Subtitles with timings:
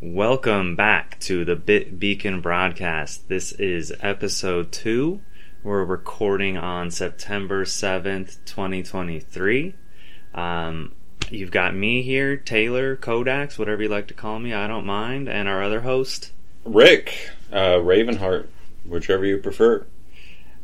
[0.00, 3.28] Welcome back to the Bit Beacon broadcast.
[3.28, 5.22] This is episode two.
[5.64, 9.74] We're recording on September 7th, 2023.
[10.34, 10.94] Um,
[11.30, 15.28] you've got me here, Taylor, Kodaks, whatever you like to call me, I don't mind,
[15.28, 16.30] and our other host.
[16.64, 18.46] Rick, uh, Ravenheart,
[18.84, 19.84] whichever you prefer.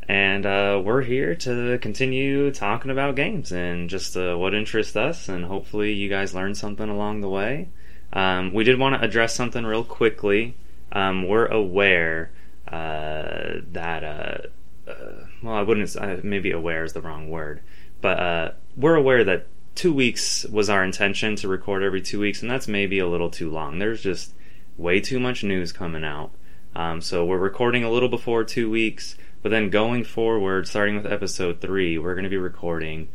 [0.07, 5.27] And uh, we're here to continue talking about games and just uh, what interests us,
[5.27, 7.67] and hopefully you guys learn something along the way.
[8.15, 10.55] Um, we did want to address something real quickly.
[10.91, 12.31] Um, we're aware
[12.67, 17.61] uh, that, uh, uh, well, I wouldn't, maybe aware is the wrong word,
[18.01, 22.41] but uh, we're aware that two weeks was our intention to record every two weeks,
[22.41, 23.77] and that's maybe a little too long.
[23.77, 24.33] There's just
[24.77, 26.31] way too much news coming out.
[26.75, 31.11] Um, so we're recording a little before two weeks, but then going forward, starting with
[31.11, 33.09] episode three, we're going to be recording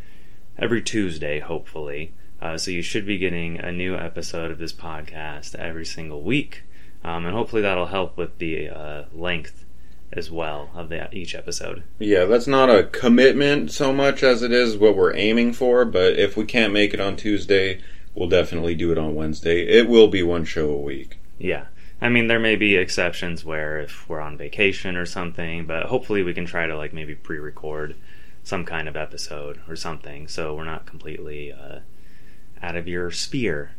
[0.58, 2.12] every Tuesday, hopefully.
[2.40, 6.62] Uh, so you should be getting a new episode of this podcast every single week,
[7.04, 9.64] um, and hopefully that'll help with the uh, length
[10.12, 11.82] as well of the, each episode.
[11.98, 16.18] Yeah, that's not a commitment so much as it is what we're aiming for, but
[16.18, 17.80] if we can't make it on Tuesday,
[18.14, 19.66] we'll definitely do it on Wednesday.
[19.66, 21.18] It will be one show a week.
[21.38, 21.66] Yeah.
[22.02, 26.22] I mean, there may be exceptions where if we're on vacation or something, but hopefully
[26.22, 27.94] we can try to like maybe pre-record
[28.42, 31.80] some kind of episode or something, so we're not completely uh,
[32.62, 33.72] out of your sphere.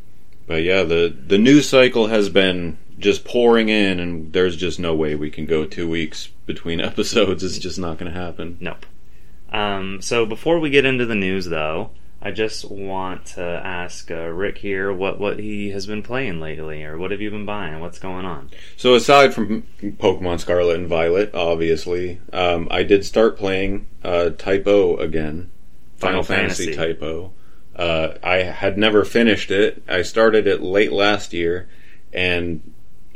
[0.47, 4.95] But yeah, the the news cycle has been just pouring in, and there's just no
[4.95, 7.43] way we can go two weeks between episodes.
[7.43, 8.57] It's just not going to happen.
[8.59, 8.85] Nope.
[9.51, 14.27] Um, so before we get into the news, though, I just want to ask uh,
[14.27, 17.79] Rick here what what he has been playing lately, or what have you been buying?
[17.79, 18.49] What's going on?
[18.77, 24.67] So aside from Pokemon Scarlet and Violet, obviously, um, I did start playing uh, Type
[24.67, 25.49] O again,
[25.97, 26.73] Final Final, Fantasy.
[26.73, 26.77] Fantasy.
[26.77, 27.31] Type O.
[27.81, 29.81] Uh, I had never finished it.
[29.87, 31.67] I started it late last year,
[32.13, 32.61] and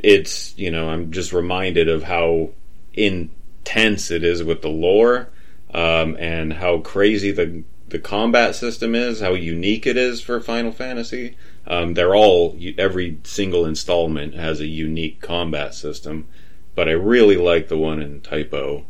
[0.00, 2.50] it's you know I'm just reminded of how
[2.92, 5.28] intense it is with the lore,
[5.72, 10.72] um, and how crazy the the combat system is, how unique it is for Final
[10.72, 11.36] Fantasy.
[11.68, 16.26] Um, they're all every single installment has a unique combat system,
[16.74, 18.84] but I really like the one in Typo.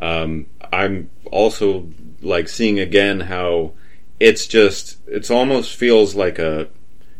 [0.00, 1.90] Um, I'm also
[2.22, 3.74] like seeing again how
[4.22, 6.68] it's just it's almost feels like a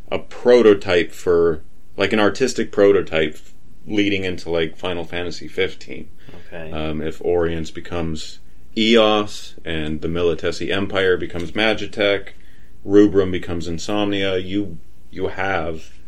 [0.08, 1.64] a prototype for
[1.96, 3.36] like an artistic prototype
[3.86, 6.08] leading into like Final Fantasy 15.
[6.46, 6.70] Okay.
[6.70, 8.38] Um, if Orience becomes
[8.78, 12.28] Eos and the Militesi Empire becomes Magitek,
[12.84, 14.78] Rubrum becomes Insomnia, you
[15.10, 15.98] you have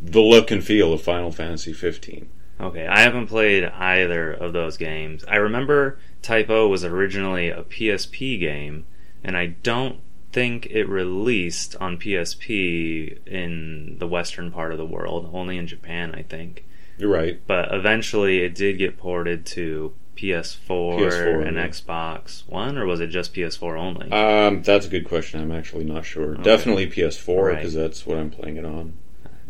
[0.00, 2.28] the look and feel of Final Fantasy 15.
[2.60, 5.24] Okay, I haven't played either of those games.
[5.28, 8.84] I remember Type O was originally a PSP game,
[9.22, 10.00] and I don't
[10.34, 16.12] think it released on PSP in the western part of the world, only in Japan,
[16.14, 16.64] I think.
[16.98, 17.40] You're right.
[17.46, 21.68] But eventually it did get ported to PS4, PS4, and yeah.
[21.68, 24.10] Xbox One, or was it just PS4 only?
[24.12, 25.40] Um, that's a good question.
[25.40, 26.34] I'm actually not sure.
[26.34, 26.42] Okay.
[26.42, 27.56] Definitely PS4 Right.
[27.56, 28.94] because that's what I'm playing it on.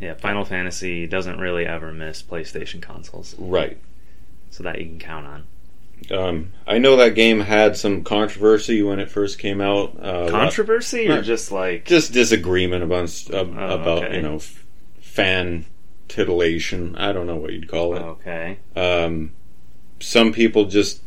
[0.00, 3.78] yeah, Final Fantasy doesn't really ever miss PlayStation consoles, Right.
[4.50, 5.44] so that you can count on.
[6.10, 9.96] Um, I know that game had some controversy when it first came out.
[10.00, 14.16] Uh, Controversy, or just like just disagreement about uh, Oh, about okay.
[14.16, 14.64] you know f-
[15.00, 15.64] fan
[16.08, 16.94] titillation.
[16.96, 18.02] I don't know what you'd call it.
[18.02, 19.32] okay, Um,
[20.00, 21.00] some people just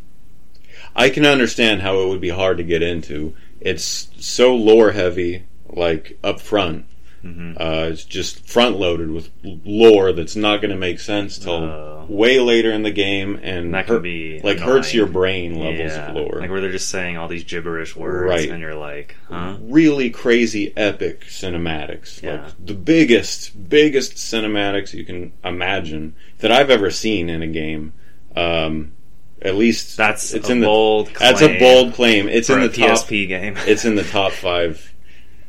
[0.96, 3.36] I can understand how it would be hard to get into.
[3.62, 6.86] It's so lore heavy, like up front.
[7.34, 11.54] Hmm Uh, it's just front loaded with lore that's not going to make sense till
[11.54, 12.06] Oh.
[12.10, 15.92] way later in the game, and that can hurt- be like hurts your brain levels
[15.92, 16.40] yeah, of lore.
[16.40, 18.50] like where they're just saying all these gibberish words, Right.
[18.50, 19.58] and you're like, huh?
[19.62, 22.44] really crazy epic cinematics Yeah.
[22.44, 27.92] like the biggest biggest cinematics you can imagine that i've ever seen in a game
[28.36, 28.92] um
[29.42, 31.10] at least That's it's a in the bold.
[31.20, 33.56] that's a bold claim it's in the top PSP game.
[33.68, 34.94] it's in the top five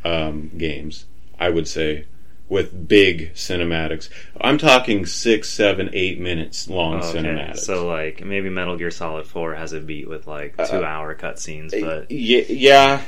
[0.04, 1.04] um games
[1.38, 2.04] i would say
[2.48, 4.08] with big cinematics
[4.40, 8.90] i'm talking six seven eight minutes long Oh, okay, cinematics so like maybe Metal Gear
[8.90, 13.02] Solid Four has a beat with like Uh, two hour cutscenes, but yeah, yeah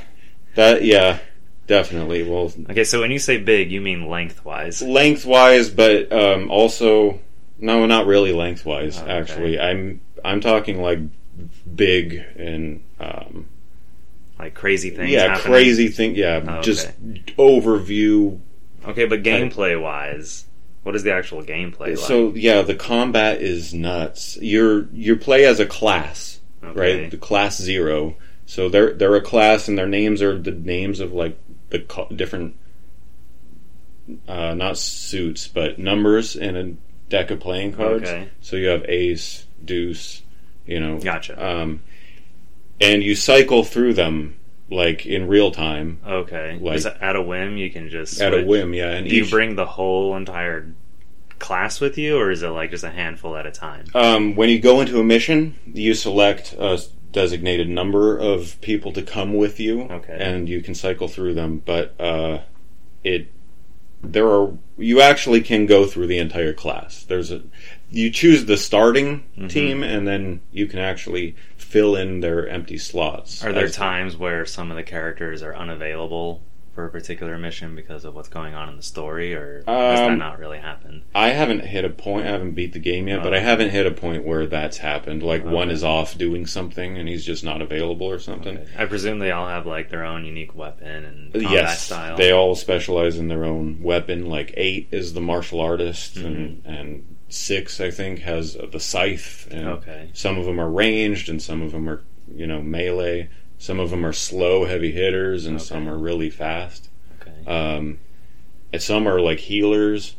[0.57, 1.19] that yeah
[1.67, 2.85] definitely well okay.
[2.85, 4.83] So when you say big, you mean lengthwise.
[4.83, 7.21] lengthwise, but um, also
[7.59, 8.99] no, not really lengthwise.
[8.99, 9.13] Oh, okay.
[9.13, 10.99] Actually, I'm I'm talking like
[11.75, 13.47] big and um,
[14.41, 15.11] Like crazy things.
[15.11, 15.53] yeah, happening.
[15.53, 16.15] crazy thing.
[16.15, 16.89] Yeah, Oh, just
[17.37, 18.41] overview.
[18.87, 20.47] Okay, but gameplay wise,
[20.83, 21.99] what is the actual gameplay like?
[21.99, 24.39] So yeah, the combat is nuts.
[24.41, 26.81] You're you play as a class, Okay.
[27.03, 27.11] right?
[27.11, 28.17] The class zero.
[28.47, 31.37] So they're they're a class, and their names are the names of like
[31.69, 32.57] the co- different
[34.27, 36.73] uh, not suits, but numbers in a
[37.11, 38.09] deck of playing cards.
[38.09, 38.29] Okay.
[38.41, 40.23] So you have ace, deuce,
[40.67, 40.99] you know.
[40.99, 41.35] Gotcha.
[41.45, 41.83] Um,
[42.81, 44.37] and you cycle through them
[44.71, 46.59] like in real time Okay.
[46.61, 48.73] Like- at a whim you can just at a whim.
[48.75, 50.73] Yeah, and Do you bring the whole entire
[51.39, 53.87] class with you, or is it like just a handful at a time?
[53.95, 56.81] Um, when you go into a mission, you select a
[57.13, 60.17] designated number of people to come with you, Okay.
[60.21, 61.63] and you can cycle through them.
[61.65, 62.41] But uh,
[63.03, 63.29] it
[64.03, 67.03] there are you actually can go through the entire class.
[67.05, 67.43] There's a
[67.91, 69.49] you choose the starting Mhm.
[69.51, 73.45] team, and then you can actually fill in their empty slots.
[73.45, 76.43] Are there times where some of the characters are unavailable
[76.73, 80.11] for a particular mission because of what's going on in the story, or does that
[80.13, 81.03] Um, not really happen?
[81.17, 82.27] I haven't hit a point.
[82.27, 83.37] I haven't beat the game yet, but Oh.
[83.37, 85.23] I haven't hit a point where that's happened.
[85.25, 88.57] Like one is off doing something, and he's just not available or something.
[88.59, 88.67] Okay.
[88.79, 92.17] I presume they all have like their own unique weapon and combat yes, style.
[92.17, 94.27] they all specialize in their own weapon.
[94.27, 96.69] Like eight is the martial artist, and Mm-hmm.
[96.71, 99.49] and six I think has the scythe.
[99.51, 100.11] And Okay.
[100.13, 102.03] Some of them are ranged, and some of them are
[102.35, 103.29] you know melee.
[103.59, 105.65] Some of them are slow, heavy hitters, and Okay.
[105.65, 106.89] some are really fast.
[107.21, 107.45] Okay.
[107.51, 107.99] Um,
[108.73, 110.17] and some are like healers.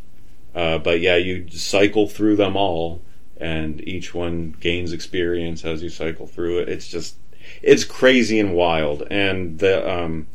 [0.54, 3.02] Uh, but yeah, you cycle through them all,
[3.38, 6.70] and each one gains experience as you cycle through it.
[6.70, 7.16] It's just
[7.62, 10.28] it's crazy and wild, and the um,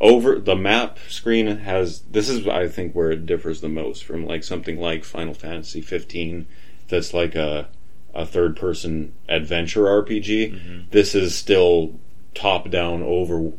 [0.00, 4.24] over the map screen has this is I think where it differs the most from
[4.26, 6.46] like something like Final Fantasy 15
[6.88, 7.68] that's like a
[8.14, 10.52] a third person adventure RPG.
[10.52, 10.90] Mhm.
[10.90, 11.98] This is still
[12.34, 13.52] top down over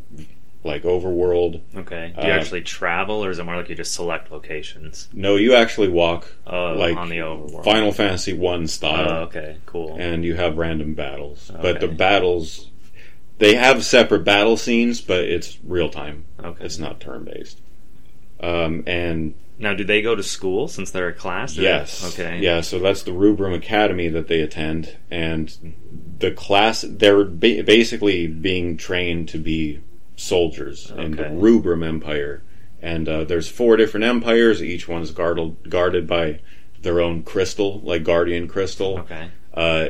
[0.64, 1.62] like overworld.
[1.76, 2.14] Okay.
[2.16, 5.08] Do you uh, actually travel, or is it more like you just select locations?
[5.14, 7.64] No, you actually walk Oh, like on the overworld.
[7.64, 9.58] Final Fantasy 1 Oh, style okay.
[9.66, 9.96] Cool.
[10.00, 11.50] and you have random battles.
[11.62, 12.68] But the battles
[13.42, 16.24] they have separate battle scenes, but it's real time.
[16.42, 16.64] Okay.
[16.64, 17.60] It's not turn based.
[18.40, 21.56] Um, and Now, do they go to school since they're a class?
[21.58, 22.40] Yes, they- Okay.
[22.42, 22.62] yeah.
[22.62, 25.54] So that's the Rubrum Academy that they attend, and
[26.20, 29.80] the class they're ba- basically being trained to be
[30.16, 32.42] soldiers in the Rubrum Empire.
[32.82, 34.64] And uh, there's four different empires.
[34.64, 36.40] Each one's guarded guarded by
[36.82, 39.00] their own crystal, like guardian crystal.
[39.02, 39.28] Okay.
[39.54, 39.90] Uh,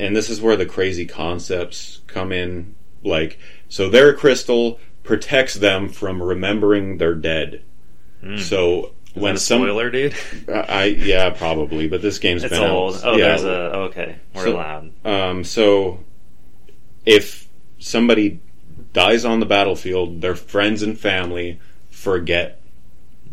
[0.00, 2.74] and this is where the crazy concepts come in.
[3.04, 7.62] Like, so their crystal protects them from remembering they're dead.
[8.22, 8.40] Mm.
[8.40, 10.14] So Is when that a some, spoiler, dude?
[10.48, 12.96] I yeah, probably, but this game's it's been old.
[12.96, 13.00] out.
[13.04, 13.26] Oh, yeah.
[13.28, 13.50] there's a.
[13.88, 14.92] Okay, we're So- allowed.
[15.06, 16.00] Um, so
[17.04, 17.46] if
[17.78, 18.40] somebody
[18.92, 21.60] dies on the battlefield, their friends and family
[21.90, 22.60] forget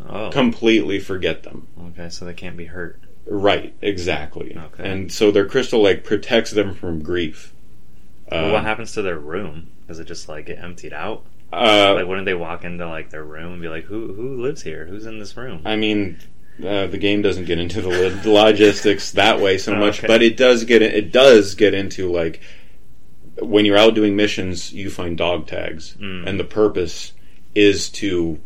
[0.09, 1.67] Oh, completely forget them.
[1.89, 2.09] okay.
[2.09, 2.99] So they can't be hurt.
[3.27, 4.57] Right, exactly.
[4.57, 4.89] Okay.
[4.91, 7.53] And so their crystal like protects them from grief.
[8.31, 9.67] Well, Um, what happens to their room?
[9.87, 11.23] Does it just like get emptied out?
[11.51, 14.63] Uh, like, wouldn't they walk into like their room and be like, "Who who lives
[14.63, 14.85] here?
[14.85, 16.17] Who's in this room?" I mean,
[16.65, 20.07] uh, the game doesn't get into the lo- logistics that way so much, Okay.
[20.07, 22.39] but it does get it does get into like
[23.39, 26.27] when you're out doing missions, you find dog tags, Mm.
[26.27, 27.11] and the purpose
[27.55, 28.39] is to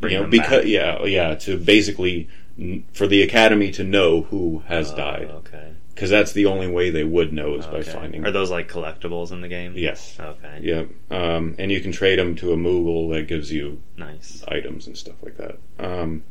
[0.00, 0.66] Bring you know because back.
[0.66, 2.28] yeah yeah to basically
[2.58, 5.68] n- for the academy to know who has Oh, died Okay.
[5.94, 9.32] Because that's the only way they would know is by finding Are those like collectibles
[9.32, 9.74] in the game?
[9.76, 10.58] yes Okay.
[10.62, 14.42] yeah um, and you can trade them to a Moogle that gives you Nice.
[14.48, 15.58] items and stuff like that.
[15.78, 16.22] Um,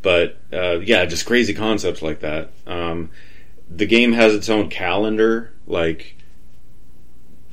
[0.00, 2.50] but uh, yeah, just crazy concepts like that.
[2.66, 3.10] Um,
[3.70, 6.16] the game has its own calendar, like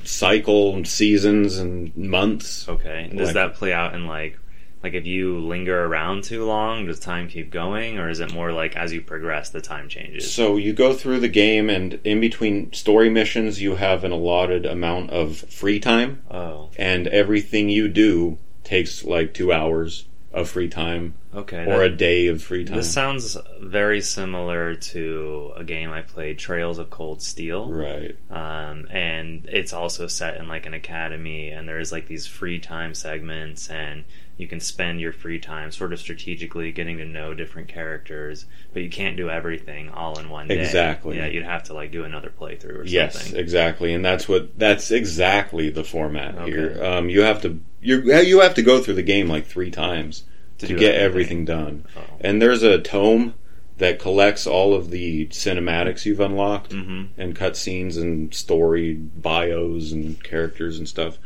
[0.04, 2.68] cycle and seasons and months.
[2.68, 3.08] Okay.
[3.14, 4.38] Does Like- that play out in like
[4.82, 8.52] like if you linger around too long, does time keep going, or is it more
[8.52, 10.32] like as you progress, the time changes?
[10.32, 14.64] So you go through the game, and in between story missions, you have an allotted
[14.66, 20.68] amount of free time, Oh, and everything you do takes like two hours of free
[20.68, 21.62] time okay.
[21.64, 22.76] or that- a day of free time.
[22.76, 27.68] This sounds very similar to a game I played, Trails of Cold Steel.
[27.68, 28.16] right.
[28.30, 32.94] Um, and it's also set in like an academy, and there's like these free time
[32.94, 34.04] segments, and
[34.40, 38.82] you can spend your free time sort of strategically getting to know different characters, but
[38.82, 40.58] you can't do everything all in one day.
[40.58, 41.16] Exactly.
[41.18, 43.38] Yeah, you'd have to like do another playthrough or Yes, something.
[43.38, 46.50] exactly, and that's what that's exactly the format Okay.
[46.50, 46.82] here.
[46.84, 50.24] Um, you have to you you have to go through the game like three times
[50.58, 51.84] to, do get everything done.
[51.96, 52.00] Oh.
[52.20, 53.34] And there's a tome
[53.78, 60.22] that collects all of the cinematics you've unlocked hmm and cutscenes and story bios and
[60.22, 61.18] characters and stuff.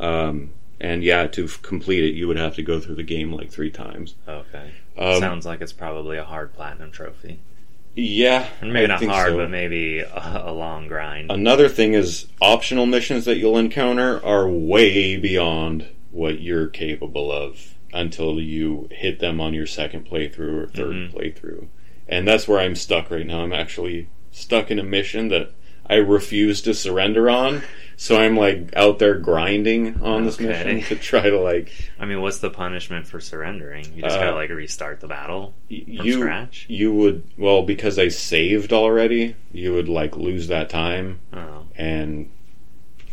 [0.00, 0.50] Um,
[0.80, 3.50] and yeah, to f- complete it, you would have to go through the game like
[3.50, 4.14] three times.
[4.26, 4.70] Okay.
[4.98, 7.38] Um, Sounds like it's probably a hard platinum trophy.
[7.94, 9.36] yeah, And maybe I not hard, so.
[9.38, 11.30] but maybe a, a long grind.
[11.30, 17.74] Another thing is optional missions that you'll encounter are way beyond what you're capable of
[17.92, 21.12] until you hit them on your second playthrough or 3rd Mhm.
[21.12, 21.66] playthrough.
[22.08, 23.40] And that's where I'm stuck right now.
[23.42, 25.52] I'm actually stuck in a mission that
[25.86, 27.62] I refuse to surrender on.
[27.96, 30.46] So I'm like out there grinding on this Okay.
[30.46, 33.84] mission to try to like I mean, what's the punishment for surrendering?
[33.94, 36.64] You just Uh, gotta like restart the battle from you scratch.
[36.68, 42.30] you would well because I saved already, you would like lose that time Oh, and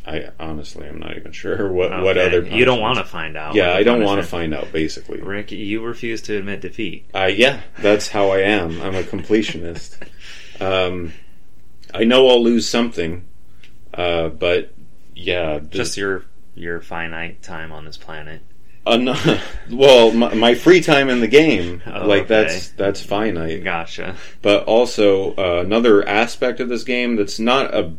[0.06, 3.56] I honestly I'm not even sure what what other You don't want to find out.
[3.56, 5.20] Yeah, I don't want to find out basically.
[5.20, 7.10] Rick, you refuse to admit defeat.
[7.14, 8.82] Uh, yeah, that's how I am.
[8.82, 9.98] I'm a completionist.
[10.62, 11.12] um,
[11.94, 13.26] I know I'll lose something,
[13.94, 14.74] uh, but
[15.16, 16.26] yeah, Just your
[16.56, 18.42] your finite time on this planet.
[18.86, 19.40] uh,
[19.72, 22.28] well, my, my free time in the game, Oh, like okay.
[22.28, 23.64] that's that's finite.
[23.64, 24.16] Gotcha.
[24.42, 27.94] But also uh, another aspect of this game that's not a.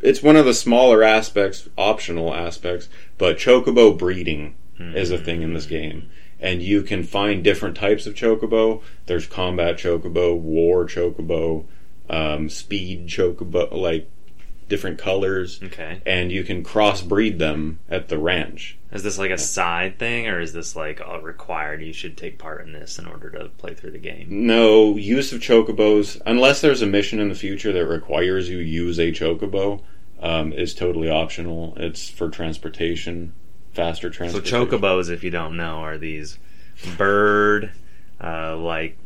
[0.00, 5.54] It's one of the smaller aspects, optional aspects, but chocobo breeding is a thing in
[5.54, 6.08] this game.
[6.38, 8.80] And you can find different types of chocobo.
[9.06, 11.64] There's combat chocobo, war chocobo,
[12.08, 14.08] um, speed chocobo, like
[14.68, 15.60] different colors.
[15.62, 16.00] Okay.
[16.06, 18.78] And you can crossbreed them at the ranch.
[18.92, 21.82] Is this like a side thing, or is this like a required?
[21.82, 24.26] You should take part in this in order to play through the game.
[24.46, 28.98] No use of chocobos, unless there's a mission in the future that requires you use
[28.98, 29.82] a chocobo,
[30.20, 31.74] um, is totally optional.
[31.76, 33.34] It's for transportation,
[33.72, 34.50] faster transportation.
[34.50, 36.38] So chocobos, if you don't know, are these
[36.96, 37.72] bird,
[38.22, 38.96] uh, like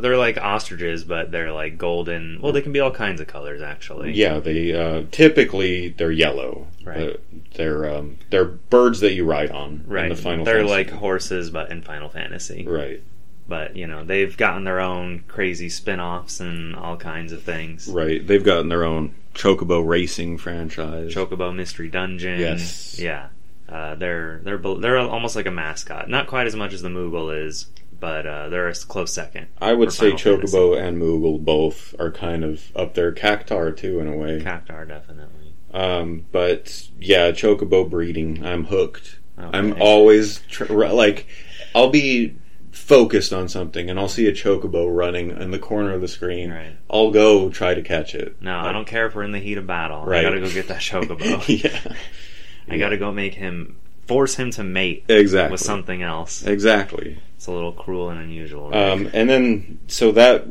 [0.00, 2.40] they're like ostriches, but they're like golden.
[2.40, 4.12] Well, they can be all kinds of colors, actually.
[4.12, 6.66] Yeah, they uh, typically they're yellow.
[6.84, 7.10] Right.
[7.10, 7.16] Uh,
[7.54, 9.84] they're um, they're birds that you ride on.
[9.86, 10.04] right.
[10.04, 10.74] In the Final they're Fantasy.
[10.74, 12.66] like horses, but in Final Fantasy.
[12.66, 13.02] right,
[13.48, 17.88] But you know, they've gotten their own crazy spin-offs and all kinds of things.
[17.88, 18.26] right.
[18.26, 21.14] They've gotten their own chocobo racing franchise.
[21.14, 22.38] Chocobo Mystery Dungeon.
[22.38, 22.98] Yes.
[23.00, 23.28] Yeah.
[23.66, 26.08] Uh, they're they're they're almost like a mascot.
[26.10, 27.66] Not quite as much as the Moogle is,
[28.00, 29.48] but uh, they're a close second.
[29.60, 33.12] I would say Final chocobo and moogle both are kind of up there.
[33.12, 34.40] Cactuar too, in a way.
[34.40, 35.54] Cactuar definitely.
[35.72, 38.44] Um, but yeah, chocobo breeding.
[38.44, 39.18] I'm hooked.
[39.38, 39.58] Okay.
[39.58, 41.26] I'm always tr- like,
[41.74, 42.36] I'll be
[42.70, 46.50] focused on something, and I'll see a chocobo running in the corner of the screen.
[46.52, 46.76] Right.
[46.88, 48.40] I'll go try to catch it.
[48.40, 50.04] No, I don't care if we're in the heat of battle.
[50.04, 50.20] Right.
[50.20, 51.62] I gotta go get that chocobo.
[51.62, 51.94] yeah,
[52.68, 55.52] I gotta go make him force him to mate exactly.
[55.52, 56.44] with something else.
[56.44, 57.18] Exactly.
[57.44, 58.70] It's a little cruel and unusual.
[58.70, 58.74] Rick.
[58.74, 60.46] Um, and then so that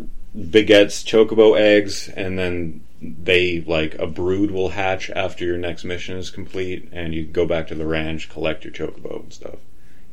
[0.51, 6.17] begets chocobo eggs, and then they like a brood will hatch after your next mission
[6.17, 9.55] is complete, and you go back to the ranch, collect your chocobo and stuff.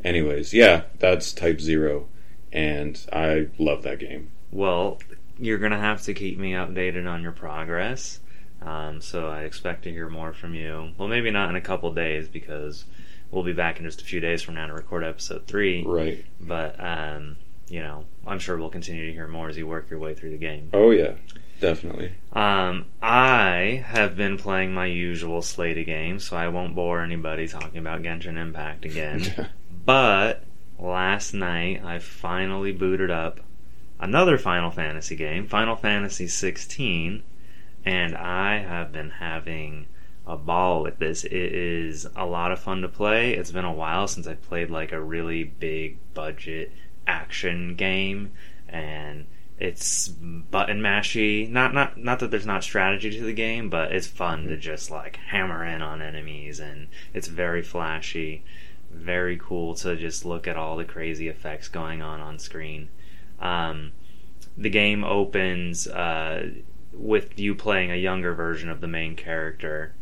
[0.03, 2.09] Anyways, yeah, that's Type Zero,
[2.51, 4.31] and I love that game.
[4.51, 5.01] Well,
[5.39, 8.21] you're gonna have to keep me updated on your progress.
[8.63, 10.93] Um, so I expect to hear more from you.
[10.97, 12.87] Well, maybe not in a couple days because
[13.31, 15.85] we'll be back in just a few days from now to record episode three.
[15.85, 16.25] Right.
[16.41, 17.37] But um,
[17.69, 20.31] you know, I'm sure we'll continue to hear more as you work your way through
[20.31, 20.71] the game.
[20.73, 21.13] Oh yeah,
[21.61, 22.13] definitely.
[22.33, 27.47] Um, I have been playing my usual slate of games, so I won't bore anybody
[27.47, 29.49] talking about Genshin Impact again.
[29.85, 30.45] but
[30.79, 33.41] last night I finally booted up
[34.01, 37.23] another Final Fantasy game, Final Fantasy 16,
[37.85, 39.87] and I have been having
[40.31, 41.25] a ball with this.
[41.25, 43.35] It is a lot of fun to play.
[43.35, 46.73] It's been a while since I've played like a really big budget
[47.07, 48.31] action game
[48.69, 49.27] and
[49.59, 51.51] it's button mashy.
[51.51, 54.91] Not not not that there's not strategy to the game, but it's fun to just
[54.91, 58.45] like hammer in on enemies and it's very flashy.
[58.93, 62.89] Very cool to just look at all the crazy effects going on on screen.
[63.41, 63.93] Um,
[64.57, 66.51] the game opens uh,
[66.93, 69.95] with you playing a younger version of the main character,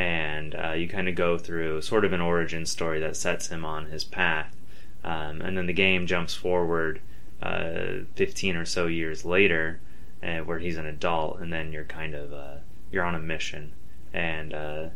[0.00, 3.66] and uh, you kind of go through sort of an origin story that sets him
[3.66, 4.56] on his path.
[5.04, 7.02] Um, and then the game jumps forward
[7.42, 9.78] uh, 15 or so years later,
[10.22, 12.56] uh, where he's an adult, and then you're kind of uh,
[12.90, 13.72] you're on a mission,
[14.14, 14.86] and uh,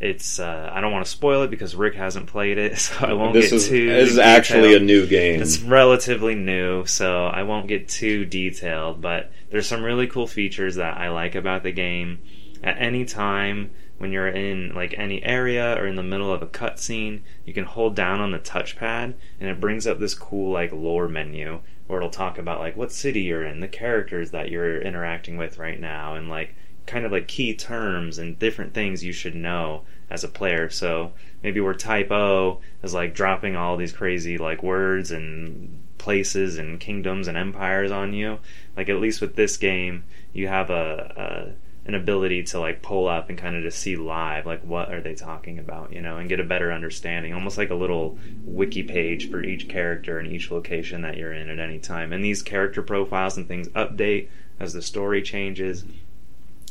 [0.00, 3.12] it's uh, I don't want to spoil it because Rick hasn't played it, so I
[3.12, 3.88] won't this get is too.
[3.88, 5.42] this is actually a new game.
[5.42, 10.76] It's relatively new, so I won't get too detailed, but there's some really cool features
[10.76, 12.20] that I like about the game.
[12.62, 16.46] At any time when you're in like any area or in the middle of a
[16.46, 20.72] cutscene, you can hold down on the touchpad and it brings up this cool like
[20.72, 24.80] lore menu where it'll talk about like what city you're in, the characters that you're
[24.80, 26.54] interacting with right now and like
[26.86, 30.68] kind of like key terms and different things you should know as a player.
[30.70, 31.12] So
[31.42, 36.78] maybe where type O is like dropping all these crazy like words and places and
[36.78, 38.38] kingdoms and empires on you.
[38.76, 43.06] Like at least with this game, you have a, a an ability to like pull
[43.06, 46.16] up and kind of just see live like what are they talking about you know
[46.16, 50.32] and get a better understanding almost like a little wiki page for each character and
[50.32, 52.12] each location that you're in at any time.
[52.12, 54.28] And these character profiles and things update
[54.58, 55.84] as the story changes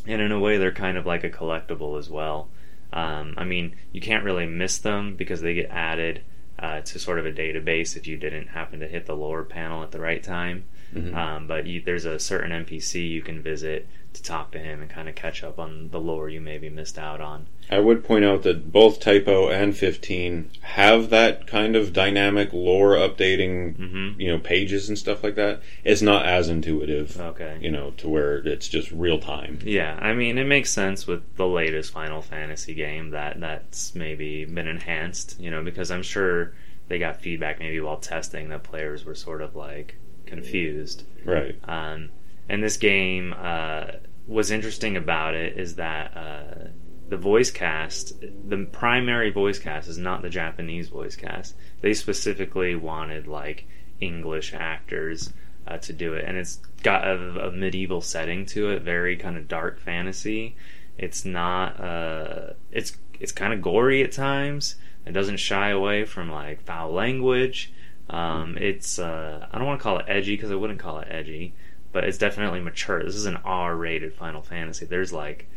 [0.06, 2.50] and in a way they're kind of like a collectible as well.
[2.94, 6.22] Um, i mean you can't really miss them because they get added
[6.60, 9.84] uh, to sort of a database if you didn't happen to hit the lore panel
[9.84, 10.66] at the right time.
[10.94, 11.14] Mhm.
[11.16, 14.90] um, but you, there's a certain npc you can visit to talk to him and
[14.90, 17.46] kind of catch up on the lore you maybe missed out on.
[17.70, 22.96] I would point out that both Typo and 15 have that kind of dynamic lore
[22.96, 25.62] updating, hmm you know, pages and stuff like that.
[25.84, 27.58] It's not as intuitive, Okay.
[27.62, 29.60] you know, to where it's just real time.
[29.64, 34.46] Yeah, I mean it makes sense with the latest Final Fantasy game that that's maybe
[34.46, 36.54] been enhanced, you know, because I'm sure
[36.88, 39.96] they got feedback maybe while testing that players were sort of like
[40.28, 41.04] confused.
[41.26, 41.56] Right.
[41.68, 42.10] Um,
[42.50, 43.86] and this game, uh,
[44.26, 46.68] what's interesting about it is that uh,
[47.10, 51.56] the voice cast, the primary voice cast, is not the Japanese voice cast.
[51.82, 53.68] They specifically wanted like
[54.00, 55.32] English actors
[55.68, 59.38] uh, to do it, and it's got a, a medieval setting to it, very kind
[59.38, 60.56] of dark fantasy.
[60.98, 61.80] It's not.
[61.80, 64.76] Uh, it's it's kind of gory at times.
[65.06, 67.74] It doesn't shy away from like foul language.
[68.10, 71.08] Um, it's uh, I don't want to call it edgy because I wouldn't call it
[71.10, 71.54] edgy,
[71.96, 73.02] but it's definitely mature.
[73.02, 74.86] This is an R-rated Final Fantasy.
[74.86, 75.48] There's like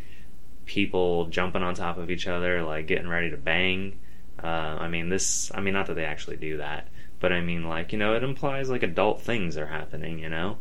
[0.67, 3.99] people jumping on top of each other, like getting ready to bang.
[4.41, 5.51] Uh, I mean, this.
[5.53, 6.87] I mean, not that they actually do that,
[7.19, 10.21] but I mean, like you know, it implies like adult things are happening.
[10.21, 10.59] You know,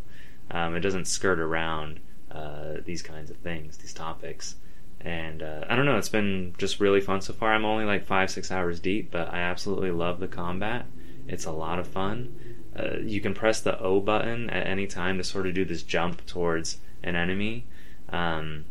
[0.50, 2.00] um, it doesn't skirt around
[2.32, 4.56] uh, these kinds of things, these topics.
[5.02, 7.54] And uh, I don't know, it's been just really fun so far.
[7.54, 10.88] I'm only like five, six hours deep, but I absolutely love the combat.
[11.28, 12.57] It's a lot of fun.
[12.78, 15.84] Uh, you can press the O button at any time to sort of do this
[15.84, 17.66] jump towards an enemy.
[18.10, 18.66] Um,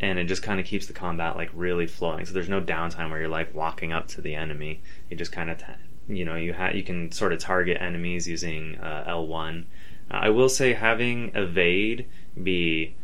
[0.00, 2.24] and it just kind of keeps the combat like really flowing.
[2.24, 4.80] So there's no downtime where you're like walking up to the enemy.
[5.10, 5.76] You just kind of, ta-
[6.08, 9.64] you know, you ha- you can sort of target enemies using uh, L1.
[10.10, 12.06] Uh, I will say having evade
[12.40, 12.94] be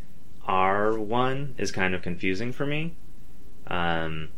[0.49, 2.95] R1 is kind of confusing for me.
[3.67, 4.31] Um,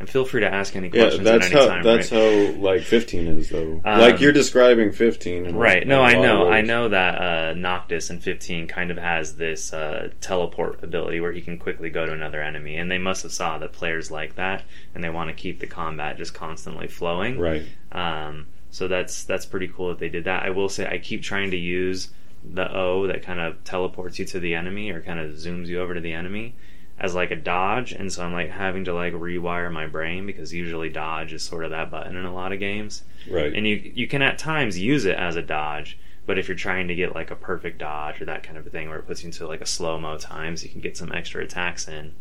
[0.00, 1.82] and feel free to ask any Yeah, questions that's at any how time.
[1.84, 2.52] that's right?
[2.54, 3.80] how like 15 is though.
[3.84, 5.46] Um, like you're describing 15.
[5.46, 5.86] in Right.
[5.86, 6.48] No, I know.
[6.48, 11.32] I know that uh, Noctis in 15 kind of has this uh, teleport ability where
[11.32, 14.34] he can quickly go to another enemy, and they must have saw that players like
[14.34, 17.38] that, and they want to keep the combat just constantly flowing.
[17.38, 17.62] Right.
[17.92, 20.42] Um, so that's that's pretty cool that they did that.
[20.42, 22.10] I will say I keep trying to use
[22.44, 25.80] the O that kind of teleports you to the enemy or kind of zooms you
[25.80, 26.54] over to the enemy
[26.98, 30.52] as like a dodge, and so I'm like having to like rewire my brain because
[30.54, 33.52] usually dodge is sort of that button in a lot of games Right.
[33.52, 36.88] and you you can at times use it as a dodge but if you're trying
[36.88, 39.22] to get like a perfect dodge or that kind of a thing where it puts
[39.22, 42.12] you into like a slow mo time, so you can get some extra attacks in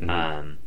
[0.00, 0.10] Mhm.
[0.10, 0.58] um,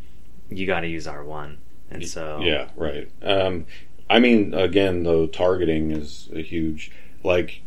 [0.49, 1.57] you got to use r1
[1.91, 3.09] and so Yeah, right.
[3.21, 3.65] Um,
[4.09, 6.91] I mean, again, though, targeting is a huge.
[7.23, 7.61] Like,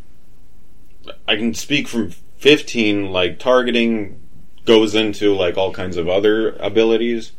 [1.27, 3.11] I can speak from 15.
[3.13, 4.19] Like, targeting
[4.65, 7.33] goes into like all kinds of other abilities.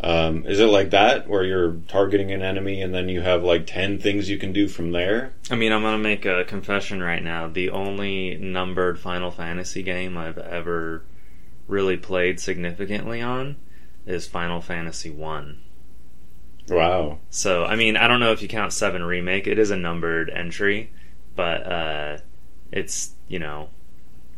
[0.00, 3.66] Um, is it like that where you're targeting an enemy and then you have like
[3.66, 5.32] 10 things you can do from there?
[5.50, 10.18] i mean i'm gonna make a confession right now the only numbered final fantasy game
[10.18, 11.04] i've ever
[11.68, 13.56] really played significantly on
[14.04, 15.58] is final fantasy 1
[16.68, 17.18] Wow.
[17.30, 19.46] So I mean, I don't know if you count Seven Remake.
[19.46, 20.90] It is a numbered entry,
[21.36, 22.18] but uh,
[22.72, 23.68] it's you know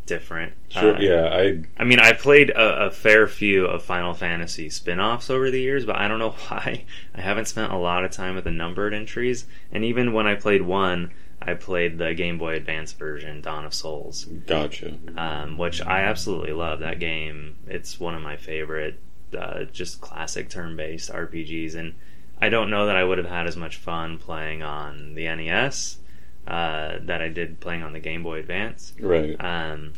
[0.06, 0.54] different.
[0.68, 0.96] Sure.
[0.96, 1.28] Uh, yeah.
[1.32, 5.60] I I mean, I played a, a fair few of Final Fantasy spin-offs over the
[5.60, 8.50] years, but I don't know why I haven't spent a lot of time with the
[8.50, 9.46] numbered entries.
[9.70, 13.74] And even when I played one, I played the Game Boy Advance version, Dawn of
[13.74, 14.96] Souls gotcha.
[15.16, 16.80] um, which I absolutely love.
[16.80, 18.98] That game, it's one of my favorite,
[19.36, 21.94] uh, just classic turn-based RPGs, and
[22.40, 25.98] I don't know that I would have had as much fun playing on the NES
[26.46, 28.92] uh, that I did playing on the Game Boy Advance.
[29.00, 29.36] Right.
[29.38, 29.94] Um,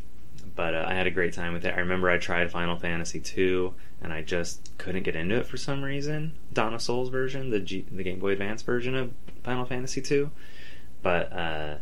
[0.55, 1.75] but uh, I had a great time with it.
[1.75, 5.57] I remember I tried Final Fantasy II, and I just couldn't get into it for
[5.57, 6.33] some reason.
[6.57, 9.13] Of Souls version, the G- the Game Boy Advance version of
[9.45, 10.31] Final Fantasy II,
[11.03, 11.77] but uh,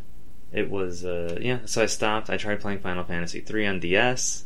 [0.53, 1.61] it was uh, yeah.
[1.65, 2.29] So I stopped.
[2.29, 4.45] I tried playing Final Fantasy III on DS.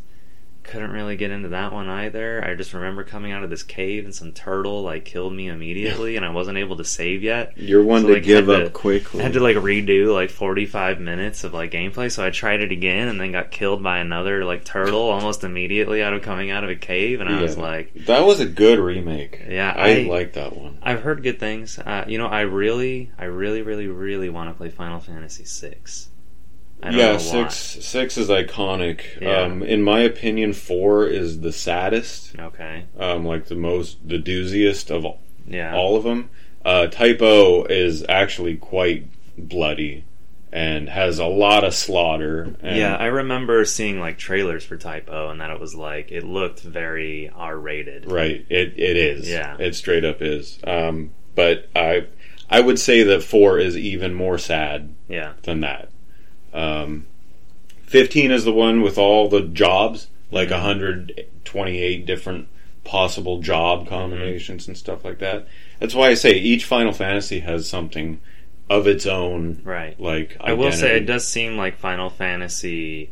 [0.63, 2.45] Couldn't really get into that one either.
[2.45, 6.17] I just remember coming out of this cave and some turtle like killed me immediately,
[6.17, 7.55] and I wasn't able to save yet.
[7.57, 9.21] You're one So, to like, give up to- quickly.
[9.21, 12.71] I had to like redo like 45 minutes of like gameplay, so I tried it
[12.73, 16.63] again and then got killed by another like turtle almost immediately out of coming out
[16.63, 19.43] of a cave, and I was like, that was a good remake.
[19.49, 20.79] yeah, I, I, like that one.
[20.83, 21.79] I've heard good things.
[21.79, 25.77] Uh, you know, I really, I really, really, really want to play Final Fantasy VI.
[26.83, 29.01] Yeah, six six is iconic.
[29.21, 29.43] Yeah.
[29.43, 32.39] Um, in my opinion, four is the saddest.
[32.39, 32.85] Okay.
[32.99, 35.75] Um, like the most, the dooziest of all, Yeah.
[35.77, 36.31] all of them.
[36.65, 40.05] Uh, Typo is actually quite bloody
[40.53, 42.55] and has a lot of slaughter.
[42.61, 46.25] And yeah, I remember seeing like trailers for Typo, and that it was like it
[46.25, 48.11] looked very R rated.
[48.11, 48.45] right.
[48.49, 49.29] It it is.
[49.29, 49.57] Yeah.
[49.59, 50.59] it straight up is.
[50.65, 52.07] Um, but I
[52.51, 55.35] I would say that four is even more sad Yeah.
[55.43, 55.89] than that.
[56.53, 57.07] Um,
[57.85, 60.53] Fifteen is the one with all the jobs, like Mhm.
[60.63, 62.47] 128 different
[62.85, 65.47] possible job combinations and stuff like that.
[65.81, 68.21] That's why I say each Final Fantasy has something
[68.69, 70.01] of its own, Right.
[70.01, 73.11] like I will say it does seem like Final Fantasy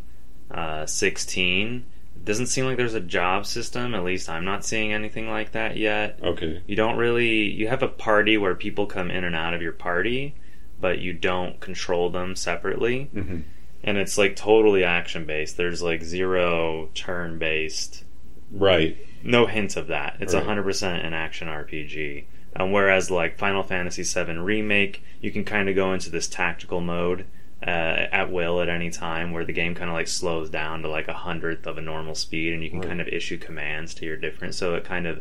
[0.51, 1.85] uh, 16
[2.24, 3.94] doesn't seem like there's a job system.
[3.94, 6.18] At least I'm not seeing anything like that yet.
[6.22, 6.61] Okay.
[6.66, 9.72] You don't really you have a party where people come in and out of your
[9.72, 10.35] party,
[10.81, 13.05] but you don't control them separately.
[13.12, 13.41] hmm
[13.83, 15.57] And it's like totally action based.
[15.57, 18.05] There's like zero turn based.
[18.51, 18.97] Right.
[19.23, 20.17] No hint of that.
[20.21, 20.45] It's Right.
[20.45, 22.25] 100% an action RPG.
[22.57, 26.81] Um, whereas like Final Fantasy VII Remake, you can kind of go into this tactical
[26.81, 27.27] mode
[27.61, 30.88] uh, at will at any time, where the game kind of like slows down to
[30.88, 32.88] like a hundredth of a normal speed, and you can Right.
[32.88, 34.55] kind of issue commands to your different.
[34.55, 35.21] So it kind of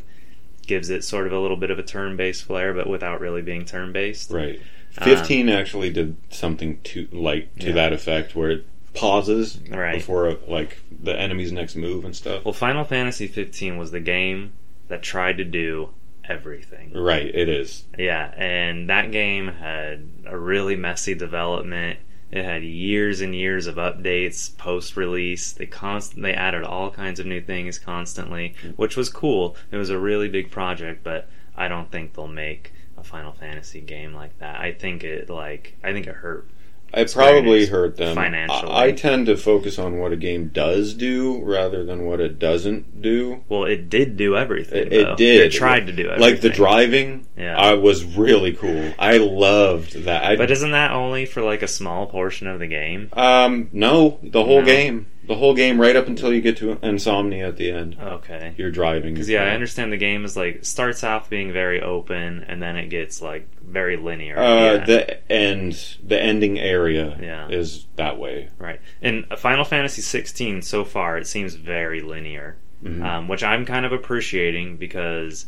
[0.66, 3.66] gives it sort of a little bit of a turn-based flair, but without really being
[3.66, 4.30] turn-based.
[4.32, 4.60] Right.
[4.98, 7.74] Um, 15 actually did something to like to Yeah.
[7.74, 9.96] that effect where it pauses Right.
[9.96, 12.44] before like the enemy's next move and stuff.
[12.46, 14.54] Well, Final Fantasy 15 was the game
[14.88, 15.90] that tried to do
[16.28, 16.92] everything.
[16.94, 17.84] Right, it is.
[17.98, 22.00] Yeah, and that game had a really messy development.
[22.32, 25.54] It had years and years of updates post release.
[25.54, 29.56] They const- they added all kinds of new things constantly, which was cool.
[29.72, 33.82] It was a really big project, but I don't think they'll make a Final Fantasy
[33.82, 34.60] game like that.
[34.60, 36.48] I think it like I think it hurt.
[36.94, 38.16] I probably hurt them.
[38.16, 38.72] financially.
[38.72, 42.40] I, I tend to focus on what a game does do rather than what it
[42.40, 43.44] doesn't do.
[43.50, 44.88] Well, it did do everything.
[44.88, 45.42] It, it did.
[45.42, 46.22] It tried to do everything.
[46.22, 47.58] Like the driving, Yeah.
[47.58, 48.94] I was really cool.
[48.98, 50.24] I loved that.
[50.24, 53.10] I, But isn't that only for like a small portion of the game?
[53.14, 54.66] um, no, the whole No.
[54.66, 57.98] game, the whole game, right up until you get to insomnia at the end.
[58.02, 58.54] Okay.
[58.58, 59.14] You're driving.
[59.14, 62.78] Because yeah, I understand the game is like starts off being very open and then
[62.78, 64.38] it gets like very linear.
[64.38, 67.48] Uh, the end, the ending area Yeah.
[67.50, 68.50] is that way.
[68.58, 68.80] right.
[69.02, 73.04] In Final Fantasy 16 so far, it seems very linear, Mhm.
[73.04, 75.48] um, which I'm kind of appreciating because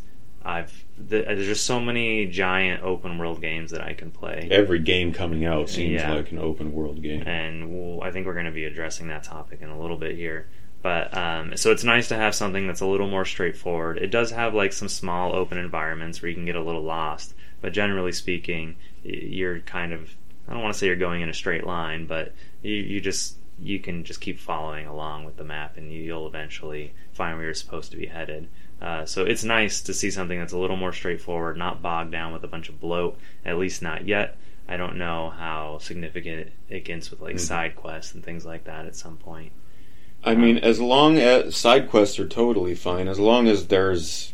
[0.50, 4.48] I've th- there's just so many giant open world games that I can play.
[4.52, 6.14] Every game coming out seems Yeah.
[6.14, 7.24] like an open world game.
[7.28, 10.16] and we'll, I think we're going to be addressing that topic in a little bit
[10.16, 10.48] here.
[10.82, 13.98] But um, so it's nice to have something that's a little more straightforward.
[13.98, 17.34] It does have like some small open environments where you can get a little lost,
[17.62, 20.16] but generally speaking, you're kind of
[20.48, 22.34] I don't want to say you're going in a straight line, but
[22.64, 26.94] you, you just you can just keep following along with the map, and you'll eventually
[27.12, 28.48] find where you're supposed to be headed.
[28.82, 32.32] Uh, so it's nice to see something that's a little more straightforward, not bogged down
[32.32, 33.18] with a bunch of bloat.
[33.46, 34.38] At least not yet.
[34.68, 37.40] I don't know how significant it gets with like Mhm.
[37.40, 39.52] side quests and things like that at some point.
[40.24, 44.34] I mean, as long as side quests are totally fine, as long as there's,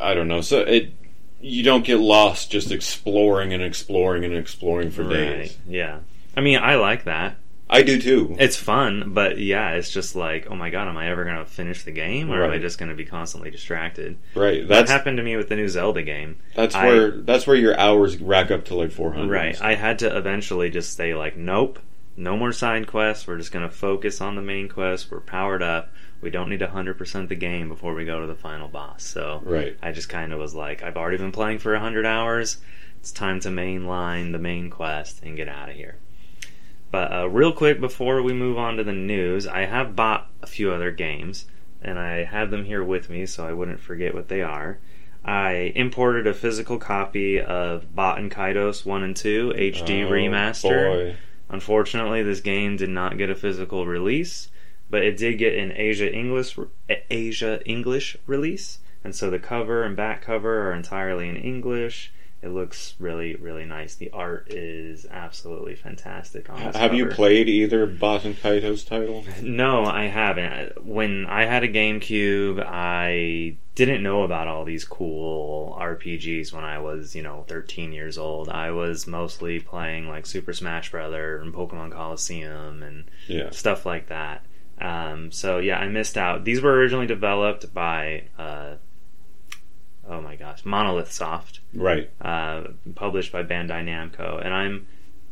[0.00, 0.92] I don't know, so it
[1.40, 5.56] you don't get lost just exploring and exploring and exploring for days.
[5.68, 5.98] Yeah.
[6.36, 7.36] I mean, I like that.
[7.68, 8.36] I do too.
[8.38, 11.44] It's fun, but yeah, it's just like, oh my god, am I ever going to
[11.44, 14.18] finish the game, or am I just going to be constantly distracted?
[14.36, 14.66] right.
[14.68, 16.36] That happened to me with the new Zelda game.
[16.54, 19.30] that's I- where that's where your hours rack up to like four hundred.
[19.32, 19.60] Right.
[19.60, 21.80] I had to eventually just say like, nope,
[22.16, 23.26] no more side quests.
[23.26, 25.10] We're just going to focus on the main quest.
[25.10, 25.90] We're powered up.
[26.22, 29.02] We don't need 100% of the game before we go to the final boss.
[29.04, 29.76] So Right.
[29.82, 32.56] I just kind of was like, I've already been playing for 100 hours.
[33.00, 35.96] It's time to mainline the main quest and get out of here.
[36.96, 40.46] But uh, real quick before we move on to the news, I have bought a
[40.46, 41.44] few other games,
[41.82, 44.78] and I have them here with me so I wouldn't forget what they are.
[45.22, 51.10] I imported a physical copy of Baten Kaitos 1 and 2 HD Oh, remaster.
[51.10, 51.16] boy.
[51.50, 54.48] Unfortunately, this game did not get a physical release,
[54.88, 56.56] but it did get an Asia English
[57.10, 62.10] Asia English release, and so the cover and back cover are entirely in English.
[62.46, 63.96] It looks really, really nice.
[63.96, 69.24] The art is absolutely fantastic on this Have you played either Baten Kaitos title?
[69.42, 70.84] No, I haven't.
[70.86, 76.78] When I had a GameCube, I didn't know about all these cool RPGs when I
[76.78, 78.48] was, you know, 13 years old.
[78.48, 83.50] I was mostly playing like Super Smash Brother and Pokemon Colosseum and Yeah.
[83.50, 84.44] stuff like that.
[84.80, 86.44] Um, so yeah, I missed out.
[86.44, 88.74] These were originally developed by, uh,
[90.08, 92.10] oh my gosh, Monolith Soft Right.
[92.20, 92.64] uh,
[92.94, 94.86] published by Bandai Namco, and I'm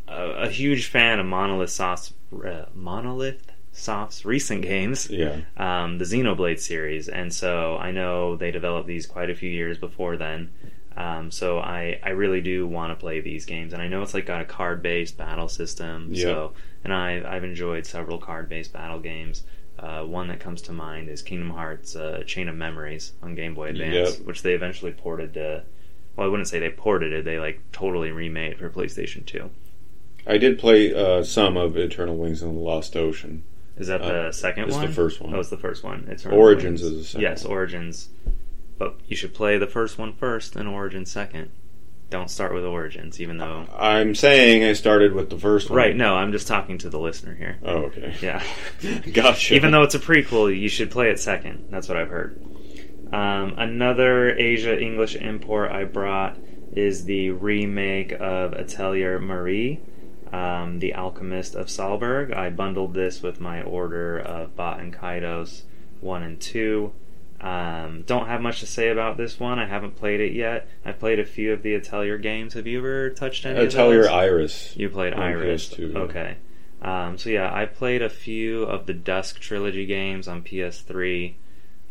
[0.08, 5.40] a, a huge fan of Monolith Soft's uh, Monolith Soft's recent games, Yeah.
[5.56, 9.78] um, the Xenoblade series, and so I know they developed these quite a few years
[9.78, 10.50] before then.
[10.96, 14.14] Um, so I, I really do want to play these games, and I know it's
[14.14, 16.14] like got a card based battle system.
[16.14, 16.52] So
[16.84, 19.42] and I I've enjoyed several card based battle games.
[19.78, 23.54] Uh, one that comes to mind is Kingdom Hearts uh, Chain of Memories on Game
[23.54, 24.26] Boy Advance, Yep.
[24.26, 25.64] which they eventually ported to.
[26.16, 29.50] Well, I wouldn't say they ported it; they like totally remade for PlayStation Two.
[30.26, 33.42] I did play uh, some of Eternal Wings and the Lost Ocean.
[33.76, 34.86] Is that the Uh, second it's one?
[34.86, 35.34] the first one.
[35.34, 36.06] Oh, it's the first one.
[36.08, 37.44] It's Origins is the second Yes.
[37.44, 38.08] Origins.
[38.78, 41.50] But you should play the first one first and Origins second.
[42.10, 43.66] Don't start with Origins, even though.
[43.76, 45.76] I'm saying I started with the first one.
[45.76, 47.58] Right, no, I'm just talking to the listener here.
[47.64, 48.14] Oh, okay.
[48.20, 48.42] Yeah.
[49.12, 49.54] gotcha.
[49.54, 51.66] Even though it's a prequel, you should play it second.
[51.70, 52.40] That's what I've heard.
[53.12, 56.36] Um, another Asia English import I brought
[56.72, 59.80] is the remake of Atelier Marie,
[60.32, 62.32] um, The Alchemist of Salburg.
[62.32, 65.62] I bundled this with my order of Baten Kaitos
[66.00, 66.92] 1 and 2.
[67.44, 69.58] Um, don't have much to say about this one.
[69.58, 70.66] I haven't played it yet.
[70.84, 72.54] I've played a few of the Atelier games.
[72.54, 74.08] Have you ever touched any of Atelier?
[74.08, 74.74] Iris.
[74.76, 75.68] You played Iris.
[75.74, 75.94] PS2.
[75.96, 76.36] Okay.
[76.80, 81.34] Um, so yeah, I played a few of the Dusk trilogy games on PS3,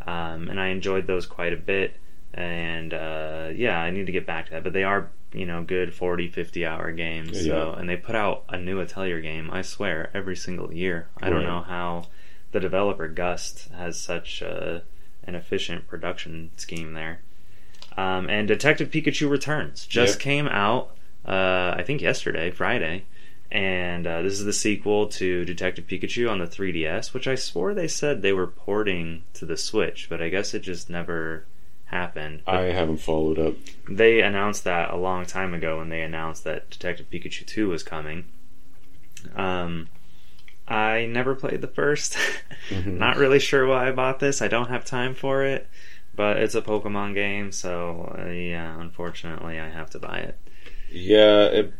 [0.08, 1.98] um, and I enjoyed those quite a bit.
[2.34, 4.64] And uh, yeah, I need to get back to that.
[4.64, 7.46] But they are, you know, good 40, 50 hour games.
[7.46, 7.54] yeah.
[7.54, 9.52] So, and they put out a new Atelier game.
[9.52, 11.10] I swear, every single year.
[11.22, 11.46] I don't Right.
[11.48, 12.08] know how
[12.52, 14.80] the developer Gust has such uh,
[15.26, 17.22] an efficient production scheme there.
[17.98, 20.20] Um, and Detective Pikachu Returns just Yep.
[20.22, 20.96] came out,
[21.28, 23.04] uh, I think yesterday, Friday,
[23.52, 27.74] and uh, this is the sequel to Detective Pikachu on the 3DS, which I swore
[27.76, 31.46] they said they were porting to the Switch, but I guess it just never
[31.86, 32.42] happened.
[32.46, 33.54] But I haven't followed up.
[33.88, 37.84] they announced that a long time ago when they announced that Detective Pikachu 2 was
[37.84, 38.26] coming.
[39.36, 39.88] Um,
[40.74, 42.18] I never played the 1st
[42.70, 42.98] Mhm.
[42.98, 44.42] Not really sure why I bought this.
[44.42, 45.68] I don't have time for it,
[46.16, 50.38] but it's a Pokemon game, so uh, yeah, unfortunately, I have to buy it.
[50.90, 51.74] Yeah, it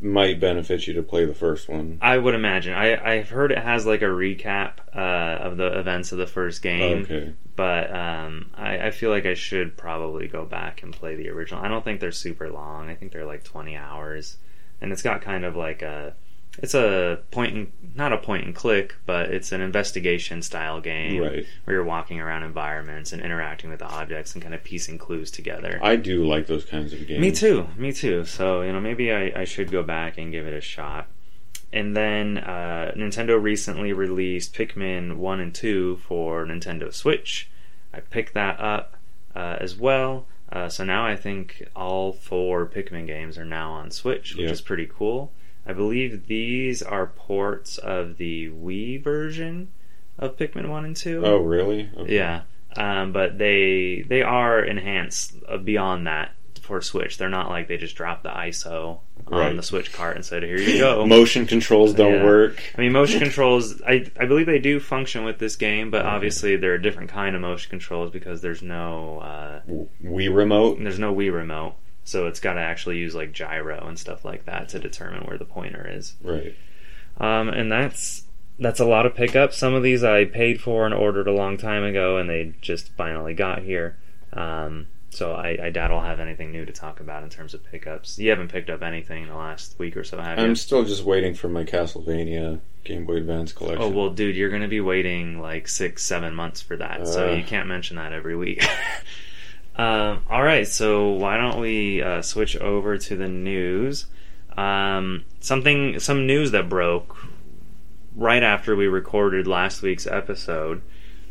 [0.00, 1.98] might benefit you to play the first one.
[2.00, 2.72] I would imagine.
[2.72, 6.62] I, I've heard it has like a recap uh, of the events of the first
[6.62, 7.34] game, Okay.
[7.54, 11.62] but um, I, I feel like I should probably go back and play the original.
[11.62, 12.88] I don't think they're super long.
[12.88, 14.38] I think they're like 20 hours,
[14.80, 16.14] and it's got kind of like a.
[16.62, 21.20] It's a point and not a point and click, but it's an investigation style game
[21.22, 21.46] Right.
[21.64, 25.78] where you're walking around environments and interacting with objects and kind of piecing clues together.
[25.82, 27.20] I do like those kinds of games.
[27.20, 28.24] Me too, me too.
[28.24, 31.08] So, you know, maybe I, I should go back and give it a shot.
[31.72, 37.48] And then uh, Nintendo recently released Pikmin 1 and 2 for Nintendo Switch.
[37.94, 38.96] I picked that up
[39.34, 40.26] uh, as well.
[40.50, 44.50] Uh, so now I think all four Pikmin games are now on Switch, which Yeah.
[44.50, 45.32] is pretty cool.
[45.66, 49.68] I believe these are ports of the Wii version
[50.18, 51.22] of Pikmin 1 and 2.
[51.24, 51.88] Oh, really?
[51.96, 52.16] Okay.
[52.16, 52.42] Yeah,
[52.76, 57.18] um, but they they are enhanced uh, beyond that for Switch.
[57.18, 59.56] They're not like they just dropped the ISO on Right.
[59.56, 62.24] the Switch cart and said, "Here you go." Motion controls don't Yeah.
[62.24, 62.62] work.
[62.76, 63.80] I mean, motion controls.
[63.82, 66.08] I I believe they do function with this game, but Okay.
[66.08, 69.60] obviously they're a different kind of motion controls because there's no uh,
[70.04, 70.78] Wii remote.
[70.80, 74.44] there's no Wii remote, so it's got to actually use like gyro and stuff like
[74.46, 76.14] that to determine where the pointer is.
[76.22, 76.54] Right.
[77.18, 78.24] Um, and that's
[78.58, 79.56] that's a lot of pickups.
[79.56, 82.90] Some of these I paid for and ordered a long time ago, and they just
[82.94, 83.96] finally got here.
[84.32, 87.64] Um, so I, I doubt I'll have anything new to talk about in terms of
[87.64, 88.18] pickups.
[88.18, 90.44] You haven't picked up anything in the last week or so, have you?
[90.44, 93.82] I'm still just waiting for my Castlevania Game Boy Advance collection.
[93.82, 97.30] Oh well, dude, you're going to be waiting like six, seven months for that, so
[97.30, 97.34] Uh.
[97.34, 98.64] you can't mention that every week.
[99.76, 104.06] um, all right, so why don't we uh, switch over to the news?
[104.56, 107.16] Um, something, some news that broke
[108.16, 110.82] right after we recorded last week's episode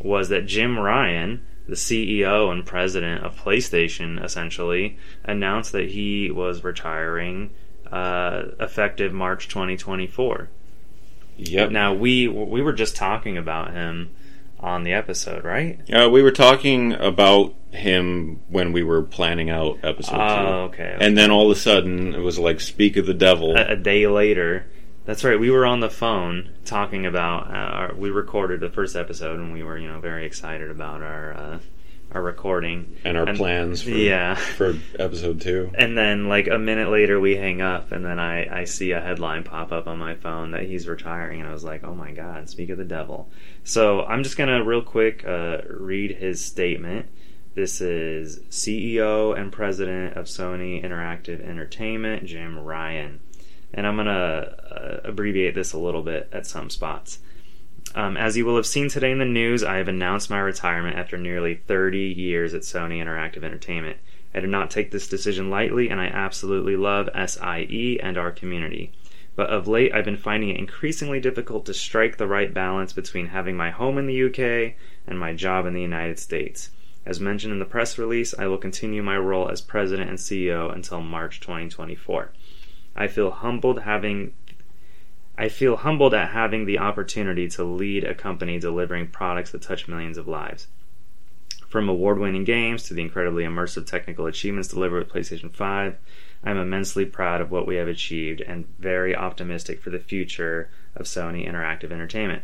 [0.02, 6.64] was that Jim Ryan, the CEO and president of PlayStation, essentially announced that he was
[6.64, 7.52] retiring
[7.92, 10.50] uh, effective March 2024.
[11.38, 11.72] Yep.
[11.72, 14.10] Now we we were just talking about him
[14.60, 15.80] on the episode, right?
[15.94, 20.52] Uh, we were talking about him when we were planning out episode Oh, two.
[20.74, 20.98] okay.
[21.00, 23.76] And then all of a sudden, it was like "Speak of the Devil." a, a
[23.76, 24.66] day later,
[25.06, 25.40] that's right.
[25.40, 27.48] We were on the phone talking about.
[27.50, 31.02] Uh, our, we recorded the first episode, and we were you know very excited about
[31.04, 31.60] our uh,
[32.12, 34.36] our recording and our and- plans for, yeah.
[34.36, 35.72] for episode two.
[35.78, 39.02] And then, like a minute later, we hang up, and then I, I see a
[39.02, 42.12] headline pop up on my phone that he's retiring, and I was like, "Oh my
[42.12, 43.30] God!" Speak of the devil.
[43.64, 47.08] So I'm just gonna real quick uh, read his statement.
[47.56, 53.20] This is CEO and President of Sony Interactive Entertainment, Jim Ryan.
[53.74, 57.20] and I'm going to uh, abbreviate this a little bit at some spots.
[57.96, 60.98] Um, as you will have seen today in the news, I have announced my retirement
[60.98, 63.98] after nearly 30 years at Sony Interactive Entertainment.
[64.34, 68.92] I did not take this decision lightly, and I absolutely love SIE and our community.
[69.36, 73.28] But of late, I've been finding it increasingly difficult to strike the right balance between
[73.28, 74.76] having my home in the UK
[75.08, 76.70] and my job in the United States.
[77.06, 80.72] As mentioned in the press release, I will continue my role as president and CEO
[80.72, 82.32] until March 2024.
[82.96, 84.34] I feel humbled having
[85.40, 89.88] I feel humbled at having the opportunity to lead a company delivering products that touch
[89.88, 90.68] millions of lives.
[91.70, 95.96] From award winning games to the incredibly immersive technical achievements delivered with PlayStation 5,
[96.44, 101.06] I'm immensely proud of what we have achieved and very optimistic for the future of
[101.06, 102.44] Sony Interactive Entertainment.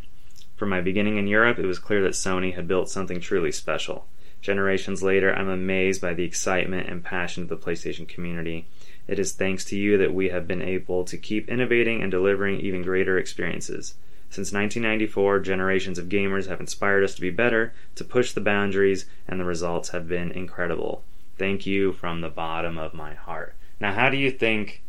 [0.56, 4.08] From my beginning in Europe, it was clear that Sony had built something truly special.
[4.42, 8.68] Generations later, I'm amazed by the excitement and passion of the PlayStation community.
[9.08, 12.60] It is thanks to you that we have been able to keep innovating and delivering
[12.60, 13.96] even greater experiences.
[14.30, 19.06] Since 1994, generations of gamers have inspired us to be better, to push the boundaries,
[19.28, 21.04] and the results have been incredible.
[21.38, 23.56] Thank you from the bottom of my heart.
[23.80, 24.82] Now, how do you think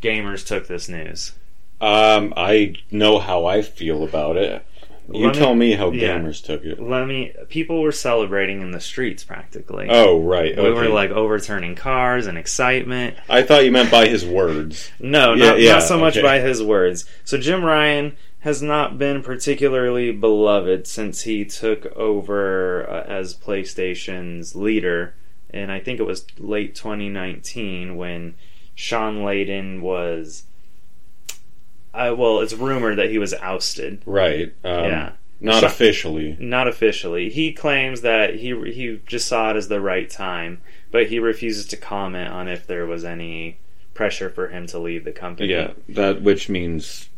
[0.00, 1.32] gamers took this news?
[1.80, 4.64] Um, I know how I feel about it.
[5.12, 6.18] You tell me how yeah.
[6.18, 6.80] gamers took it.
[6.80, 7.32] Let me.
[7.48, 9.86] People were celebrating in the streets practically.
[9.88, 10.56] Oh, right.
[10.56, 13.16] We were like overturning cars and excitement.
[13.28, 14.90] I thought you meant by his words.
[14.98, 16.22] No, Yeah, not, yeah, not so much okay.
[16.22, 17.04] by his words.
[17.24, 24.54] So Jim Ryan has not been particularly beloved since he took over uh, as PlayStation's
[24.56, 25.14] leader,
[25.50, 28.34] and I think it was late 2019 when
[28.74, 30.44] Shawn Layden was.
[31.96, 34.02] Uh, well, it's rumored that he was ousted.
[34.06, 34.52] Right.
[34.64, 35.12] Um, Yeah.
[35.38, 36.36] Not officially.
[36.40, 37.28] Not officially.
[37.28, 41.66] He claims that he he just saw it as the right time, but he refuses
[41.66, 43.58] to comment on if there was any
[43.92, 45.50] pressure for him to leave the company.
[45.50, 45.72] Yeah.
[45.90, 47.10] That which means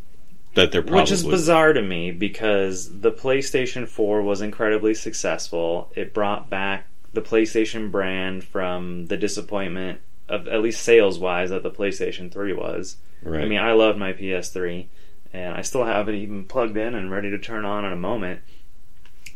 [0.55, 5.93] that they're probably Which is bizarre to me because the PlayStation 4 was incredibly successful.
[5.95, 11.63] It brought back the PlayStation brand from the disappointment of at least sales wise that
[11.63, 12.97] the PlayStation 3 was.
[13.23, 13.45] right.
[13.45, 14.87] I mean, I loved my PS3
[15.33, 17.97] and I still have it even plugged in and ready to turn on in a
[17.97, 18.41] moment.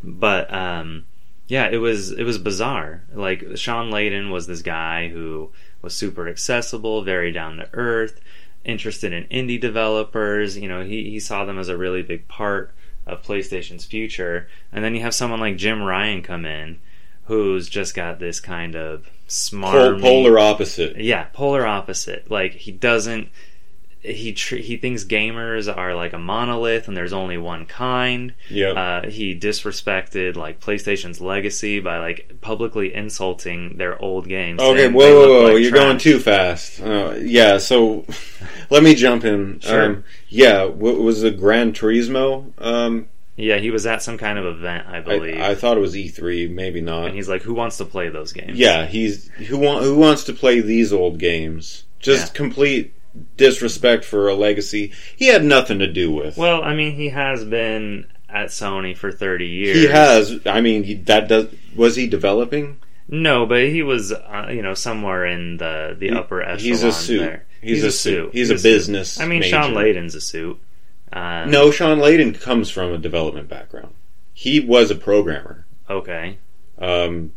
[0.03, 1.05] But um
[1.49, 3.05] yeah, it was it was bizarre.
[3.13, 5.51] Like Shawn Layden was this guy who
[5.83, 8.21] was super accessible, very down to earth,
[8.65, 10.57] interested in indie developers.
[10.57, 12.73] You know, he he saw them as a really big part
[13.07, 14.49] of PlayStation's future.
[14.73, 16.81] And then you have someone like Jim Ryan come in,
[17.25, 20.97] who's just got this kind of smart, polar opposite.
[20.99, 22.31] yeah, polar opposite.
[22.31, 23.29] Like he doesn't.
[24.05, 28.35] He tr- he thinks gamers are like a monolith and there's only one kind.
[28.51, 28.71] Yeah.
[28.71, 34.61] Uh, he disrespected like PlayStation's legacy by like publicly insulting their old games.
[34.61, 35.53] Okay, whoa, whoa, whoa!
[35.53, 35.81] like You're trash.
[35.85, 36.81] going too fast.
[36.81, 38.05] Uh, yeah, so
[38.71, 39.61] let me jump in.
[39.61, 39.85] Sure.
[39.85, 42.53] Um, yeah, what was the Gran Turismo?
[42.59, 45.81] Um, Yeah, he was at some kind of event, I believe, I, I thought it
[45.81, 47.07] was E3, maybe not.
[47.07, 50.25] and he's like, "Who wants to play those games?" Yeah, he's who want who wants
[50.25, 51.85] to play these old games?
[51.99, 52.37] Just Yeah.
[52.37, 52.95] complete
[53.37, 56.37] disrespect for a legacy he had nothing to do with.
[56.37, 59.77] Well, I mean, he has been at Sony for thirty years.
[59.77, 60.41] he has.
[60.47, 61.49] I mean, he, that does.
[61.77, 62.79] Was he developing?
[63.09, 66.59] No, but he was, uh, you know, somewhere in the the He- upper echelon.
[66.61, 67.19] he's a suit.
[67.21, 67.45] There.
[67.61, 68.33] He's, a, suit.
[68.33, 68.63] He's, a suit.
[68.65, 69.21] business.
[69.21, 69.51] I mean, major.
[69.51, 70.59] Shawn Layden's a suit.
[71.13, 73.95] Uh, No, Shawn Layden comes from a development background.
[74.33, 75.67] He was a programmer.
[75.91, 76.39] Okay.
[76.79, 77.33] Um,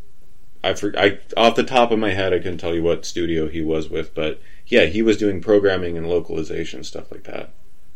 [0.63, 3.47] I, for, I off the top of my head, I couldn't tell you what studio
[3.47, 7.51] he was with, but yeah, he was doing programming and localization stuff like that.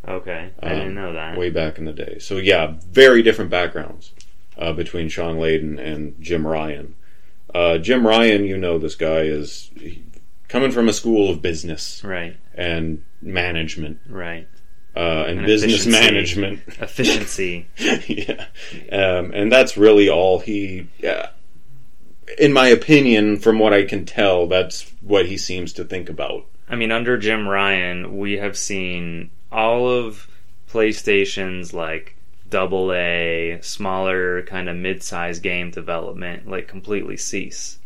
[0.08, 0.50] Okay.
[0.62, 1.38] I Um, didn't know that.
[1.38, 2.20] way back in the day.
[2.20, 4.12] So yeah, very different backgrounds
[4.58, 6.96] uh, between Shawn Layden and Jim Ryan.
[7.56, 10.04] Uh, Jim Ryan, you know, this guy is he-
[10.48, 12.36] coming from a school of business Right.
[12.54, 14.48] and management Right.
[14.96, 16.12] Uh, and, And business efficiency.
[16.12, 16.60] management.
[16.82, 17.68] Efficiency.
[18.08, 18.46] yeah,
[18.92, 20.88] um, and that's really all he.
[21.08, 21.28] Uh,
[22.38, 26.46] in my opinion, from what I can tell, that's what he seems to think about.
[26.68, 30.28] I mean, under Jim Ryan, we have seen all of
[30.72, 32.16] PlayStation's like
[32.50, 37.78] double A, smaller kind of mid-sized game development like completely cease.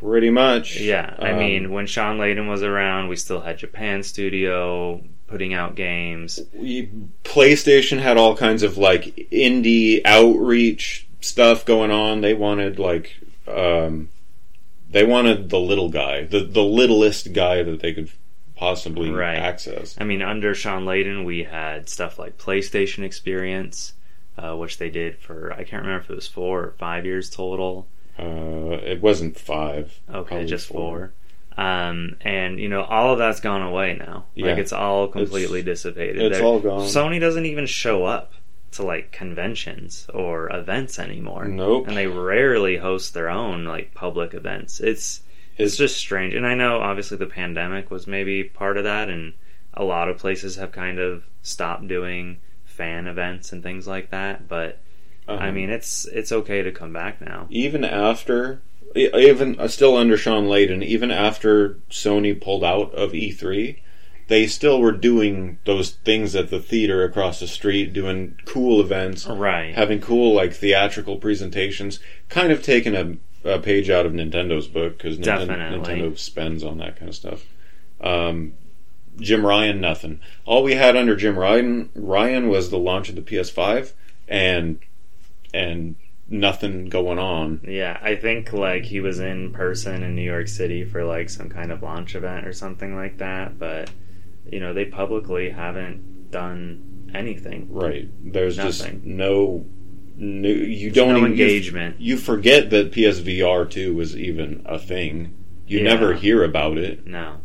[0.00, 0.78] Pretty much.
[0.78, 5.54] Yeah, I Um, mean, when Shawn Layden was around, we still had Japan Studio putting
[5.54, 6.40] out games.
[6.52, 6.90] we,
[7.24, 12.20] PlayStation had all kinds of like indie outreach stuff going on.
[12.20, 13.16] They wanted like
[13.48, 14.10] um,
[14.90, 18.10] they wanted the little guy, the the littlest guy that they could
[18.56, 19.36] possibly Right.
[19.36, 19.96] access.
[19.98, 23.94] I mean, under Shawn Layden, we had stuff like PlayStation Experience,
[24.38, 27.28] uh, which they did for I can't remember if it was four or five years
[27.30, 27.86] total.
[28.16, 29.98] Uh, it wasn't five.
[30.12, 31.12] Okay, just four.
[31.56, 34.24] Um, and you know all of that's gone away now.
[34.34, 34.46] Yeah.
[34.48, 36.20] Like it's all completely dissipated.
[36.22, 36.80] it's They're- all gone.
[36.82, 38.32] Sony doesn't even show up
[38.72, 41.44] to like conventions or events anymore.
[41.46, 41.86] Nope.
[41.86, 44.80] And they rarely host their own like public events.
[44.80, 45.20] It's
[45.56, 46.34] it's just strange.
[46.34, 49.34] And I know obviously the pandemic was maybe part of that and
[49.74, 54.48] a lot of places have kind of stopped doing fan events and things like that,
[54.48, 54.80] but
[55.28, 55.38] Uh-huh.
[55.40, 57.46] I mean it's it's okay to come back now.
[57.50, 58.60] even after,
[58.94, 63.78] even uh, still under Shawn Layden, even after Sony pulled out of E3,
[64.28, 69.26] they still were doing those things at the theater across the street, doing cool events,
[69.26, 69.74] Right.
[69.74, 73.16] having cool like theatrical presentations, kind of taking a,
[73.48, 75.78] a page out of Nintendo's book because Definitely.
[75.94, 77.44] Nintendo spends on that kind of stuff.
[78.00, 78.54] Um,
[79.18, 80.20] Jim Ryan, nothing.
[80.44, 83.92] All we had under Jim Ryan, Ryan was the launch of the PS5
[84.26, 84.78] and
[85.52, 85.94] and
[86.28, 87.60] nothing going on.
[87.68, 91.48] Yeah, I think like he was in person in New York City for like some
[91.48, 93.90] kind of launch event or something like that, but
[94.50, 97.68] you know, they publicly haven't done anything.
[97.72, 98.08] Right.
[98.32, 99.02] There's just Nothing.
[99.04, 99.64] no
[100.16, 100.52] new.
[100.52, 102.00] You There's don't no even, engagement.
[102.00, 105.34] You, you forget that PSVR two was even a thing.
[105.66, 105.84] You Yeah.
[105.84, 107.06] never hear about it.
[107.06, 107.36] No.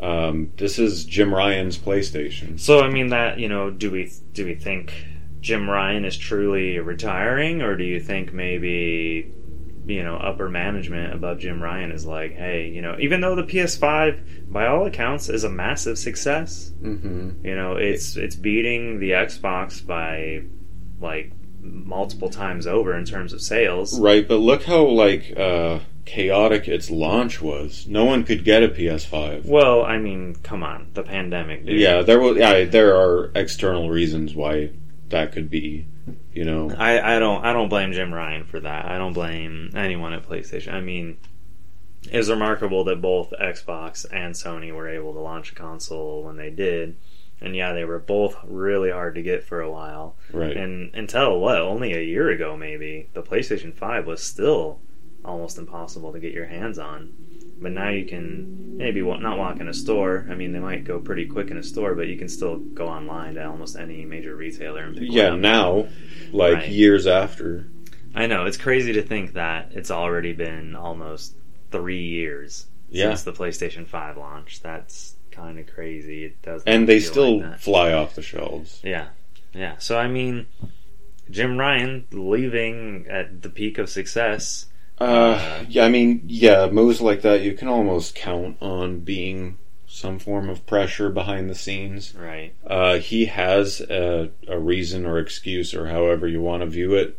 [0.00, 2.58] Um, this is Jim Ryan's PlayStation.
[2.60, 4.92] So I mean that, you know, do we do we think
[5.40, 9.32] Jim Ryan is truly retiring or do you think maybe
[9.86, 13.42] you know, upper management above Jim Ryan is like, hey, you know, even though the
[13.42, 17.44] PS5 by all accounts is a massive success, Mm-hmm.
[17.46, 20.42] You know, it's it's beating the Xbox by
[21.00, 23.98] like multiple times over in terms of sales.
[23.98, 27.86] Right, but look how like uh, chaotic its launch was.
[27.88, 29.46] No one could get a PS5.
[29.46, 31.80] Well, I mean, come on, the pandemic, dude.
[31.80, 32.38] Yeah, there will.
[32.38, 34.70] Yeah, there are external reasons why
[35.10, 35.86] that could be.
[36.32, 38.86] You know, I, I don't I don't blame Jim Ryan for that.
[38.86, 40.72] I don't blame anyone at PlayStation.
[40.72, 41.18] I mean,
[42.04, 46.50] it's remarkable that both Xbox and Sony were able to launch a console when they
[46.50, 46.96] did.
[47.40, 50.16] And yeah, they were both really hard to get for a while.
[50.32, 50.56] right?
[50.56, 54.80] And until what, only a year ago maybe, the PlayStation 5 was still
[55.24, 57.12] almost impossible to get your hands on.
[57.60, 60.26] But now you can maybe not walk in a store.
[60.30, 62.86] I mean, they might go pretty quick in a store, but you can still go
[62.86, 65.40] online to almost any major retailer and pick yeah, one up.
[65.40, 65.88] now,
[66.32, 66.68] like Right.
[66.68, 67.66] years after.
[68.14, 71.34] I know it's crazy to think that it's already been almost
[71.72, 73.08] three years Yeah.
[73.08, 74.62] since the PlayStation 5 launch.
[74.62, 76.24] That's kind of crazy.
[76.26, 78.80] It does, and they still like fly off the shelves.
[78.84, 79.08] Yeah,
[79.52, 79.74] yeah.
[79.78, 80.46] So I mean,
[81.30, 84.66] Jim Ryan leaving at the peak of success.
[85.00, 90.18] Uh, yeah, I mean, yeah, moves like that you can almost count on being some
[90.18, 92.14] form of pressure behind the scenes.
[92.14, 92.52] Right.
[92.66, 97.18] Uh, he has a, a reason or excuse, or however you want to view it.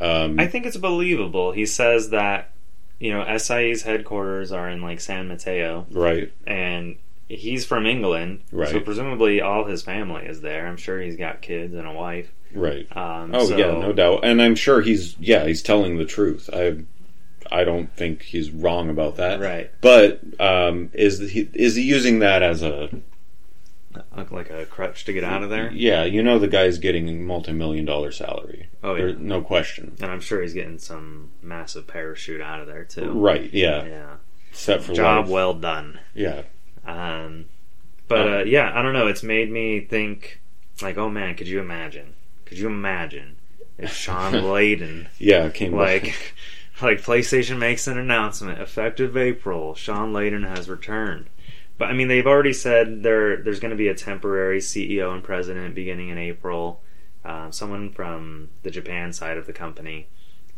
[0.00, 1.52] Um, I think it's believable.
[1.52, 2.50] He says that
[3.00, 6.96] you know SIE's headquarters are in like San Mateo, right, and
[7.28, 8.68] he's from England, Right.
[8.70, 10.66] so presumably all his family is there.
[10.66, 12.32] I'm sure he's got kids and a wife.
[12.54, 12.86] right.
[12.96, 14.20] Um, Oh so- yeah, no doubt.
[14.24, 16.48] And I'm sure he's yeah he's telling the truth.
[16.52, 16.78] I
[17.50, 19.40] I don't think he's wrong about that.
[19.40, 19.70] Right.
[19.80, 22.90] But um, is he is he using that as a
[24.30, 25.72] like a crutch to get out of there.
[25.72, 26.04] yeah?
[26.04, 28.68] You know the guy's getting a multi million dollar salary.
[28.82, 29.06] Oh yeah.
[29.06, 29.96] There- no question.
[30.00, 33.12] And I'm sure he's getting some massive parachute out of there too.
[33.12, 33.52] Right.
[33.52, 33.84] Yeah.
[33.84, 34.16] Yeah.
[34.52, 35.32] Set for Job life.
[35.32, 35.98] well done.
[36.14, 36.42] Yeah.
[36.86, 37.46] Um,
[38.08, 39.06] but uh, yeah, I don't know.
[39.06, 40.40] It's made me think,
[40.80, 42.14] like, oh man, could you imagine?
[42.46, 43.36] Could you imagine
[43.76, 45.48] if Shawn Layden, Yeah.
[45.50, 46.34] Came like.
[46.80, 51.28] Like PlayStation makes an announcement effective April, Shawn Layden has returned.
[51.76, 55.22] But I mean, they've already said there there's going to be a temporary CEO and
[55.22, 56.82] president beginning in April.
[57.24, 60.08] Um, someone from the Japan side of the company,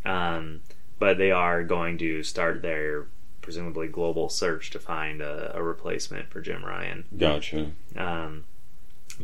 [0.05, 0.61] um,
[0.99, 3.07] but they are going to start their
[3.41, 7.05] presumably global search to find a, a replacement for Jim Ryan.
[7.17, 7.73] Gotcha.
[7.97, 8.45] Um,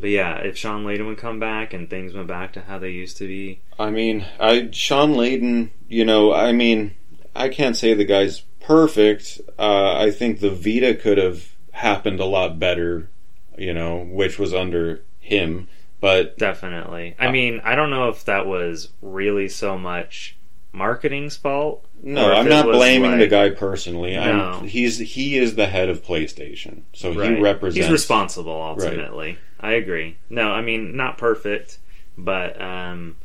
[0.01, 2.91] but yeah, if Shawn Layden would come back and things went back to how they
[2.91, 5.71] used to be, I mean, I Shawn Layden.
[5.89, 6.95] You know, I mean,
[7.35, 9.41] I can't say the guy's perfect.
[9.59, 13.09] Uh, I think the Vita could have happened a lot better.
[13.57, 15.69] You know, which was under him.
[16.01, 17.17] But definitely.
[17.19, 20.37] Uh, I mean, I don't know if that was really so much
[20.73, 21.85] marketing's fault.
[22.03, 24.15] no, I'm not blaming the guy personally.
[24.15, 24.21] No.
[24.61, 27.87] I'm, he's he is the head of PlayStation, so he represents.
[27.87, 29.39] He's responsible ultimately.
[29.61, 30.17] I agree.
[30.31, 31.79] No, I mean not perfect,
[32.19, 33.17] but um,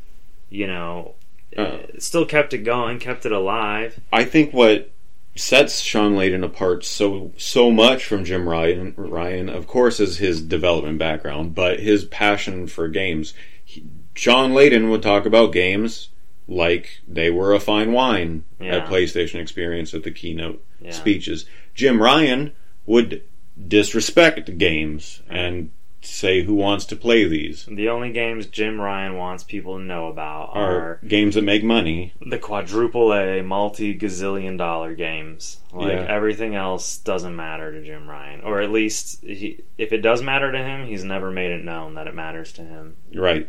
[0.50, 1.14] you know,
[1.56, 1.78] Uh.
[1.98, 4.00] still kept it going, kept it alive.
[4.12, 4.90] I think what
[5.34, 10.40] sets Shawn Layden apart so so much from Jim Ryan, Ryan, of course, is his
[10.42, 13.34] development background, but his passion for games.
[13.64, 16.08] He, Shawn Layden would talk about games
[16.48, 18.76] like they were a fine wine Yeah.
[18.78, 20.90] at PlayStation Experience at the keynote Yeah.
[20.90, 21.46] speeches.
[21.74, 22.52] Jim Ryan
[22.84, 23.22] would
[23.68, 25.70] disrespect games and
[26.04, 30.08] say who wants to play these The only games Jim Ryan wants people to know
[30.08, 32.12] about are are games that make money.
[32.20, 35.58] the quadruple A, multi gazillion dollar games.
[35.72, 36.06] Like Yeah.
[36.08, 40.50] everything else doesn't matter to Jim Ryan, or at least he, if it does matter
[40.52, 42.96] to him, he's never made it known that it matters to him.
[43.14, 43.48] Right.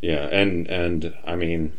[0.00, 1.72] Yeah, and and I mean,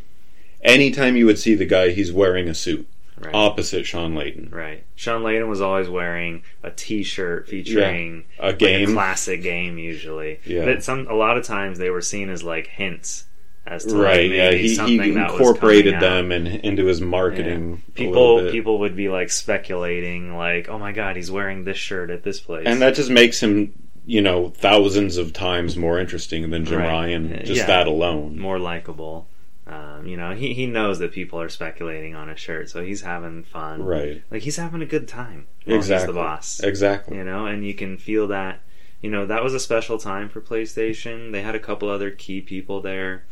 [0.63, 2.87] anytime you would see the guy, he's wearing a suit
[3.23, 3.33] Right.
[3.35, 4.51] opposite Shawn Layden.
[4.51, 4.83] right.
[4.95, 8.89] Shawn Layden was always wearing a T-shirt featuring A like, game.
[8.89, 10.39] a classic game usually.
[10.45, 10.65] Yeah.
[10.65, 13.25] But some a lot of times they were seen as like hints
[13.67, 14.29] as to right.
[14.29, 14.49] like, Yeah.
[14.49, 17.83] maybe He, he something that incorporated them in, into his marketing.
[17.97, 21.77] a little People people would be like speculating like, "Oh my god, he's wearing this
[21.77, 23.73] shirt at this place." and that just makes him,
[24.05, 26.87] you know, thousands of times more interesting than Jim Right.
[26.87, 27.33] Ryan.
[27.33, 27.67] Uh, just Yeah.
[27.67, 28.39] that alone.
[28.39, 29.27] more likable.
[29.71, 33.01] Um, you know, he, he knows that people are speculating on his shirt, so he's
[33.01, 33.81] having fun.
[33.81, 34.21] Right.
[34.29, 35.47] Like he's having a good time.
[35.65, 35.95] Exactly.
[35.95, 36.59] He's the boss.
[36.59, 37.17] Exactly.
[37.17, 38.59] You know, and you can feel that.
[39.01, 41.31] You know, that was a special time for PlayStation.
[41.31, 43.23] They had a couple other key people there: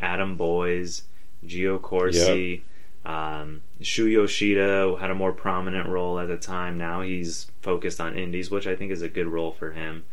[0.00, 1.04] Adam Boyes,
[1.46, 2.64] Gio Corsi,
[3.04, 6.78] um, Shu Yoshida had a more prominent role at the time.
[6.78, 10.04] Now he's focused on indies, which I think is a good role for him.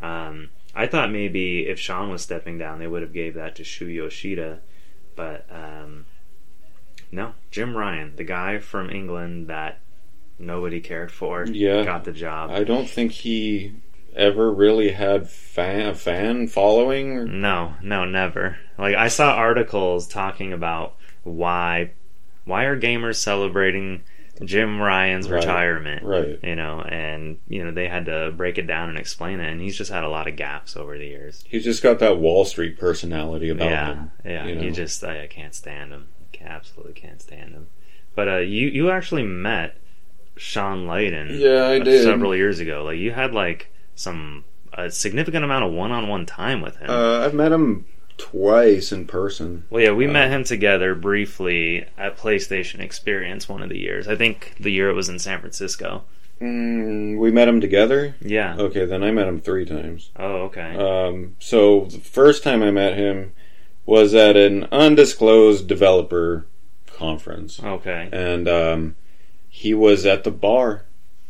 [0.00, 3.64] Um, I thought maybe if Shawn was stepping down, they would have gave that to
[3.64, 4.60] Shu Yoshida,
[5.16, 6.06] but um,
[7.10, 9.78] no, Jim Ryan, the guy from England that
[10.38, 11.84] nobody cared for, Yeah.
[11.84, 12.50] got the job.
[12.50, 13.74] I don't think he
[14.14, 17.40] ever really had fan, a fan following.
[17.40, 18.58] No, no, never.
[18.78, 21.90] Like I saw articles talking about why
[22.44, 24.02] why are gamers celebrating
[24.44, 26.04] Jim Ryan's Right, retirement?
[26.04, 26.38] right.
[26.42, 29.60] You know, and you know they had to break it down and explain it, and
[29.60, 31.44] he's just had a lot of gaps over the years.
[31.48, 34.10] He's just got that Wall Street personality about yeah, him.
[34.24, 34.46] yeah.
[34.46, 34.70] you You know?
[34.70, 36.08] just I, I can't stand him.
[36.44, 37.66] Absolutely can't stand him.
[38.14, 39.78] But uh, you you actually met
[40.36, 41.38] Shawn Layden.
[41.38, 42.02] Yeah, I uh, did.
[42.04, 42.84] several years ago.
[42.84, 46.88] Like you had like some a significant amount of one on one time with him.
[46.90, 47.86] Uh, I've met him
[48.16, 49.64] twice in person.
[49.70, 54.08] Well, yeah, we Uh, met him together briefly at PlayStation Experience one of the years.
[54.08, 56.04] I think the year it was in San Francisco.
[56.40, 58.14] Mm, we met him together.
[58.20, 58.56] Yeah.
[58.58, 60.10] Okay, then I met him three times.
[60.16, 60.76] Oh, okay.
[60.76, 63.32] Um, so the first time I met him
[63.86, 66.46] was at an undisclosed developer
[66.86, 68.08] conference, okay.
[68.12, 68.96] and um,
[69.48, 70.84] he was at the bar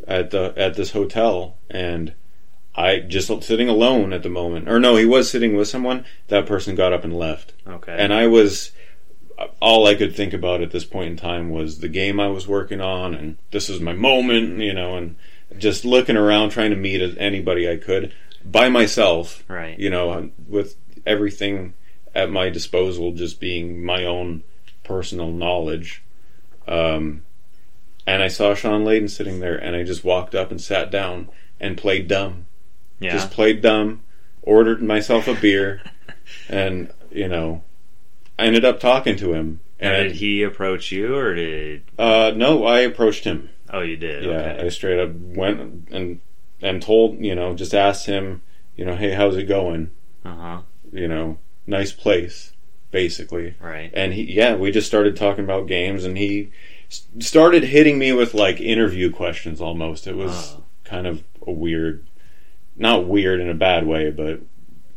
[0.08, 2.14] at the at this hotel, and
[2.76, 4.68] I just sitting alone at the moment.
[4.68, 6.04] Or no, he was sitting with someone.
[6.28, 7.96] That person got up and left, Okay.
[7.98, 8.72] and I was.
[9.60, 12.48] All I could think about at this point in time was the game I was
[12.48, 15.16] working on, and this is my moment, you know, and
[15.58, 18.14] just looking around trying to meet anybody I could
[18.44, 19.78] by myself right.
[19.78, 21.74] you know, with everything
[22.14, 24.42] at my disposal just being my own
[24.84, 26.02] personal knowledge.
[26.66, 27.22] Um,
[28.06, 31.28] and I saw Shawn Layden sitting there, and I just walked up and sat down
[31.60, 32.45] and played dumb.
[33.00, 33.12] Yeah.
[33.12, 34.02] Just played dumb,
[34.42, 35.82] ordered myself a beer,
[36.48, 37.62] and, you know,
[38.38, 39.60] I ended up talking to him.
[39.78, 41.82] and did he approach you, or did?
[41.98, 43.50] uh, no, I approached him.
[43.70, 44.24] Oh, you did.
[44.24, 44.66] Yeah, Okay.
[44.66, 46.20] I straight up went and
[46.62, 48.40] and told, you know, just asked him,
[48.76, 49.90] you know, hey, how's it going?
[50.24, 50.60] Uh huh.
[50.92, 51.36] you know,
[51.66, 52.52] nice place,
[52.90, 53.54] basically.
[53.60, 53.90] Right.
[53.92, 56.50] And he, yeah, we just started talking about games, and he
[57.18, 60.06] started hitting me with like interview questions almost.
[60.06, 60.62] It was Oh.
[60.84, 62.06] kind of a weird,
[62.78, 64.40] not weird in a bad way, but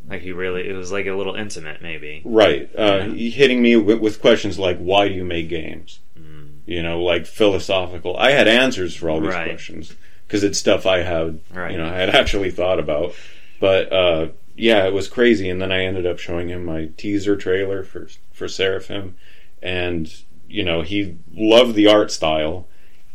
[0.10, 2.22] Like he really, it was like a little intimate, maybe.
[2.26, 2.70] right.
[2.78, 3.30] Uh, Yeah.
[3.30, 6.48] hitting me with, with questions like, "Why do you make games?" Mm.
[6.66, 8.18] You know, like philosophical.
[8.18, 9.48] I had answers for all these Right.
[9.50, 9.96] questions
[10.28, 11.72] because it's stuff I had, Right.
[11.72, 13.14] you know, I had actually thought about.
[13.60, 15.50] But uh, yeah, it was crazy.
[15.50, 19.16] And then I ended up showing him my teaser trailer for for Seraphim,
[19.62, 20.12] and
[20.48, 22.68] you know, he loved the art style.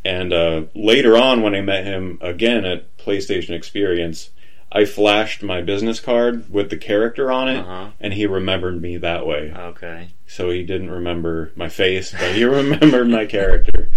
[0.05, 4.31] And uh, later on, when I met him again at PlayStation Experience,
[4.77, 7.91] I flashed my business card with the character on it, Uh huh.
[8.01, 9.53] and he remembered me that way.
[9.57, 10.09] Okay.
[10.27, 13.89] So he didn't remember my face, but he remembered my character.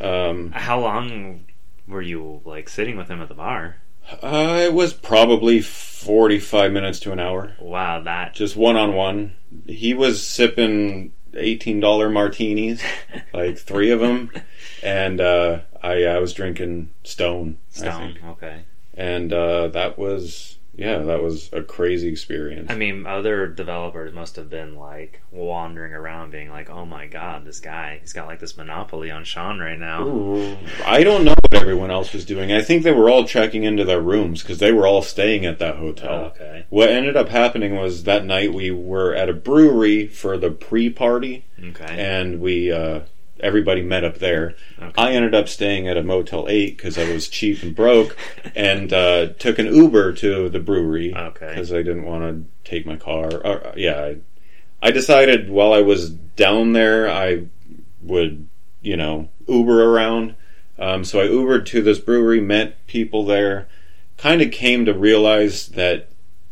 [0.00, 1.44] Um, How long
[1.88, 3.76] were you like sitting with him at the bar?
[4.22, 8.34] uh, it was probably 45 minutes to an hour, Wow, that.
[8.34, 9.34] just one on one.
[9.66, 12.82] He was sipping $18 martinis,
[13.34, 14.30] like three of them,
[14.82, 18.12] and uh, I, I was drinking Stone, I Stone.
[18.14, 18.24] think.
[18.24, 18.64] Okay.
[19.02, 22.70] And uh, that was yeah, that was a crazy experience.
[22.70, 27.44] I mean, other developers must have been like wandering around, being like, "Oh my god,
[27.44, 31.34] this guy, he's got like this monopoly on Shawn right now." Ooh, I don't know
[31.50, 32.52] what everyone else was doing.
[32.52, 35.58] I think they were all checking into their rooms because they were all staying at
[35.58, 36.32] that hotel.
[36.34, 40.50] okay, What ended up happening was that night we were at a brewery for the
[40.50, 43.00] pre-party, okay, and we uh,
[43.42, 44.54] everybody met up there.
[44.80, 44.92] okay.
[44.96, 48.16] I ended up staying at a Motel Eight because I was cheap and broke,
[48.54, 51.48] and uh, took an Uber to the brewery Okay.
[51.48, 53.44] because I didn't want to take my car.
[53.44, 54.16] Uh, yeah, I,
[54.80, 57.46] I decided while I was down there, I
[58.02, 58.48] would
[58.80, 60.34] you know Uber around.
[60.78, 63.68] Um, so I Ubered to this brewery, met people there,
[64.16, 66.08] kind of came to realize that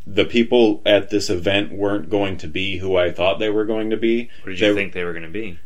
[0.06, 3.90] the people at this event weren't going to be who I thought they were going
[3.90, 4.28] to be.
[4.42, 5.58] what did you they- think they were going to be?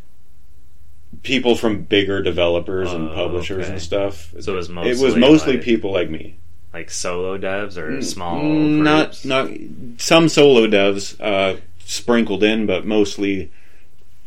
[1.24, 3.72] People from bigger developers and Oh, publishers okay.
[3.72, 4.32] and stuff.
[4.40, 6.36] So it was it mostly was mostly like, people like me.
[6.72, 9.24] like solo devs or small Mm, groups?
[9.24, 9.58] not not
[10.00, 13.50] some solo devs uh, sprinkled in, but mostly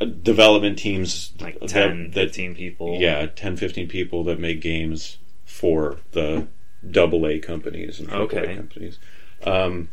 [0.01, 2.97] uh, development teams like that- 10, that- 15 people.
[2.99, 6.47] yeah, 10, 15 people that make games for the
[6.89, 8.53] double A companies and triple Okay.
[8.53, 8.99] A companies.
[9.43, 9.89] Um,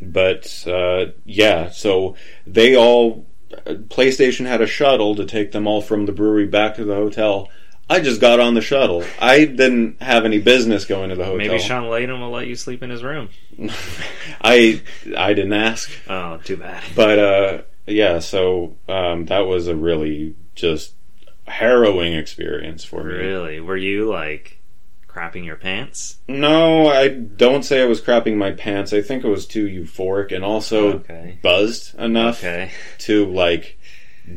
[0.00, 2.14] but uh, yeah, so
[2.46, 6.84] they all PlayStation had a shuttle to take them all from the brewery back to
[6.84, 7.48] the hotel.
[7.88, 9.04] I just got on the shuttle.
[9.20, 11.36] I didn't have any business going to the hotel.
[11.36, 13.28] Maybe Shawn Layden will let you sleep in his room.
[14.40, 14.80] I
[15.16, 16.82] I didn't ask, Oh, too bad.
[16.96, 18.20] but uh, yeah.
[18.20, 20.94] So um, that was a really just
[21.46, 23.12] harrowing experience for me.
[23.14, 23.60] Really?
[23.60, 24.60] Were you like
[25.14, 26.18] crapping your pants?
[26.28, 28.92] No, I don't say I was crapping my pants.
[28.92, 31.38] I think I was too euphoric and also Okay.
[31.42, 32.70] buzzed enough Okay.
[33.00, 33.78] to like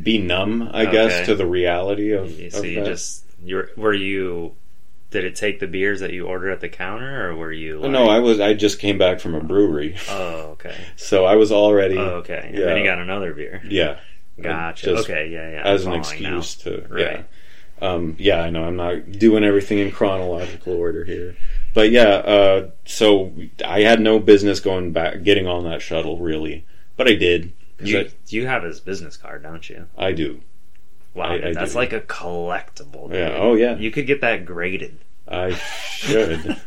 [0.04, 0.70] be numb.
[0.74, 2.30] I guess to the reality of.
[2.54, 2.86] So of you that.
[2.86, 4.56] just you're were you
[5.10, 7.92] did it take the beers that you ordered at the counter or were you like,
[7.92, 8.40] no, I was.
[8.42, 10.76] I just came back from a brewery, Oh, okay.
[10.98, 11.98] so I was already.
[11.98, 12.42] Oh, okay.
[12.48, 12.66] And Yeah.
[12.66, 13.62] then you got another beer.
[13.70, 14.00] Yeah,
[14.40, 14.88] Gotcha.
[14.88, 15.62] Just okay, yeah, yeah.
[15.64, 16.38] as an following now.
[16.40, 17.02] excuse to Right.
[17.02, 17.22] yeah.
[17.82, 21.36] Um, yeah, I know I'm not doing everything in chronological order here,
[21.74, 22.08] but yeah.
[22.10, 23.34] Uh, so
[23.66, 26.66] I had no business going back, getting on that shuttle really,
[26.96, 27.54] but I did.
[27.80, 29.86] You, you have his business card, don't you?
[29.96, 30.42] I, I do.
[31.14, 31.78] Wow, I- I that's do.
[31.78, 33.14] like a collectible.
[33.14, 33.36] Yeah.
[33.38, 33.76] Oh yeah.
[33.78, 34.98] You could get that graded.
[35.28, 36.58] I should.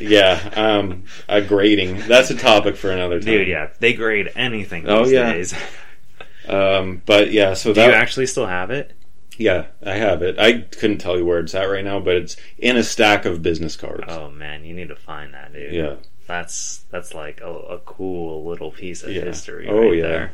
[0.00, 0.50] yeah.
[0.56, 2.06] Um, a grading.
[2.08, 3.26] That's a topic for another time.
[3.32, 5.32] Dude, yeah, they grade anything these Oh, yeah.
[5.32, 5.54] days.
[6.48, 7.52] Um, but yeah.
[7.52, 7.88] So Do that.
[7.88, 8.92] you actually still have it?
[9.38, 10.38] Yeah, I have it.
[10.38, 13.40] I couldn't tell you where it's at right now, but it's in a stack of
[13.40, 14.04] business cards.
[14.08, 15.72] Oh man, you need to find that, dude.
[15.72, 15.94] Yeah.
[16.26, 19.22] That's that's like a, a cool little piece of Yeah.
[19.22, 19.66] history.
[19.68, 20.02] Oh, right yeah.
[20.02, 20.32] there.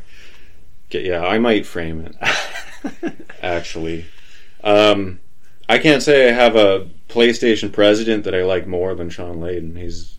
[0.91, 3.15] Yeah, I might frame it.
[3.43, 4.07] actually.
[4.63, 5.21] Um,
[5.69, 9.77] I can't say I have a PlayStation president that I like more than Shawn Layden.
[9.79, 10.19] He's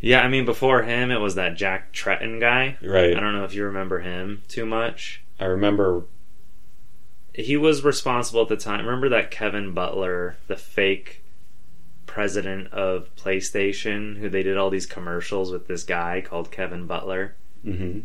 [0.00, 2.78] yeah, I mean, before him, it was that Jack Tretton guy.
[2.82, 3.14] right.
[3.14, 5.22] I don't know if you remember him too much.
[5.38, 6.04] I remember.
[7.42, 8.84] He was responsible at the time.
[8.84, 11.22] Remember that Kevin Butler, the fake
[12.06, 17.34] president of PlayStation, who they did all these commercials with this guy called Kevin Butler?
[17.64, 18.00] Mm-hmm.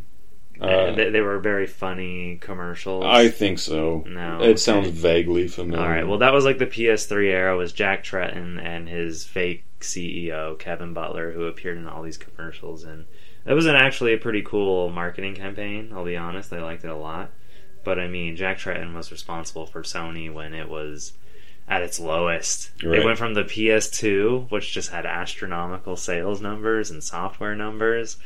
[0.63, 3.03] And they, they were very funny commercials.
[3.05, 4.05] I think so.
[4.07, 4.55] No, It okay.
[4.55, 5.83] sounds vaguely familiar.
[5.83, 6.07] All right.
[6.07, 7.57] Well, that was like the PS3 era.
[7.57, 12.83] Was Jack Tretton and his fake CEO Kevin Butler, who appeared in all these commercials,
[12.85, 13.05] and
[13.45, 15.91] it was an actually a pretty cool marketing campaign.
[15.93, 17.31] I'll be honest, I liked it a lot.
[17.85, 21.13] But I mean, Jack Tretton was responsible for Sony when it was
[21.67, 22.71] at its lowest.
[22.83, 22.99] Right.
[22.99, 28.17] It went from the PS2, which just had astronomical sales numbers and software numbers,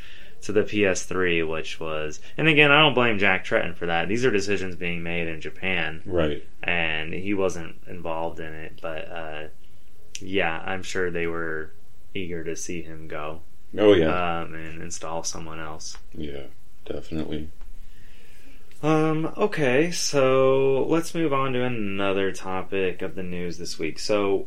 [0.42, 2.18] to the PS3, which was.
[2.38, 4.08] And again, I don't blame Jack Tretton for that.
[4.08, 6.42] These are decisions being made in Japan Right.
[6.62, 8.78] and he wasn't involved in it.
[8.80, 9.42] But uh,
[10.20, 11.72] yeah, I'm sure they were
[12.14, 13.40] eager to see him go
[13.78, 14.40] Oh yeah.
[14.40, 15.96] um, and install someone else.
[16.14, 16.44] yeah.
[16.86, 17.50] Definitely.
[18.82, 23.98] Um, okay, so let's move on to another topic of the news this week.
[23.98, 24.46] So,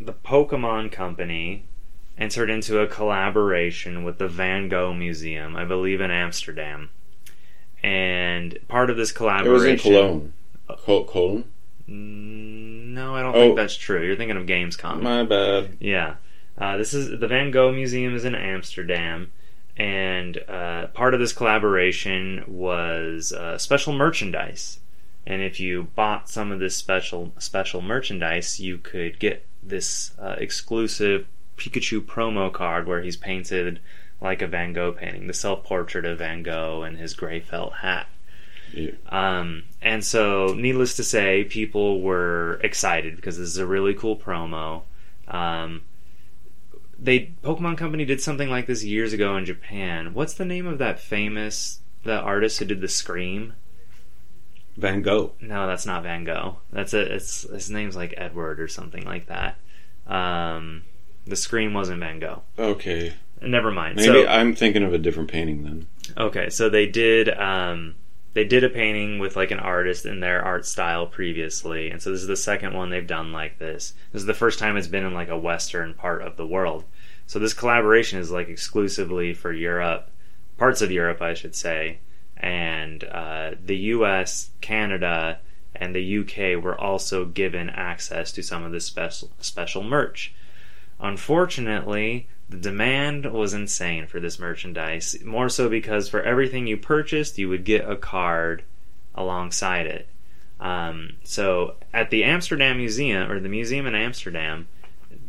[0.00, 1.64] the Pokemon Company
[2.16, 6.88] entered into a collaboration with the Van Gogh Museum, I believe in Amsterdam.
[7.82, 9.50] And part of this collaboration.
[9.50, 10.32] It was in Cologne.
[10.84, 11.44] Col- Cologne.
[11.88, 13.40] Mm, No, I don't Oh.
[13.40, 14.04] think that's true.
[14.04, 15.02] You're thinking of Gamescom.
[15.02, 15.76] My bad.
[15.78, 16.14] Yeah.
[16.56, 19.30] Uh, this is the Van Gogh Museum is in Amsterdam,
[19.78, 24.80] and uh, part of this collaboration was uh, special merchandise.
[25.24, 30.36] And if you bought some of this special special merchandise, you could get this uh,
[30.38, 31.26] exclusive
[31.56, 33.80] Pikachu promo card where he's painted
[34.20, 37.74] like a Van Gogh painting, the self portrait of Van Gogh and his gray felt
[37.74, 38.08] hat.
[38.72, 38.92] Yeah.
[39.08, 44.16] Um, and so, needless to say, people were excited because this is a really cool
[44.16, 44.82] promo.
[45.28, 45.82] Um,
[46.98, 50.14] they Pokemon Company did something like this years ago in Japan.
[50.14, 53.54] What's the name of that famous the artist who did the Scream?
[54.76, 55.32] Van Gogh.
[55.40, 56.58] No, that's not Van Gogh.
[56.72, 59.56] That's a it's his name's like Edward or something like that.
[60.06, 60.84] Um,
[61.26, 62.42] the Scream wasn't Van Gogh.
[62.58, 63.14] Okay.
[63.40, 63.96] Never mind.
[63.96, 65.86] Maybe so, I'm thinking of a different painting then.
[66.16, 67.94] Okay, so they did um,
[68.38, 72.12] they did a painting with like an artist in their art style previously, and so
[72.12, 73.94] this is the second one they've done like this.
[74.12, 76.84] This is the first time it's been in like a western part of the world.
[77.26, 80.12] So this collaboration is like exclusively for Europe,
[80.56, 81.98] parts of Europe, I should say,
[82.36, 85.40] and uh, the U.S., Canada,
[85.74, 90.32] and the UK were also given access to some of this special special merch.
[91.00, 97.38] Unfortunately, the demand was insane for this merchandise, more so because for everything you purchased,
[97.38, 98.62] you would get a card
[99.14, 100.08] alongside it.
[100.60, 104.66] Um, so at the Amsterdam Museum, or the museum in Amsterdam,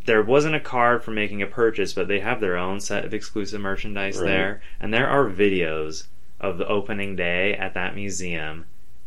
[0.06, 3.14] there wasn't a card for making a purchase, but they have their own set of
[3.14, 4.26] exclusive merchandise Right.
[4.26, 4.62] there.
[4.80, 6.06] And there are videos
[6.40, 8.64] of the opening day at that museum,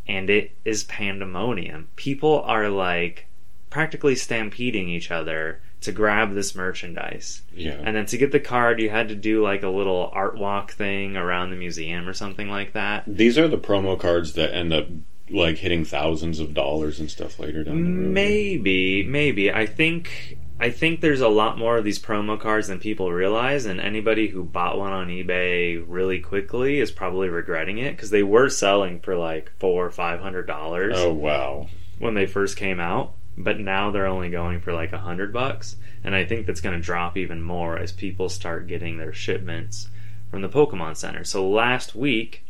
[0.08, 1.88] and it is pandemonium.
[1.96, 3.26] People are like
[3.70, 7.42] practically stampeding each other to grab this merchandise.
[7.56, 7.80] Yeah.
[7.84, 10.72] And then to get the card, you had to do like a little art walk
[10.74, 13.04] thing around the museum or something like that.
[13.08, 14.88] These are the promo cards that end up
[15.30, 18.10] like hitting thousands of dollars and stuff later down the road.
[18.12, 19.52] Maybe, maybe.
[19.52, 23.66] I think I think there's a lot more of these promo cards than people realize,
[23.66, 28.24] and anybody who bought one on eBay really quickly is probably regretting it because they
[28.24, 31.68] were selling for like four or five hundred dollars Oh wow.
[32.00, 35.76] when they first came out, but now they're only going for like a hundred bucks,
[36.04, 39.90] and I think that's going to drop even more as people start getting their shipments
[40.30, 41.24] from the Pokemon Center.
[41.24, 42.46] So last week,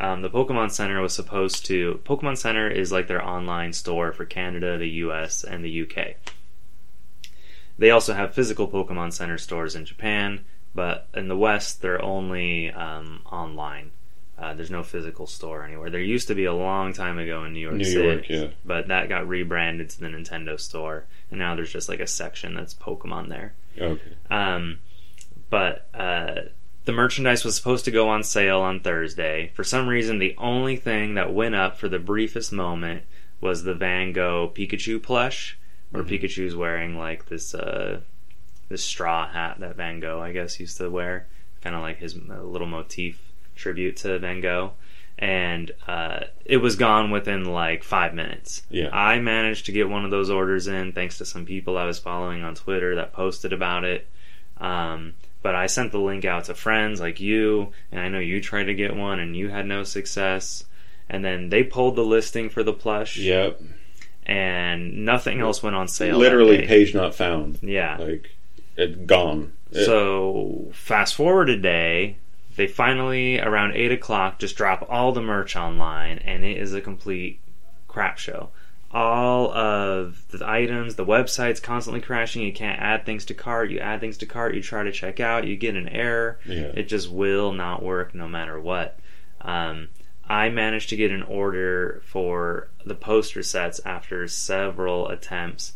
[0.00, 2.00] um, the Pokemon Center was supposed to.
[2.04, 6.16] Pokemon Center is like their online store for Canada, the U.S., and the U.K.
[7.78, 12.70] They also have physical Pokemon Center stores in Japan, but in the West, they're only
[12.70, 13.92] um, online.
[14.38, 15.90] Uh, there's no physical store anywhere.
[15.90, 18.46] There used to be a long time ago in New York New City, York, yeah.
[18.64, 22.54] but that got rebranded to the Nintendo store, and now there's just like a section
[22.54, 23.52] that's Pokemon there.
[23.78, 24.00] Okay.
[24.30, 24.78] Um,
[25.50, 26.46] but uh,
[26.86, 29.52] the merchandise was supposed to go on sale on Thursday.
[29.54, 33.02] For some reason, the only thing that went up for the briefest moment
[33.40, 35.58] was the Van Gogh Pikachu plush,
[35.90, 36.08] where Mhm.
[36.20, 38.00] Pikachu's wearing like this uh,
[38.68, 41.26] this straw hat that Van Gogh, I guess, used to wear,
[41.60, 43.20] kind of like his uh, little motif
[43.56, 44.72] tribute to Van Gogh.
[45.18, 48.62] And uh, it was gone within like five minutes.
[48.70, 48.88] Yeah.
[48.92, 51.98] I managed to get one of those orders in thanks to some people I was
[52.00, 54.08] following on Twitter that posted about it.
[54.58, 58.40] Um, but I sent the link out to friends like you, and I know you
[58.40, 60.64] tried to get one and you had no success.
[61.08, 63.60] And then they pulled the listing for the plush, Yep.
[64.24, 66.16] and nothing else went on sale.
[66.18, 67.58] Literally page not found.
[67.62, 67.96] Yeah.
[67.98, 68.30] Like
[68.76, 69.52] it gone.
[69.70, 72.16] It- So fast forward a day,
[72.56, 76.80] they finally around eight o'clock just drop all the merch online, and it is a
[76.80, 77.40] complete
[77.88, 78.50] crap show.
[78.94, 82.42] All of the items, the website's constantly crashing.
[82.42, 83.70] You can't add things to cart.
[83.70, 84.54] You add things to cart.
[84.54, 85.46] You try to check out.
[85.46, 86.38] You get an error.
[86.46, 86.72] yeah.
[86.74, 88.98] It just will not work no matter what.
[89.40, 89.88] Um,
[90.28, 95.72] I managed to get an order for the poster sets after several attempts,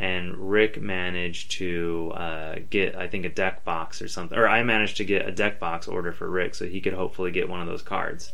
[0.00, 4.36] and Rick managed to uh, get, I think, a deck box or something.
[4.36, 7.30] Or I managed to get a deck box order for Rick so he could hopefully
[7.30, 8.32] get one of those cards.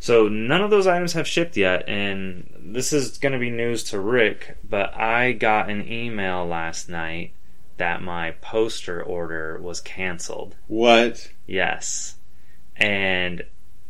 [0.00, 3.84] So none of those items have shipped yet, and this is going to be news
[3.84, 7.34] to Rick, but I got an email last night
[7.76, 10.56] that my poster order was canceled.
[10.68, 11.30] what?
[11.46, 12.16] Yes.
[12.76, 13.44] And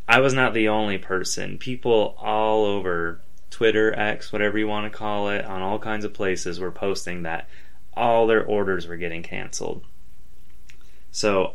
[0.08, 1.58] I was not the only person.
[1.58, 3.20] People all over
[3.62, 7.22] Twitter, X, whatever you want to call it, on all kinds of places were posting
[7.22, 7.48] that
[7.96, 9.84] all their orders were getting canceled.
[11.12, 11.54] So,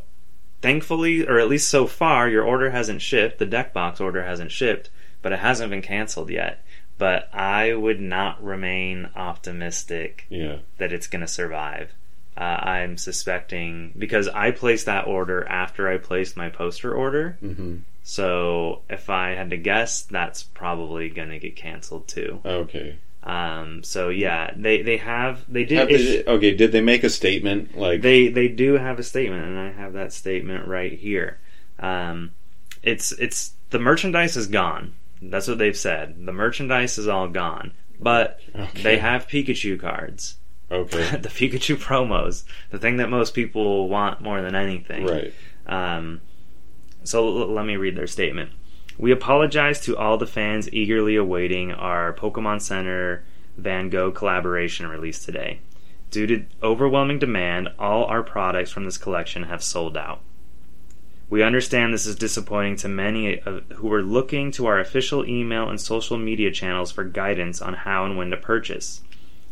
[0.62, 3.40] thankfully, or at least so far, your order hasn't shipped.
[3.40, 4.90] The deck box order hasn't shipped,
[5.22, 6.64] but it hasn't been canceled yet.
[6.98, 10.60] But I would not remain optimistic Yeah.
[10.78, 11.92] that it's going to survive.
[12.38, 17.36] Uh, I'm suspecting because I placed that order after I placed my poster order.
[17.42, 17.80] hmm
[18.10, 22.40] So if I had to guess, that's probably going to get canceled too.
[22.46, 23.00] Okay.
[23.22, 26.56] Um, so yeah, they they have they did Have they- okay.
[26.56, 28.02] Did they make a statement like?
[28.02, 31.38] they they do have a statement, and I have that statement right here.
[31.80, 32.32] Um,
[32.82, 34.94] it's it's the merchandise is gone.
[35.22, 36.26] That's what they've said.
[36.26, 38.84] The merchandise is all gone, but okay.
[38.84, 40.38] they have Pikachu cards.
[40.72, 41.18] Okay.
[41.22, 45.06] the Pikachu promos, the thing that most people want more than anything.
[45.06, 45.34] right.
[45.66, 46.22] Um,
[47.08, 48.52] so let me read their statement.
[48.98, 53.24] We apologize to all the fans eagerly awaiting our Pokemon Center
[53.58, 55.60] Van Gogh collaboration release today.
[56.10, 60.22] Due to overwhelming demand, all our products from this collection have sold out.
[61.30, 65.70] We understand this is disappointing to many uh, who were looking to our official email
[65.70, 69.02] and social media channels for guidance on how and when to purchase.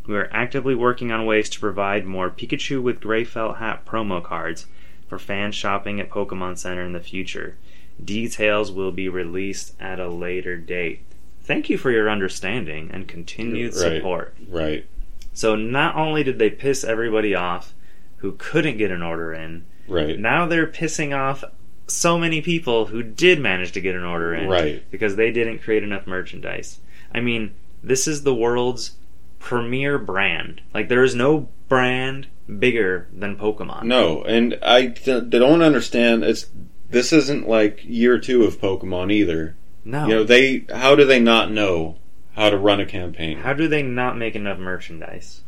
[0.07, 4.23] We are actively working on ways to provide more Pikachu with gray felt hat promo
[4.23, 4.67] cards
[5.07, 7.55] for fan shopping at Pokemon Center in the future.
[8.03, 11.01] Details will be released at a later date.
[11.43, 13.97] Thank you for your understanding and continued Right.
[13.97, 14.35] support.
[14.49, 14.85] Right.
[15.33, 17.73] So not only did they piss everybody off
[18.17, 20.17] who couldn't get an order in, Right.
[20.19, 21.43] now they're pissing off
[21.87, 24.83] so many people who did manage to get an order in Right.
[24.89, 26.79] because they didn't create enough merchandise.
[27.13, 27.51] I mean,
[27.83, 28.95] this is the world's
[29.39, 30.61] premier brand.
[30.73, 33.83] Like there is no brand bigger than Pokemon.
[33.83, 36.23] No, and I don't understand.
[36.23, 36.47] It's
[36.89, 39.55] this isn't like year two of Pokemon either.
[39.83, 40.07] No.
[40.07, 41.97] You know, they how do they not know
[42.33, 43.39] how to run a campaign?
[43.39, 45.41] How do they not make enough merchandise?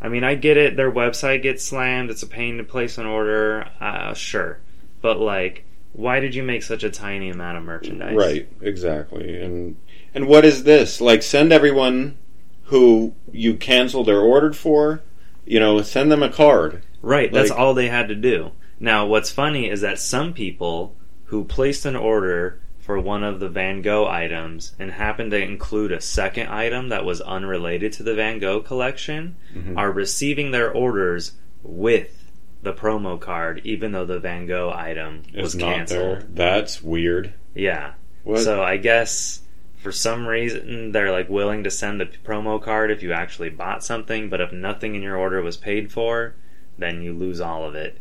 [0.00, 0.76] I mean, I get it.
[0.76, 2.10] Their website gets slammed.
[2.10, 3.68] It's a pain to place an order.
[3.80, 4.60] Uh, sure,
[5.00, 8.14] but like, why did you make such a tiny amount of merchandise?
[8.14, 9.40] Right, exactly.
[9.40, 9.76] And
[10.14, 11.00] and what is this?
[11.00, 12.18] Like send everyone
[12.64, 15.02] who you canceled or ordered for,
[15.46, 16.82] you know, send them a card.
[17.02, 17.32] Right.
[17.32, 18.50] That's all they had to do.
[18.80, 20.94] Now, what's funny is that some people
[21.26, 25.90] who placed an order for one of the Van Gogh items and happened to include
[25.92, 29.76] a second item that was unrelated to the Van Gogh collection Mhm.
[29.76, 31.32] are receiving their orders
[31.62, 32.30] with
[32.62, 36.00] the promo card, even though the Van Gogh item was Is not canceled.
[36.00, 36.22] there.
[36.32, 37.32] That's weird.
[37.54, 37.92] Yeah.
[38.24, 38.40] What?
[38.40, 39.40] So I guess
[39.76, 43.84] for some reason they're like willing to send the promo card if you actually bought
[43.84, 46.34] something, but if nothing in your order was paid for,
[46.78, 47.98] then you lose all of it,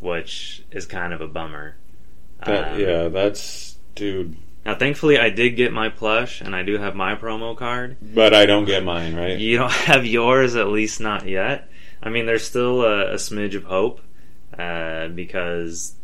[0.00, 1.76] which is kind of a bummer.
[2.44, 4.36] That, Um, yeah, that's dude.
[4.64, 7.96] Now, thankfully, I did get my plush, and I do have my promo card.
[8.02, 9.38] But I don't get mine, right?
[9.38, 11.68] You don't have yours, at least not yet.
[12.02, 14.00] I mean, there's still a, a smidge of hope
[14.58, 15.94] uh, because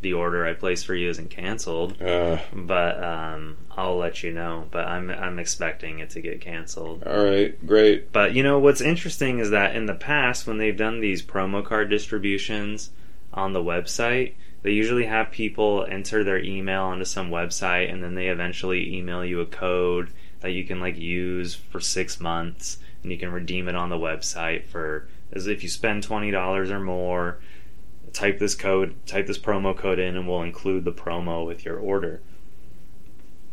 [0.00, 2.00] the order I placed for you isn't canceled.
[2.00, 4.66] Uh, but um, I'll let you know.
[4.70, 7.02] But I'm I'm expecting it to get canceled.
[7.06, 8.12] all right, great.
[8.12, 11.64] But you know what's interesting is that in the past, when they've done these promo
[11.64, 12.90] card distributions
[13.32, 18.14] on the website, they usually have people enter their email onto some website, and then
[18.14, 23.12] they eventually email you a code that you can like use for six months, and
[23.12, 26.80] you can redeem it on the website for as if you spend twenty dollars or
[26.80, 27.38] more.
[28.12, 31.78] Type this code, type this promo code in, and we'll include the promo with your
[31.78, 32.20] order.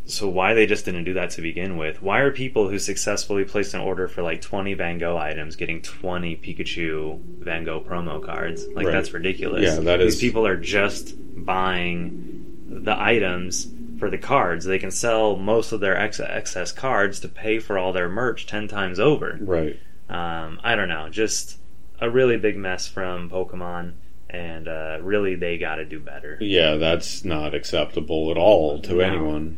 [0.06, 2.02] So why they just didn't do that to begin with?
[2.02, 5.82] Why are people who successfully placed an order for like 20 Van Gogh items getting
[5.82, 8.66] 20 Pikachu Van Gogh promo cards?
[8.74, 8.94] Like Right.
[8.94, 9.64] that's ridiculous.
[9.64, 11.14] Yeah, that These is- people are just
[11.46, 13.68] buying the items
[14.00, 14.64] for the cards.
[14.64, 18.46] They can sell most of their ex- excess cards to pay for all their merch
[18.48, 19.38] 10 times over.
[19.42, 19.78] Right.
[20.10, 21.58] Um, I don't know, just
[22.00, 23.94] a really big mess from Pokemon,
[24.38, 26.38] and uh, really they got to do better.
[26.40, 29.00] Yeah, that's not acceptable at all to No.
[29.00, 29.58] anyone.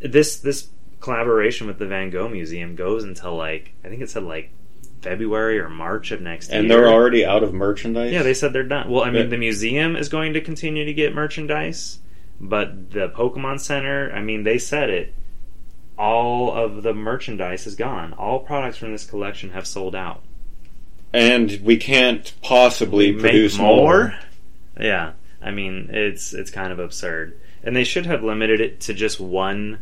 [0.00, 0.68] this this
[1.00, 4.50] collaboration with the Van Gogh Museum goes until like I think it said like
[5.02, 6.60] February or March of next year.
[6.60, 8.12] And they're already out of merchandise.
[8.12, 8.90] yeah, they said they're done.
[8.90, 12.00] Well, I mean, the museum is going to continue to get merchandise,
[12.38, 15.14] but the Pokemon Center, I mean, they said it.
[15.98, 18.12] All of the merchandise is gone.
[18.14, 20.22] All products from this collection have sold out.
[21.12, 24.14] And we can't possibly Make produce more.
[24.78, 28.94] Yeah, I mean, it's it's kind of absurd, and they should have limited it to
[28.94, 29.80] just one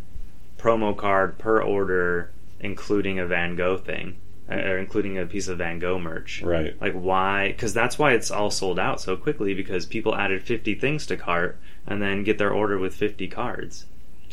[0.59, 4.17] promo card per order, including a Van Gogh thing,
[4.51, 6.43] uh, or including a piece of Van Gogh merch.
[6.43, 6.81] Right.
[6.81, 7.49] Like why?
[7.49, 9.55] Because that's why it's all sold out so quickly.
[9.55, 13.87] Because people added fifty things to cart and then get their order with fifty cards.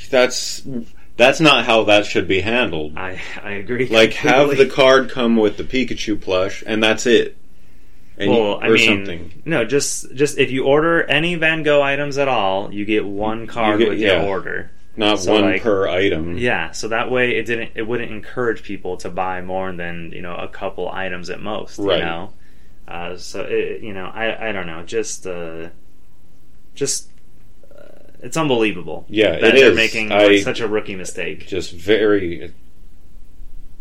[0.10, 0.62] That's
[1.18, 2.98] that's not how that should be handled.
[2.98, 3.88] I I agree.
[3.88, 7.38] Like have the card come with the Pikachu plush, and that's it.
[8.18, 9.42] And you- well, I or mean, something.
[9.46, 13.48] no, just just if you order any Van Gogh items at all, you get one
[13.48, 14.22] card get- with yeah.
[14.22, 14.72] your order.
[14.98, 16.38] Not so, one like- per item.
[16.38, 20.22] Yeah, so that way it didn't it wouldn't encourage people to buy more than you
[20.22, 21.78] know a couple items at most.
[21.78, 22.00] Right.
[22.00, 22.34] You know,
[22.88, 25.68] uh, so it, you know I I don't know just uh,
[26.76, 27.10] just
[28.26, 29.06] it's unbelievable.
[29.08, 29.76] Yeah, that it they're is.
[29.76, 31.48] making I- such a rookie mistake.
[31.48, 32.52] Just very.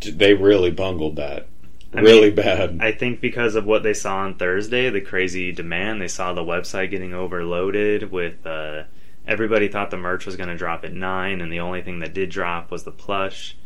[0.01, 1.47] They really bungled that.
[1.95, 2.79] I really mean, bad.
[2.81, 6.43] I think because of what they saw on Thursday, the crazy demand, they saw the
[6.43, 8.45] website getting overloaded with.
[8.47, 8.83] Uh,
[9.27, 12.13] everybody thought the merch was going to drop at nine, and the only thing that
[12.13, 13.57] did drop was the plush.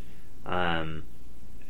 [0.46, 1.02] Um,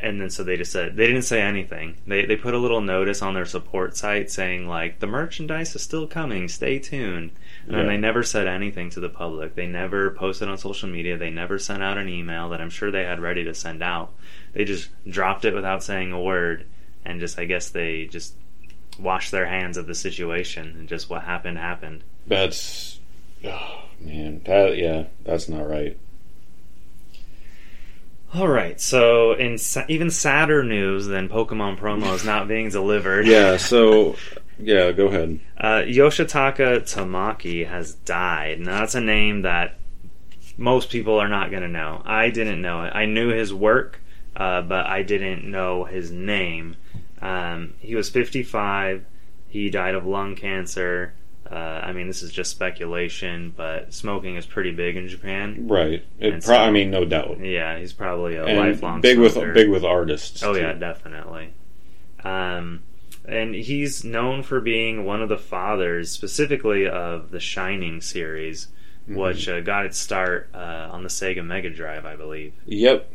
[0.01, 1.97] and then so they just said they didn't say anything.
[2.07, 5.83] They they put a little notice on their support site saying like the merchandise is
[5.83, 7.33] still coming, stay tuned.
[7.67, 7.93] And then Yeah.
[7.93, 9.55] they never said anything to the public.
[9.55, 11.19] They never posted on social media.
[11.19, 14.13] They never sent out an email that I'm sure they had ready to send out.
[14.55, 16.65] They just dropped it without saying a word,
[17.05, 18.35] and just I guess they just
[18.99, 22.03] washed their hands of the situation and just what happened happened.
[22.27, 22.99] That's
[23.45, 25.97] oh man, that yeah, that's not right.
[28.35, 33.27] All right, so in sa- even sadder news than Pokemon promos not being delivered.
[33.27, 34.17] Yeah, so
[34.59, 35.41] yeah, go ahead.
[35.57, 38.61] Uh, Yoshitaka Tamaki has died.
[38.61, 39.79] Now that's a name that
[40.59, 42.03] most people are not going to know.
[42.05, 42.91] I didn't know it.
[42.95, 44.01] I knew his work,
[44.37, 46.77] uh, but I didn't know his name.
[47.23, 49.05] Um, he was 55.
[49.49, 51.15] He died of lung cancer.
[51.51, 55.67] Uh, I mean, this is just speculation, but smoking is pretty big in Japan.
[55.69, 56.05] Right.
[56.21, 57.41] It pro- so- I mean, no doubt.
[57.41, 59.47] Yeah, he's probably a And lifelong big smoker.
[59.47, 60.43] with big with artists.
[60.43, 60.61] Oh too.
[60.61, 61.55] yeah, definitely.
[62.25, 62.81] Um,
[63.27, 68.69] and he's known for being one of the fathers, specifically of the Shining series,
[69.09, 69.17] Mhm.
[69.17, 72.53] which uh, got its start uh, on the Sega Mega Drive, I believe.
[72.67, 73.11] Yep.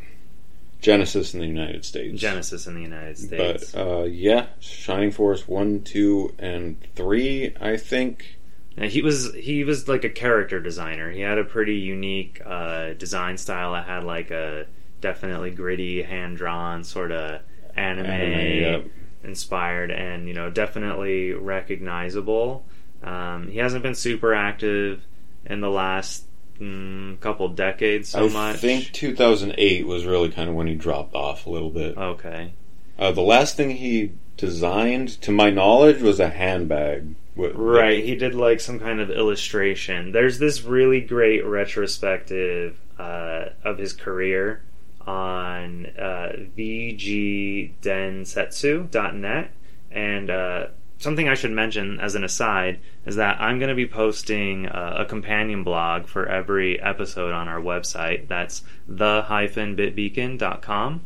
[0.84, 2.20] Genesis in the United States.
[2.20, 3.72] Genesis in the United States.
[3.72, 7.56] But uh, yeah, Shining Force one, two, and three.
[7.60, 8.38] I think.
[8.76, 11.10] And he was he was like a character designer.
[11.10, 14.66] He had a pretty unique uh, design style that had like a
[15.00, 17.42] definitely gritty, hand drawn sort of
[17.76, 18.86] anime, Anime, yep.
[19.24, 22.66] inspired, and you know definitely recognizable.
[23.02, 25.06] Um, he hasn't been super active
[25.46, 26.26] in the last
[26.60, 28.56] mm, couple decades so I much.
[28.56, 31.98] I think 2008 was really kind of when he dropped off a little bit.
[31.98, 32.54] Okay.
[32.98, 37.16] Uh, the last thing he designed, to my knowledge, was a handbag.
[37.36, 40.12] Right, he did like some kind of illustration.
[40.12, 44.62] There's this really great retrospective uh, of his career
[45.02, 49.52] on uh, VGDensetsu.net.
[49.92, 50.68] And uh,
[51.00, 54.96] something I should mention as an aside is that I'm going to be posting uh,
[55.00, 58.28] a companion blog for every episode on our website.
[58.28, 61.02] That's the-bitbeacon.com.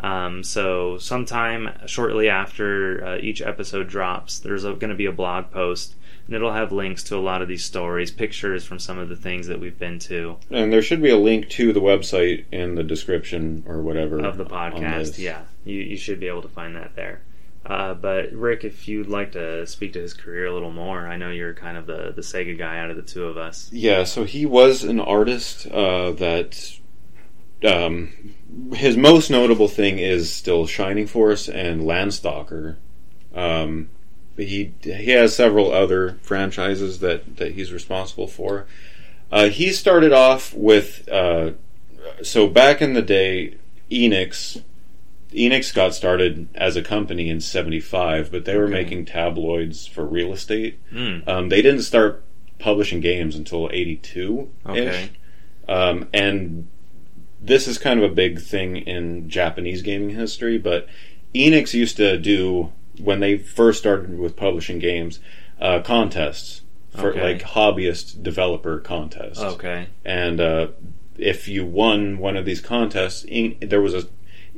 [0.00, 5.50] Um, so sometime shortly after uh, each episode drops, there's going to be a blog
[5.50, 5.94] post,
[6.26, 9.16] and it'll have links to a lot of these stories, pictures from some of the
[9.16, 12.74] things that we've been to And there should be a link to the website in
[12.74, 15.18] the description or whatever of the podcast.
[15.18, 17.20] Yeah, you, you should be able to find that there.
[17.64, 21.16] Uh, but Rick, if you'd like to speak to his career a little more, I
[21.16, 23.70] know you're kind of the, the Sega guy out of the two of us.
[23.72, 26.78] Yeah, so he was an artist uh, that.
[27.64, 28.34] Um,
[28.74, 32.74] his most notable thing is still Shining Force and Landstalker.
[33.32, 33.88] Um,
[34.34, 38.66] but he he has several other franchises that, that he's responsible for.
[39.30, 41.52] Uh, he started off with uh,
[42.22, 43.56] so back in the day,
[43.90, 44.62] Enix.
[45.32, 48.72] Enix got started as a company in '75, but they were Okay.
[48.74, 50.78] making tabloids for real estate.
[50.92, 52.22] Mm, Um, they didn't start
[52.58, 55.08] publishing games until '82 ish, okay.
[55.68, 56.66] um, and
[57.42, 60.58] this is kind of a big thing in Japanese gaming history.
[60.58, 60.86] But
[61.34, 62.70] Enix used to do
[63.00, 65.18] when they first started with publishing games
[65.60, 67.22] uh, contests for Okay.
[67.34, 69.86] like hobbyist developer contests, Okay.
[70.04, 70.66] and uh,
[71.18, 73.24] if you won one of these contests,
[73.60, 74.04] there was a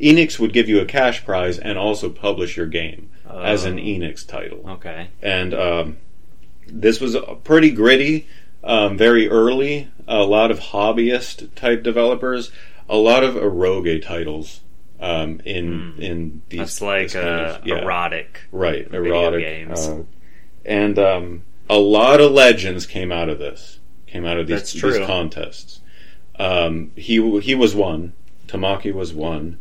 [0.01, 3.83] Enix would give you a cash prize and also publish your game as an Oh,
[3.83, 5.09] Enix title Okay.
[5.23, 5.97] and um,
[6.67, 8.27] this was pretty gritty,
[8.63, 9.89] um, very early.
[10.07, 12.51] A lot of hobbyist type developers,
[12.89, 14.61] a lot of eroge titles
[15.01, 16.03] um, in Hmm.
[16.03, 16.59] in these.
[16.61, 18.41] That's like uh, of- yeah, erotic.
[18.53, 19.87] right, erotic games.
[19.89, 20.03] uh,
[20.65, 23.79] and um, a lot of legends came out of this.
[24.07, 25.81] Came out of these, these contests.
[26.39, 28.13] Um, he he was one.
[28.47, 29.59] Tamaki was one.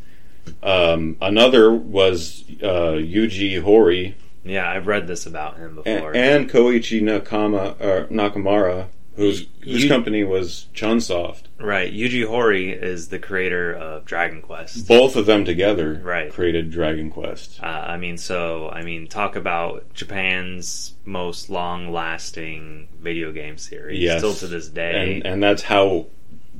[0.62, 4.14] Um, another was uh, Yuji Horii,
[4.44, 6.16] Yeah, I've read this about him before.
[6.16, 11.44] and Koichi Nakama or Nakamura, whose whose company was Chunsoft.
[11.60, 14.88] right, Yuji Horii is the creator of Dragon Quest.
[14.88, 16.32] Both of them together Right.
[16.32, 17.60] created Dragon Quest.
[17.62, 24.20] Uh, I mean, so I mean, talk about Japan's most long-lasting video game series, Yes.
[24.20, 25.14] still to this day.
[25.16, 26.08] And and that's how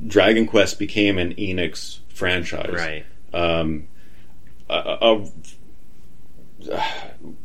[0.06, 2.72] Dragon Quest became an Enix franchise.
[2.72, 3.04] right.
[3.34, 3.88] Um,
[4.70, 5.26] a, a,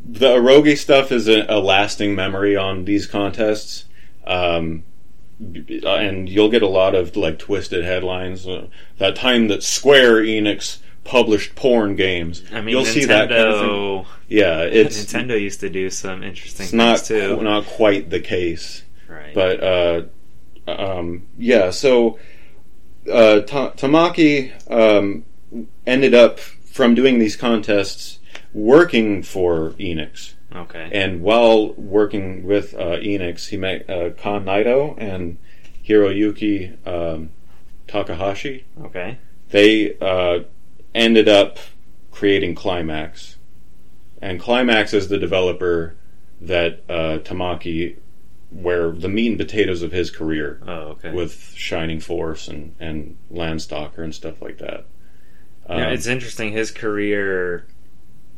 [0.05, 3.85] the eroge stuff is a, a lasting memory on these contests.
[4.25, 4.83] Um,
[5.39, 8.47] and you'll get a lot of like twisted headlines.
[8.47, 8.67] Uh,
[8.97, 12.93] that time that Square Enix published porn games, I mean, you'll Nintendo.
[12.93, 14.07] see that kind of.
[14.27, 17.41] Yeah, it's Nintendo used to do some interesting it's things not too.
[17.41, 19.33] not quite the case, right.
[19.33, 20.01] but uh,
[20.67, 21.69] um, yeah.
[21.71, 22.19] So
[23.11, 25.25] uh, Ta- Tamaki um,
[25.85, 28.19] ended up from doing these contests
[28.53, 30.33] working for Enix.
[30.55, 30.89] okay.
[30.91, 35.37] And while working with uh, Enix, he met uh, Kan Naito and
[35.87, 37.29] Hiroyuki um,
[37.87, 38.65] Takahashi.
[38.81, 39.17] Okay.
[39.49, 40.43] They uh,
[40.93, 41.57] ended up
[42.11, 43.37] creating Climax.
[44.21, 45.95] and Climax is the developer
[46.41, 47.95] that uh, Tamaki,
[48.51, 51.11] where the meat and potatoes of his career Oh, okay.
[51.11, 54.85] with Shining Force and and Landstalker and stuff like that.
[55.69, 56.51] Yeah, Um, it's interesting.
[56.51, 57.65] His career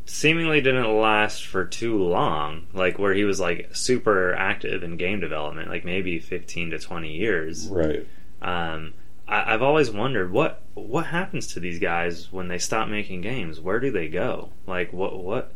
[0.05, 2.67] seemingly didn't last for too long.
[2.73, 7.13] Like where he was like super active in game development, like maybe fifteen to twenty
[7.13, 7.67] years.
[7.67, 8.05] right.
[8.41, 8.93] Um,
[9.27, 13.59] I, I've always wondered what what happens to these guys when they stop making games.
[13.59, 14.49] Where do they go?
[14.67, 15.53] Like what what?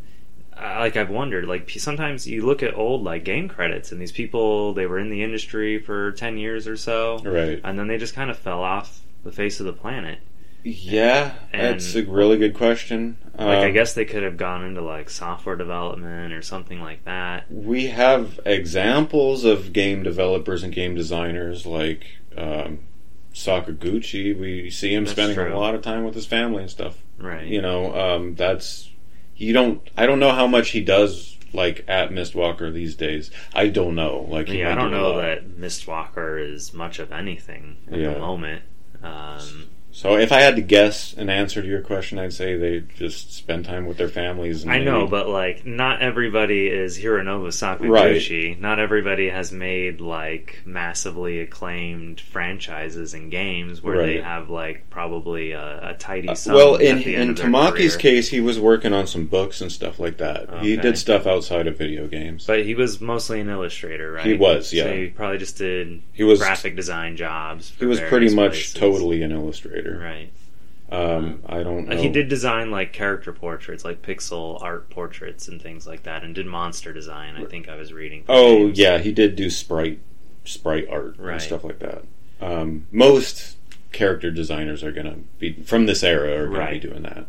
[0.56, 1.46] I- Like I've wondered.
[1.46, 5.10] Like sometimes you look at old like game credits, and these people they were in
[5.10, 7.60] the industry for ten years or so, Right.
[7.64, 10.20] and then they just kind of fell off the face of the planet.
[10.68, 13.18] Yeah, And- that's a really good question.
[13.38, 17.04] Like I Um, guess they could have gone into like software development or something like
[17.06, 17.46] that.
[17.52, 22.06] we have examples of game developers and game designers like
[22.38, 22.80] um,
[23.34, 24.38] Sakaguchi.
[24.38, 25.54] We see him That's spending true.
[25.54, 26.98] a lot of time with his family and stuff.
[27.20, 27.46] Right.
[27.46, 28.90] You know, um, that's
[29.38, 29.82] you don't.
[29.98, 33.32] I don't know how much he does like at Mistwalker these days.
[33.54, 34.26] I don't know.
[34.30, 38.14] Like, yeah, I don't do know that Mistwalker is much of anything at Yeah.
[38.14, 38.64] the moment.
[39.04, 42.82] Um, So if I had to guess an answer to your question, I'd say they
[42.98, 44.64] just spend time with their families.
[44.64, 48.60] And I know, maybe- but like, not everybody is Hironobu Sakaguchi.
[48.60, 55.54] Not everybody has made like massively acclaimed franchises and games where they have like probably
[55.54, 56.56] a, a tidy Uh, sum.
[56.56, 59.72] well, at in the end in Tamaki's case, he was working on some books and
[59.72, 60.62] stuff like that.
[60.62, 62.46] He did stuff outside of video games.
[62.46, 64.26] but he was mostly an illustrator, right?
[64.26, 64.84] He was, yeah.
[64.84, 67.72] So he probably just did He was graphic design jobs.
[67.80, 68.74] he was pretty much places.
[68.74, 69.85] totally an illustrator.
[69.94, 70.32] Right.
[70.92, 71.98] Um, I don't know.
[71.98, 76.36] He did design like character portraits, like pixel art portraits and things like that, and
[76.36, 77.36] did monster design.
[77.36, 78.24] I think I was reading.
[78.30, 80.00] Oh yeah, he did do sprite
[80.44, 81.34] sprite art Right.
[81.34, 82.04] and stuff like that.
[82.40, 83.58] Um, most
[83.92, 87.26] character designers are gonna be from this era are gonna be doing that.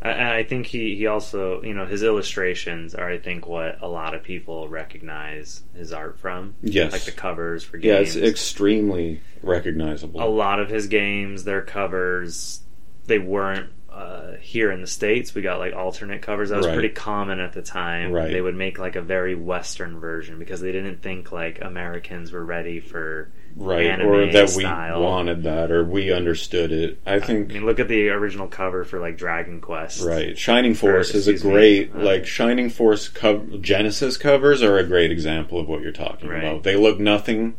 [0.00, 3.88] I, I think he, he also, you know, his illustrations are, I think, what a
[3.88, 6.54] lot of people recognize his art from.
[6.62, 6.92] Yes.
[6.92, 8.14] Like the covers for games.
[8.14, 10.22] Yeah, it's extremely recognizable.
[10.22, 12.60] a lot of his games, their covers,
[13.06, 15.34] they weren't uh, here in the states.
[15.34, 16.50] We got like alternate covers.
[16.50, 16.74] That was Right.
[16.74, 18.12] pretty common at the time.
[18.12, 18.30] Right.
[18.32, 22.44] They would make like a very Western version because they didn't think like Americans were
[22.44, 25.00] ready for right, or that style.
[25.00, 27.00] we wanted that, or we understood it.
[27.06, 30.04] I think I mean, look at the original cover for like Dragon Quest.
[30.04, 34.62] Right, Shining Force is a excuse me, great uh, like Shining Force co- Genesis covers
[34.62, 36.44] are a great example of what you're talking Right.
[36.44, 36.62] about.
[36.62, 37.56] They look nothing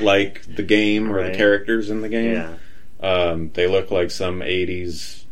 [0.00, 2.32] like the game or the characters in the game.
[2.36, 2.54] Yeah.
[3.06, 5.23] Um, they look like some '80s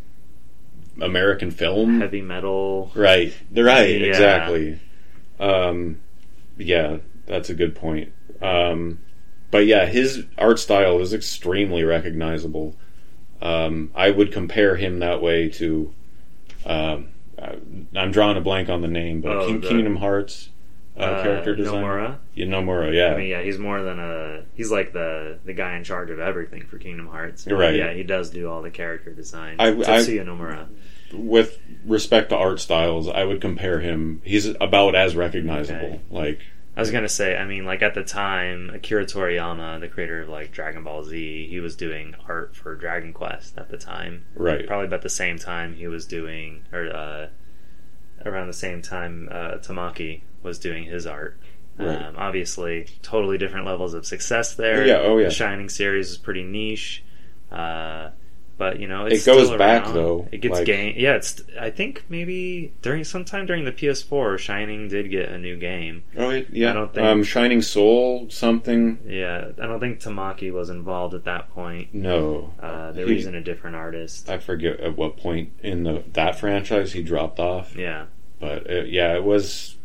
[1.01, 2.01] American film.
[2.01, 2.91] Heavy metal.
[2.95, 4.07] Right, they're right, Yeah.
[4.07, 4.79] exactly.
[5.41, 5.99] Um,
[6.59, 8.13] yeah, that's a good point.
[8.41, 8.99] Um,
[9.51, 12.75] but yeah, his art style is extremely recognizable.
[13.41, 15.93] Um, I would compare him that way to.
[16.65, 17.09] Um,
[17.97, 20.51] I'm drawing a blank on the name, but Oh, King, the- Kingdom Hearts
[20.97, 21.83] uh, character design.
[21.83, 22.19] Nomura.
[22.35, 22.95] Yeah, Nomura.
[22.95, 24.45] Yeah, I mean, yeah, he's more than a.
[24.55, 27.47] He's like the the guy in charge of everything for Kingdom Hearts.
[27.47, 27.75] You're right.
[27.75, 29.57] Yeah, he does do all the character design.
[29.59, 30.69] I- I- Tetsuya Nomura.
[31.13, 34.21] with respect to art styles, I would compare him.
[34.25, 35.79] He's about as recognizable.
[35.87, 36.01] Okay.
[36.11, 36.41] Like
[36.77, 40.29] I was gonna say, I mean, like at the time, Akira Toriyama, the creator of
[40.31, 44.25] like Dragon Ball Z, he was doing art for Dragon Quest at the time.
[44.35, 47.27] right, Probably about the same time he was doing, or uh,
[48.25, 51.39] around the same time uh, Tamaki was doing his art.
[51.79, 52.03] Right.
[52.03, 54.87] Um, obviously, totally different levels of success there.
[54.87, 55.29] Yeah, oh, yeah.
[55.29, 57.03] The Shining series is pretty niche,
[57.51, 58.11] uh,
[58.59, 60.95] but you know It goes back, though, It gets like- game.
[60.99, 61.43] Yeah, it's.
[61.59, 66.03] I think maybe during sometime during the PS4, Shining did get a new game.
[66.17, 66.71] Oh yeah, yeah.
[66.71, 68.99] I don't think- um, Shining Soul something.
[69.09, 71.95] Yeah, I don't think Tamaki was involved at that point.
[71.95, 74.29] No, Uh, they were He- using a different artist.
[74.29, 77.75] I forget at what point in the that franchise he dropped off.
[77.77, 78.05] Yeah,
[78.39, 79.77] But it, yeah, it was.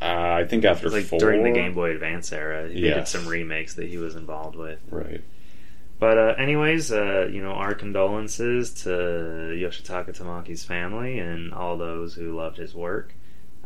[0.00, 1.18] Uh, I think after like four.
[1.18, 4.78] during the Game Boy Advance era, he did some remakes that he was involved with.
[4.90, 5.22] Right.
[5.98, 12.14] But uh, anyways, uh, you know, our condolences to Yoshitaka Tamaki's family and all those
[12.14, 13.12] who loved his work.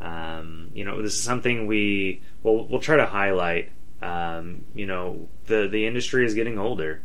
[0.01, 3.71] Um, you know, this is something we we'll we'll try to highlight.
[4.01, 7.03] Um, you know, the the industry is getting older.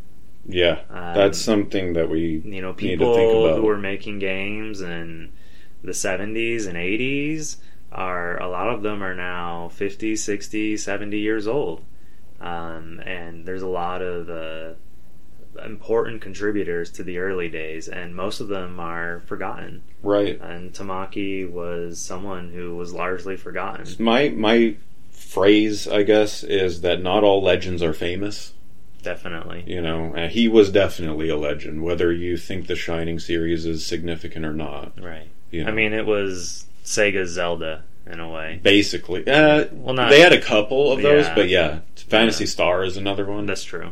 [0.49, 2.41] Yeah, Um, that's something that we.
[2.45, 3.57] you know Need to people think about.
[3.59, 5.33] who were making games in
[5.83, 7.57] the 70s and 80s
[7.97, 11.81] are a lot of them are now 50 60 70 years old
[12.39, 14.75] um, and there's a lot of uh,
[15.65, 20.39] important contributors to the early days and most of them are forgotten Right.
[20.39, 24.75] and tamaki was someone who was largely forgotten My my
[25.09, 28.53] phrase, I guess, is that not all legends are famous.
[29.01, 33.83] definitely You know, he was definitely a legend, whether you think the Shining series is
[33.85, 34.93] significant or not.
[35.01, 35.71] right You know?
[35.71, 38.59] I mean, it was Sega Zelda in a way.
[38.63, 39.27] basically.
[39.27, 41.35] Uh, Well, not they had a couple of those, Yeah.
[41.35, 42.49] but yeah, Phantasy Yeah.
[42.49, 43.45] Star is another one.
[43.45, 43.91] That's true.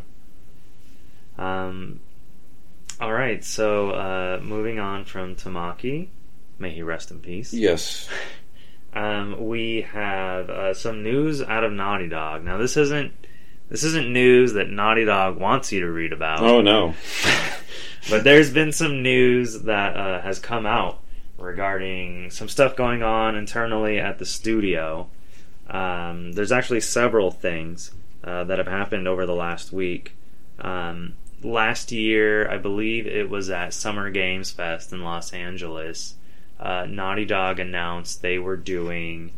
[1.38, 2.00] Um,
[3.02, 6.08] all right, so uh, moving on from Tamaki,
[6.58, 7.54] may he rest in peace.
[7.54, 8.08] yes,
[8.94, 12.46] Um, we have uh, some news out of Naughty Dog.
[12.46, 13.12] Now, this isn't
[13.70, 16.40] this isn't news that Naughty Dog wants you to read about.
[16.40, 16.94] oh no,
[18.10, 21.02] but there's been some news that uh, has come out
[21.38, 25.10] regarding some stuff going on internally at the studio.
[25.70, 27.92] Um, there's actually several things
[28.24, 30.16] uh, that have happened over the last week.
[30.60, 36.16] Um, last year, I believe it was at Summer Games Fest in Los Angeles.
[36.60, 39.32] Uh, Naughty Dog announced they were doing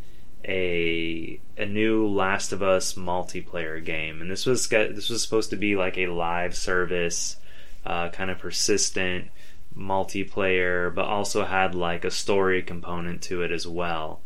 [0.46, 5.56] a a new Last of Us multiplayer game, and this was this was supposed to
[5.56, 7.38] be like a live service
[7.86, 9.30] uh, kind of persistent
[9.78, 14.22] multiplayer, but also had like a story component to it as well.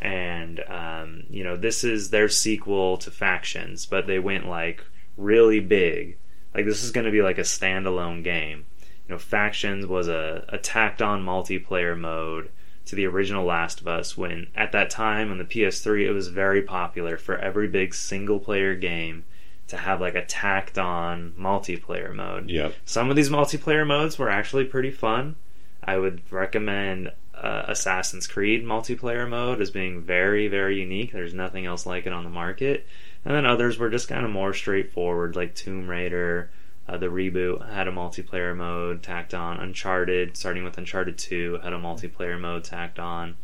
[0.00, 4.84] And um, you know, this is their sequel to Factions, but they went like
[5.16, 6.18] really big.
[6.54, 8.66] Like this is going to be like a standalone game.
[8.80, 12.50] You know, Factions was a, a tacked on multiplayer mode
[12.86, 16.28] to the original Last of Us when at that time on the PS3 it was
[16.28, 19.24] very popular for every big single player game
[19.68, 22.50] to have like a tacked on multiplayer mode.
[22.50, 25.36] yep, Some of these multiplayer modes were actually pretty fun.
[25.82, 31.12] I would recommend uh, Assassin's Creed multiplayer mode as being very, very unique.
[31.12, 32.86] There's nothing else like it on the market.
[33.24, 36.50] And then others were just kind of more straightforward, like Tomb Raider.
[36.88, 39.58] Uh, the reboot had a multiplayer mode tacked on.
[39.58, 43.36] Uncharted, starting with Uncharted 2, had a multiplayer mode tacked on.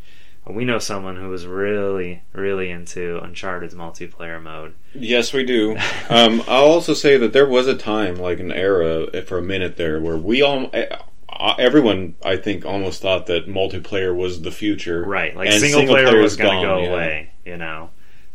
[0.46, 4.74] We know someone who was really, really into Uncharted's multiplayer mode.
[4.92, 5.76] yes, we do.
[6.10, 9.42] um, I'll also say that there was a time, like an era, eh, for a
[9.42, 10.68] minute there, where we all.
[10.72, 10.86] eh,
[11.28, 15.04] uh, Everyone, I think, almost thought that multiplayer was the future.
[15.04, 16.88] Right, like single, single player player was going to go yeah.
[16.88, 17.90] away, you know.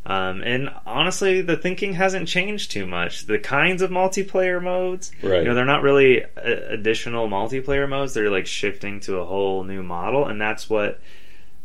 [0.05, 3.25] Um, and honestly, the thinking hasn't changed too much.
[3.25, 5.39] The kinds of multiplayer modes, Right.
[5.39, 6.27] you know, they're not really uh,
[6.69, 8.13] additional multiplayer modes.
[8.13, 11.01] They're like shifting to a whole new model, and that's what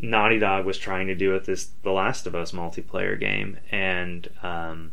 [0.02, 3.58] Naughty Dog was trying to do with this The Last of Us multiplayer game.
[3.70, 4.92] And um,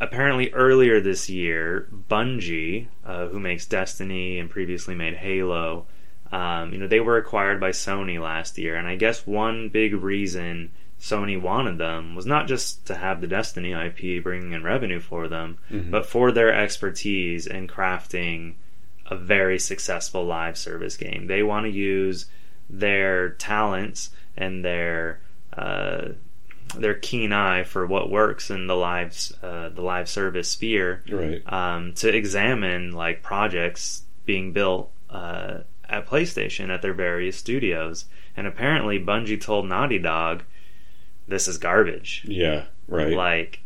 [0.00, 5.86] apparently, earlier this year, Bungie, uh, who makes Destiny and previously made Halo,
[6.32, 9.94] um, you know, they were acquired by Sony last year, and I guess one big
[9.94, 10.70] reason
[11.00, 15.28] Sony wanted them was not just to have the Destiny IP bringing in revenue for
[15.28, 15.90] them, Mhm.
[15.90, 18.54] but for their expertise in crafting
[19.06, 21.26] a very successful live service game.
[21.26, 22.26] They want to use
[22.72, 25.20] their talents and their
[25.56, 26.08] uh,
[26.76, 31.42] their keen eye for what works in the live uh, the live service sphere Right.
[31.52, 38.04] um, to examine like projects being built uh, at PlayStation at their various studios.
[38.36, 40.44] And apparently, Bungie told Naughty Dog,
[41.26, 42.66] "This is garbage." Yeah.
[42.86, 43.12] Right.
[43.12, 43.60] Like,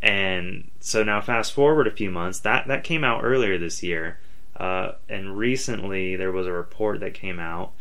[0.00, 2.38] and so now fast forward a few months.
[2.40, 4.20] That that came out earlier this year,
[4.56, 7.72] uh, and recently there was a report that came out.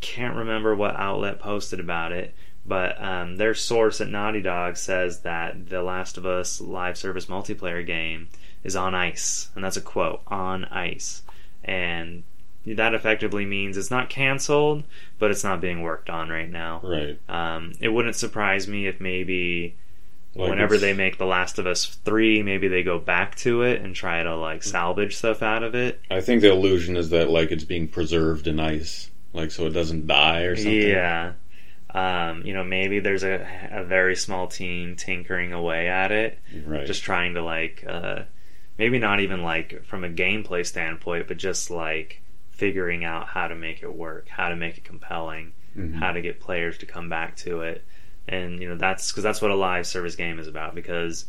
[0.00, 2.34] Can't remember what outlet posted about it,
[2.64, 7.26] but um, their source at Naughty Dog says that the Last of Us live service
[7.26, 8.28] multiplayer game
[8.62, 11.22] is on ice, and that's a quote on ice,
[11.64, 12.22] and
[12.66, 14.84] that effectively means it's not canceled,
[15.18, 16.80] but it's not being worked on right now.
[16.84, 17.18] right.
[17.28, 19.74] Um, it wouldn't surprise me if maybe
[20.34, 23.62] Like whenever it's- they make The Last of Us 3, maybe they go back to
[23.62, 26.00] it and try to like salvage stuff out of it.
[26.10, 29.70] I think the illusion is that like it's being preserved in ice, like so it
[29.70, 30.72] doesn't die or something.
[30.88, 31.32] Yeah.
[31.90, 36.86] Um, you know, maybe there's a, a very small team tinkering away at it, Right.
[36.86, 38.22] just trying to like, uh,
[38.78, 43.54] maybe not even like from a gameplay standpoint, but just like figuring out how to
[43.54, 45.52] make it work, how to make it compelling.
[45.76, 45.94] Mhm.
[45.94, 47.84] how to get players to come back to it
[48.26, 51.26] and you know that's because that's what a live service game is about because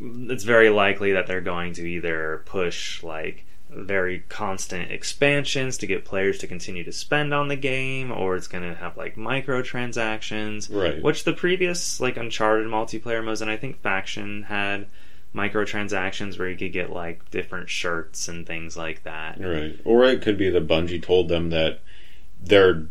[0.00, 3.44] it's very likely that they're going to either push like
[3.76, 8.46] very constant expansions to get players to continue to spend on the game or it's
[8.46, 11.02] going to have like microtransactions Right.
[11.02, 14.86] which the previous like uncharted multiplayer modes and i think faction had
[15.34, 19.78] microtransactions where you could get like different shirts and things like that Right.
[19.84, 21.80] Or it could be that Bungie told them that
[22.40, 22.86] their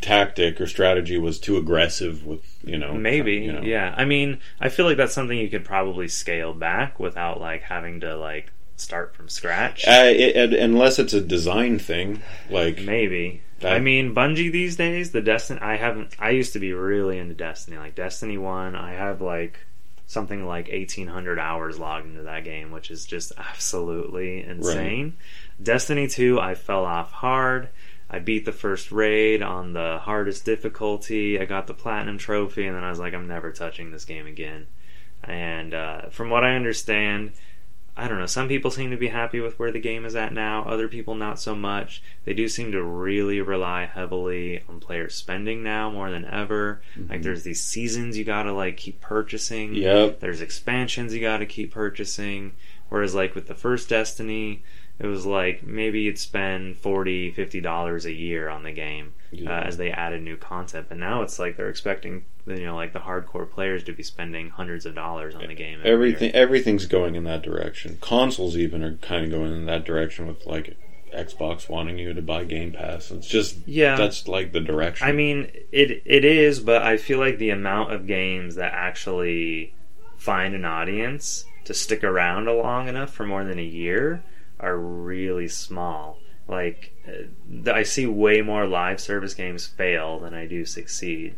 [0.00, 2.92] tactic or strategy was too aggressive with, you know.
[2.94, 3.62] Maybe, you know.
[3.62, 3.94] yeah.
[3.96, 8.00] I mean, I feel like that's something you could probably scale back without like having
[8.00, 9.86] to like start from scratch.
[9.86, 13.42] Uh, it, it- unless it's a design thing, like Maybe.
[13.60, 15.60] That- I mean, Bungie these days, the Destiny.
[15.60, 16.14] I haven't.
[16.18, 18.74] I used to be really into Destiny, like Destiny One.
[18.76, 19.58] I have like
[20.06, 25.14] something like eighteen hundred hours logged into that game, which is just absolutely insane.
[25.62, 27.70] Destiny Two, I fell off hard.
[28.10, 31.40] I beat the first raid on the hardest difficulty.
[31.40, 34.26] I got the platinum trophy, and then I was like, I'm never touching this game
[34.26, 34.66] again.
[35.24, 37.32] And uh, from what I understand,
[37.98, 38.26] I don't know.
[38.26, 40.64] Some people seem to be happy with where the game is at now.
[40.64, 42.02] Other people not so much.
[42.26, 46.82] They do seem to really rely heavily on player spending now more than ever.
[46.98, 47.10] Mm-hmm.
[47.10, 49.74] Like there's these seasons you gotta like keep purchasing.
[49.74, 50.20] Yep.
[50.20, 52.52] There's expansions you gotta keep purchasing.
[52.90, 54.62] Whereas like with the first Destiny,
[54.98, 59.50] it was like maybe you'd spend 40 50 dollars a year on the game Yeah.
[59.58, 62.92] uh, as they added new content but now it's like they're expecting you know like
[62.92, 66.42] the hardcore players to be spending hundreds of dollars on the game Everything year.
[66.42, 67.98] everything's going in that direction.
[68.00, 70.76] Consoles even are kind of going in that direction with like
[71.14, 73.10] Xbox wanting you to buy Game Pass.
[73.10, 75.06] It's just yeah that's like the direction.
[75.08, 79.72] I mean, it it is, but I feel like the amount of games that actually
[80.16, 84.22] find an audience to stick around long enough for more than a year
[84.60, 86.18] are really small.
[86.48, 91.34] Like, uh, I see way more live service games fail than I do succeed.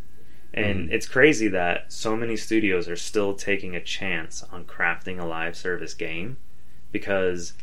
[0.54, 0.92] And Mhm.
[0.92, 5.56] it's crazy that so many studios are still taking a chance on crafting a live
[5.56, 6.36] service game
[6.92, 7.54] because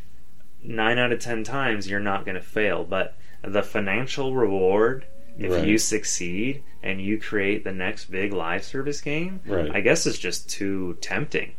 [0.62, 2.84] nine out of ten times you're not going to fail.
[2.84, 5.04] But the financial reward,
[5.38, 5.66] if Right.
[5.66, 9.70] you succeed and you create the next big live service game, right.
[9.72, 11.52] I guess is just too tempting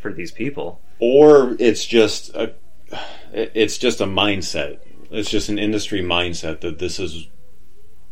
[0.00, 0.80] for these people.
[1.00, 2.52] or it's just a
[3.32, 4.78] it's just a mindset.
[5.10, 7.28] It's just an industry mindset that this is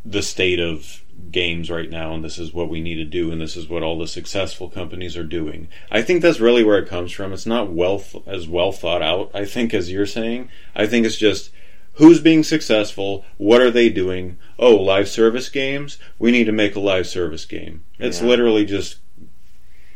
[0.05, 3.41] the state of games right now and this is what we need to do and
[3.41, 5.69] this is what all the successful companies are doing.
[5.91, 7.33] I think that's really where it comes from.
[7.33, 10.49] It's not well th- as well thought out, I think as you're saying.
[10.75, 11.51] I think it's just
[11.95, 14.39] who's being successful, what are they doing?
[14.59, 15.99] Oh, live service games?
[16.19, 17.85] We need to make a live service game.
[17.99, 18.29] It's Yeah.
[18.29, 18.97] literally just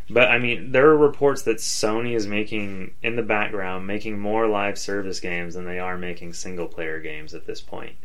[0.08, 4.46] But I mean, there are reports that Sony is making in the background making more
[4.46, 7.96] live service games than they are making single player games at this point.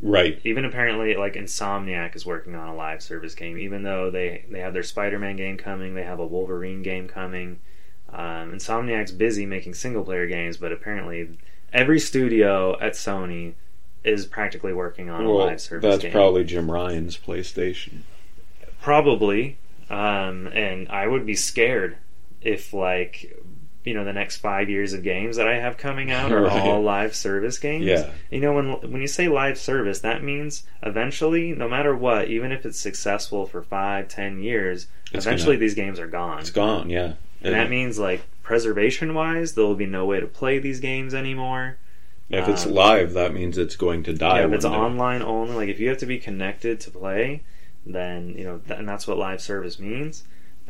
[0.00, 0.40] right.
[0.44, 4.60] Even apparently, like Insomniac is working on a live service game, even though they they
[4.60, 7.60] have their Spider Man game coming, they have a Wolverine game coming.
[8.10, 11.38] Um, Insomniac's busy making single player games, but apparently
[11.72, 13.54] every studio at Sony
[14.04, 16.12] is practically working on a live service that's game.
[16.12, 18.02] probably Jim Ryan's PlayStation.
[18.80, 19.58] Probably.
[19.90, 21.96] Um, and I would be scared
[22.42, 23.36] if, like,
[23.84, 26.52] you know, the next five years of games that I have coming out are Right.
[26.60, 27.84] all live service games.
[27.84, 28.10] Yeah.
[28.30, 32.50] You know, when when you say live service, that means eventually, no matter what, even
[32.50, 36.40] if it's successful for five, ten years, It's eventually gonna- these games are gone.
[36.40, 37.12] It's gone, yeah.
[37.42, 41.14] And that means, like, preservation wise, there will be no way to play these games
[41.14, 41.76] anymore.
[42.28, 44.40] if it's um, live, that means it's going to die.
[44.40, 44.70] Yeah, if it's day.
[44.70, 47.42] online only, like if you have to be connected to play,
[47.86, 50.24] then you know, th- and that's what live service means.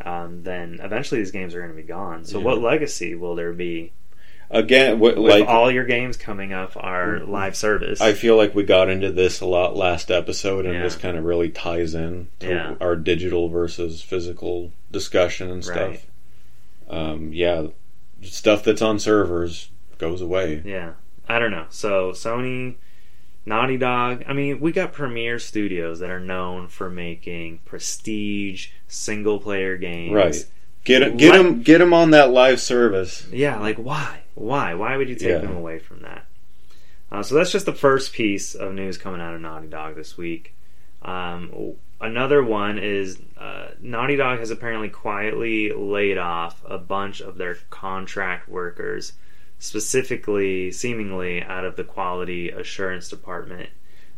[0.05, 2.25] Um, then eventually these games are going to be gone.
[2.27, 2.45] So, Yeah.
[2.45, 3.93] what legacy will there be
[4.49, 7.29] Again, what, with like all your games coming up are Mhm.
[7.29, 8.01] live service?
[8.01, 10.83] I feel like we got into this a lot last episode, and Yeah.
[10.85, 12.75] this kind of really ties in to Yeah.
[12.81, 15.79] our digital versus physical discussion and stuff.
[15.79, 16.05] Right.
[16.89, 17.67] Um, yeah,
[18.23, 20.63] stuff that's on servers goes away.
[20.65, 20.93] yeah,
[21.29, 21.67] I don't know.
[21.71, 22.75] So Sony,
[23.47, 24.25] Naughty Dog.
[24.27, 30.13] I mean, we got Premier Studios that are known for making prestige single player games.
[30.13, 30.45] Right.
[30.85, 33.27] Get 'em- get Let- them on that live service.
[33.33, 34.21] Yeah, like why?
[34.35, 34.75] Why?
[34.75, 35.39] Why would you take Yeah.
[35.39, 36.27] them away from that?
[37.11, 40.19] Uh, so that's just the first piece of news coming out of Naughty Dog this
[40.19, 40.55] week.
[41.03, 47.37] Um, another one is uh, Naughty Dog has apparently quietly laid off a bunch of
[47.39, 49.13] their contract workers,
[49.59, 53.71] specifically, seemingly, out of the quality assurance department.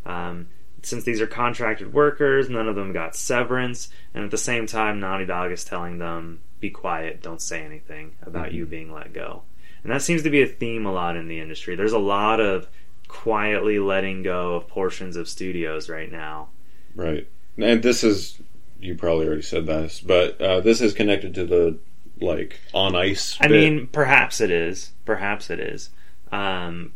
[0.04, 0.48] Um,
[0.82, 5.00] since these are contracted workers, none of them got severance, and at the same time,
[5.00, 8.54] Naughty Dog is telling them, be quiet, don't say anything about Mhm.
[8.54, 9.42] you being let go.
[9.82, 11.74] And that seems to be a theme a lot in the industry.
[11.74, 12.68] There's a lot of
[13.06, 16.48] quietly letting go of portions of studios right now.
[16.94, 17.26] Right.
[17.56, 18.40] And this is
[18.80, 21.78] you probably already said this, but uh, this is connected to the
[22.20, 23.36] like on ice.
[23.40, 23.52] I bit.
[23.52, 24.92] mean, perhaps it is.
[25.04, 25.90] Perhaps it is.
[26.30, 26.92] Um,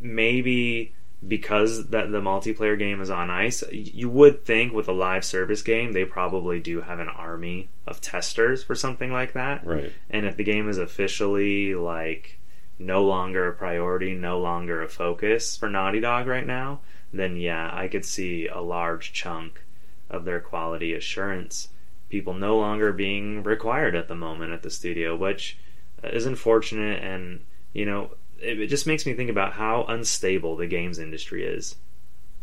[0.00, 0.94] maybe
[1.26, 5.62] because that the multiplayer game is on ice, you would think with a live service
[5.62, 9.64] game they probably do have an army of testers for something like that.
[9.64, 9.92] right.
[10.10, 12.38] And if the game is officially like
[12.78, 16.80] no longer a priority, no longer a focus for Naughty Dog right now,
[17.12, 19.62] then yeah, I could see a large chunk
[20.10, 21.68] of their quality assurance
[22.12, 25.56] people no longer being required at the moment at the studio, which
[26.04, 27.40] uh, is unfortunate and
[27.72, 31.74] you know it, it just makes me think about how unstable the games industry is.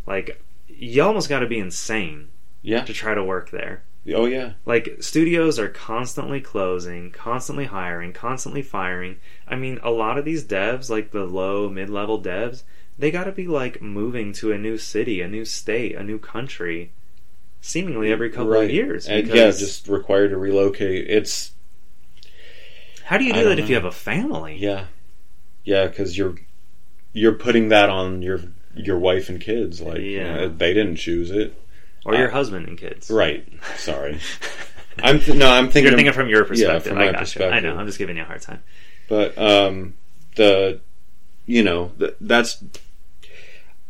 [0.08, 2.30] Like you almost got to be insane
[2.64, 2.84] Yeah.
[2.84, 3.84] to try to work there.
[4.16, 4.54] Oh yeah.
[4.66, 9.18] Like studios are constantly closing, constantly hiring, constantly firing.
[9.48, 12.64] I mean, a lot of these devs, like the low mid-level devs,
[12.98, 16.18] they got to be like moving to a new city, a new state, a new
[16.18, 16.92] country,
[17.62, 18.72] seemingly every couple of Right.
[18.72, 19.08] years.
[19.08, 21.08] And yeah, just required to relocate.
[21.10, 21.52] It's
[23.06, 24.58] how do you do that if you have a family?
[24.58, 24.86] yeah,
[25.64, 26.36] yeah, because you're
[27.14, 28.42] you're putting that on your
[28.76, 29.82] your wife and kids.
[29.82, 30.42] Like, Yeah.
[30.42, 31.54] yeah, they didn't choose it,
[32.06, 33.10] or your Uh, husband and kids.
[33.10, 33.46] right?
[33.78, 34.20] Sorry,
[35.02, 35.98] I'm th- no, I'm thinking.
[36.00, 36.86] You're of- from your perspective.
[36.86, 37.18] Yeah, from I my got you.
[37.18, 37.64] I perspective.
[37.64, 37.76] know.
[37.80, 38.62] I'm just giving you a hard time.
[39.08, 39.96] but um,
[40.36, 40.80] the
[41.48, 42.64] you know th- that's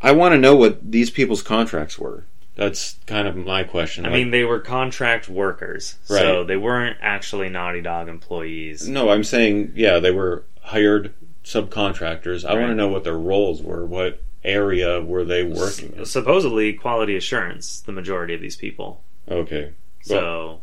[0.02, 2.24] I want to know what these people's contracts were.
[2.60, 4.06] That's kind of my question.
[4.06, 8.86] I Like, mean, they were contract workers, so they weren't actually Naughty Dog employees.
[8.86, 11.14] no, I'm saying yeah, they were hired
[11.45, 12.44] subcontractors.
[12.44, 13.86] I want to know what their roles were.
[13.86, 16.06] What area were they working in?
[16.06, 17.80] Supposedly, quality assurance.
[17.80, 19.03] The majority of these people.
[19.30, 19.72] Okay,
[20.02, 20.60] So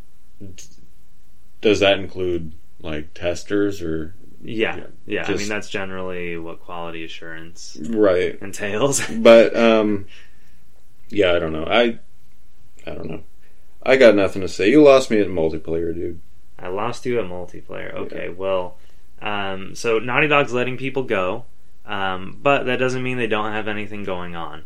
[1.62, 2.52] does that include
[2.82, 5.24] like testers or yeah, Yeah, yeah.
[5.26, 8.38] I mean, that's generally what quality assurance right?
[8.42, 9.00] entails.
[9.08, 10.04] But um,
[11.08, 11.64] yeah, I don't know.
[11.64, 11.98] I
[12.86, 13.22] I don't know.
[13.82, 14.70] I got nothing to say.
[14.70, 16.20] You lost me at multiplayer, dude.
[16.58, 17.94] I lost you at multiplayer.
[17.94, 18.78] Okay, well,
[19.20, 21.44] um, so Naughty Dog's letting people go,
[21.84, 24.64] um, but that doesn't mean they don't have anything going on.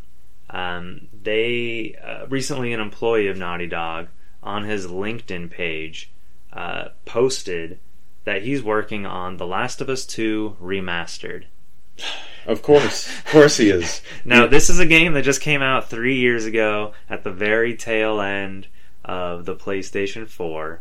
[0.48, 4.08] Um, they uh, recently, an employee of Naughty Dog
[4.42, 6.10] on his LinkedIn page
[6.52, 7.78] uh, posted
[8.24, 11.44] that he's working on The Last of Us 2 remastered.
[12.46, 14.00] Of course, of course he is.
[14.24, 14.46] Now, Yeah.
[14.48, 18.20] this is a game that just came out three years ago at the very tail
[18.20, 18.66] end
[19.04, 20.80] of the PlayStation 4.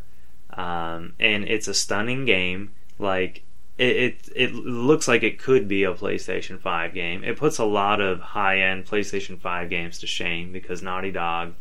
[0.56, 2.72] Um, and it's a stunning game.
[2.98, 3.44] Like,
[3.78, 7.24] it, it, it looks like it could be a PlayStation 5 game.
[7.24, 11.54] It puts a lot of high end PlayStation 5 games to shame because Naughty Dog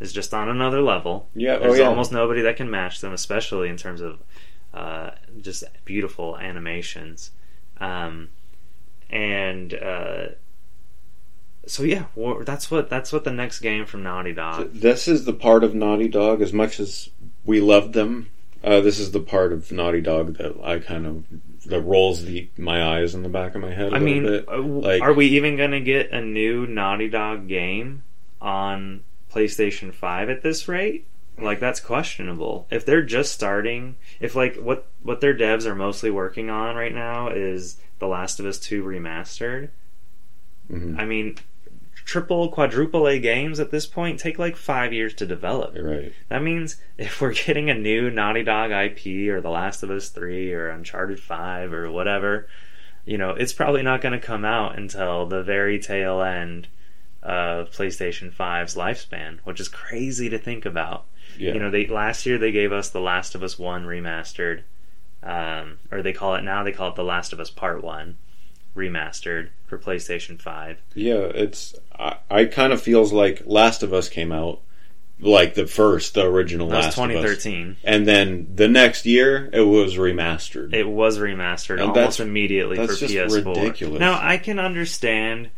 [0.00, 1.28] is just on another level.
[1.34, 1.86] Yeah, oh There's yeah.
[1.88, 4.18] almost nobody that can match them, especially in terms of
[4.72, 5.10] uh,
[5.40, 7.30] just beautiful animations.
[7.78, 8.28] Um,
[9.10, 10.26] and uh,
[11.66, 14.72] so yeah, well, that's what that's what the next game from Naughty Dog.
[14.72, 17.10] This is the part of Naughty Dog, as much as
[17.44, 18.30] we love them.
[18.62, 21.24] Uh, this is the part of Naughty Dog that I kind of
[21.66, 23.92] that rolls the my eyes in the back of my head.
[23.92, 24.48] a I mean, bit.
[24.48, 28.02] uh, like- are we even going to get a new Naughty Dog game
[28.40, 29.02] on
[29.32, 31.06] PlayStation Five at this rate?
[31.38, 32.66] Like that's questionable.
[32.70, 36.94] If they're just starting, if like what what their devs are mostly working on right
[36.94, 39.70] now is The Last of Us Two remastered.
[40.70, 40.98] Mhm.
[40.98, 41.36] I mean,
[42.04, 45.76] triple, quadruple A games at this point take like five years to develop.
[45.78, 46.12] Right.
[46.28, 50.08] That means if we're getting a new Naughty Dog IP or The Last of Us
[50.08, 52.48] 3 or Uncharted 5 or whatever,
[53.04, 56.68] you know, it's probably not going to come out until the very tail end
[57.22, 61.06] of PlayStation 5's lifespan, which is crazy to think about.
[61.36, 61.54] Yeah.
[61.54, 64.62] You know, they last year they gave us The Last of Us 1 remastered,
[65.26, 68.16] um, or they call it now they call it The Last of Us Part 1
[68.76, 70.78] remastered for PlayStation 5.
[70.94, 71.14] yeah.
[71.14, 74.60] It's I, I kind of feels like Last of Us came out
[75.18, 77.76] like the first, the original That was Last of Us, 2013.
[77.84, 80.74] and then the next year it was remastered.
[80.74, 83.46] It was remastered And almost immediately that's for just PS4.
[83.56, 83.98] ridiculous.
[83.98, 85.48] Now I can understand,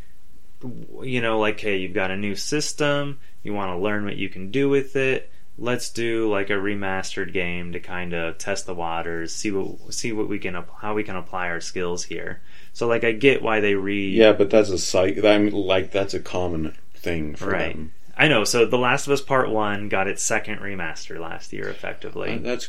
[1.02, 4.28] you know, like hey, you've got a new system, you want to learn what you
[4.28, 5.30] can do with it.
[5.60, 10.12] Let's do like a remastered game to kind of test the waters, see what see
[10.12, 12.40] what we can how we can apply our skills here.
[12.72, 15.22] So like I get why they re yeah, but that's a psych.
[15.24, 17.72] I'm like that's a common thing for Right.
[17.74, 17.92] them.
[18.16, 18.44] I know.
[18.44, 22.34] So The Last of Us Part One got its second remaster last year, effectively.
[22.34, 22.68] Uh, that's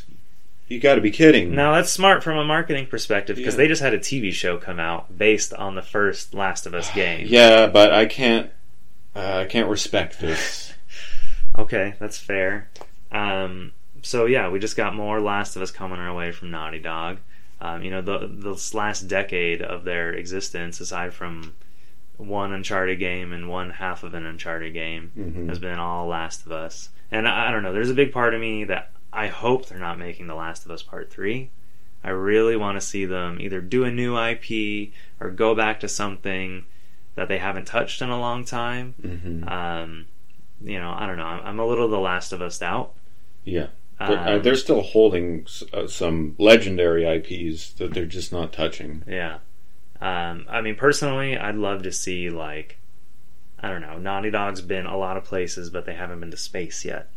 [0.66, 1.54] you got to be kidding.
[1.54, 3.58] Now that's smart from a marketing perspective because Yeah.
[3.58, 6.90] they just had a TV show come out based on the first Last of Us
[6.94, 7.26] game.
[7.28, 8.50] Yeah, but I can't.
[9.14, 10.69] Uh, I can't respect this.
[11.60, 12.68] Okay, that's fair.
[13.12, 13.72] Um,
[14.02, 17.18] so yeah, we just got more Last of Us coming our way from Naughty Dog.
[17.60, 21.54] Um, you know, the this last decade of their existence, aside from
[22.16, 25.48] one Uncharted game and one half of an Uncharted game, Mhm.
[25.48, 26.88] has been all Last of Us.
[27.10, 27.72] And I, I don't know.
[27.72, 30.70] There's a big part of me that I hope they're not making The Last of
[30.70, 31.50] Us Part Three.
[32.02, 35.88] I really want to see them either do a new IP or go back to
[35.88, 36.64] something
[37.16, 38.94] that they haven't touched in a long time.
[39.02, 40.06] hmm Um,
[40.62, 41.24] you know, I don't know.
[41.24, 42.92] I'm, I'm a little The Last of Us out.
[43.44, 43.68] Yeah,
[43.98, 48.52] they're, uh, Um, they're still holding s- uh, some legendary IPs that they're just not
[48.52, 49.02] touching.
[49.06, 49.38] yeah.
[50.02, 52.78] Um, I mean, personally, I'd love to see like,
[53.58, 53.98] I don't know.
[53.98, 57.10] Naughty Dog's been a lot of places, but they haven't been to space yet.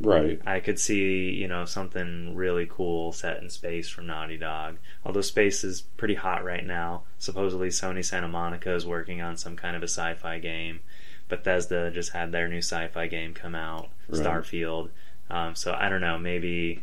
[0.00, 0.40] Right.
[0.44, 4.78] I could see, you know, something really cool set in space from Naughty Dog.
[5.04, 7.02] Although space is pretty hot right now.
[7.18, 10.80] Supposedly Sony Santa Monica is working on some kind of a sci-fi game.
[11.28, 14.20] Bethesda just had their new sci-fi game come out, Right.
[14.22, 14.90] Starfield.
[15.30, 16.82] Um, so I don't know, maybe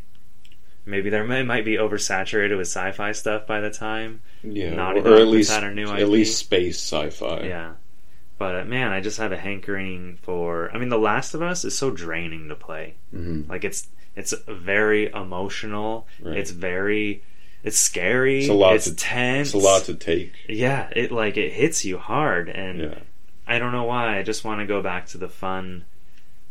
[0.85, 4.21] maybe there may, might be oversaturated with sci-fi stuff by the time.
[4.43, 6.07] Yeah, Naughty or at least at IP.
[6.07, 7.43] least space sci-fi.
[7.43, 7.73] Yeah.
[8.39, 10.71] But uh, man, I just have a hankering for.
[10.73, 12.95] I mean, The Last of Us is so draining to play.
[13.11, 16.07] hmm Like it's it's very emotional.
[16.21, 16.37] Right.
[16.37, 17.21] It's very
[17.63, 18.39] it's scary.
[18.39, 19.49] It's a lot It's to- tense.
[19.49, 20.33] It's a lot to take.
[20.49, 22.99] Yeah, it like it hits you hard, and Yeah,
[23.55, 24.17] I don't know why.
[24.17, 25.85] I just want to go back to the fun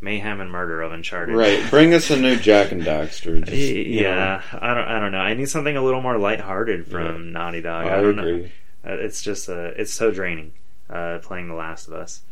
[0.01, 1.35] mayhem and murder of Uncharted.
[1.35, 1.68] right.
[1.70, 3.39] Bring us a new Jak and Daxter.
[3.40, 4.89] Just, Y- you know, yeah, I don't.
[4.89, 5.18] I don't know.
[5.18, 7.86] I need something a little more lighthearted from Naughty Dog.
[7.86, 8.22] I, I don't know.
[8.22, 8.52] agree.
[8.86, 10.52] Uh, It's just uh, it's so draining
[10.89, 12.22] uh, playing The Last of Us.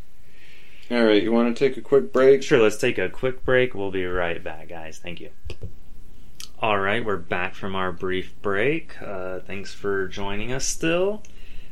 [0.91, 2.41] All right, you want to take a quick break?
[2.41, 3.75] Sure, let's take a quick break.
[3.75, 4.97] We'll be right back, guys.
[4.97, 5.29] Thank you.
[6.61, 8.99] All right, we're back from our brief break.
[9.01, 11.21] Uh, thanks for joining us still.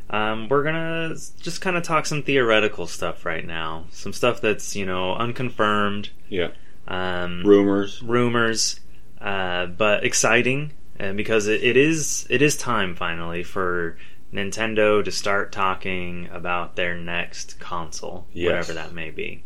[0.09, 3.85] Um, we're gonna just kind of talk some theoretical stuff right now.
[3.91, 6.09] Some stuff that's, you know, unconfirmed.
[6.29, 6.49] Yeah.
[6.87, 8.01] Um, Rumors.
[8.01, 8.79] rumors,
[9.19, 13.97] uh, but exciting, and because it, it is it is time finally for
[14.33, 18.47] Nintendo to start talking about their next console, Yes.
[18.51, 19.43] whatever that may be.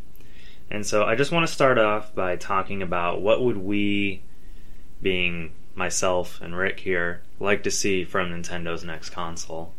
[0.70, 4.22] And so I just want to start off by talking about what would we,
[5.02, 9.74] being myself and Rick here, like to see from Nintendo's next console.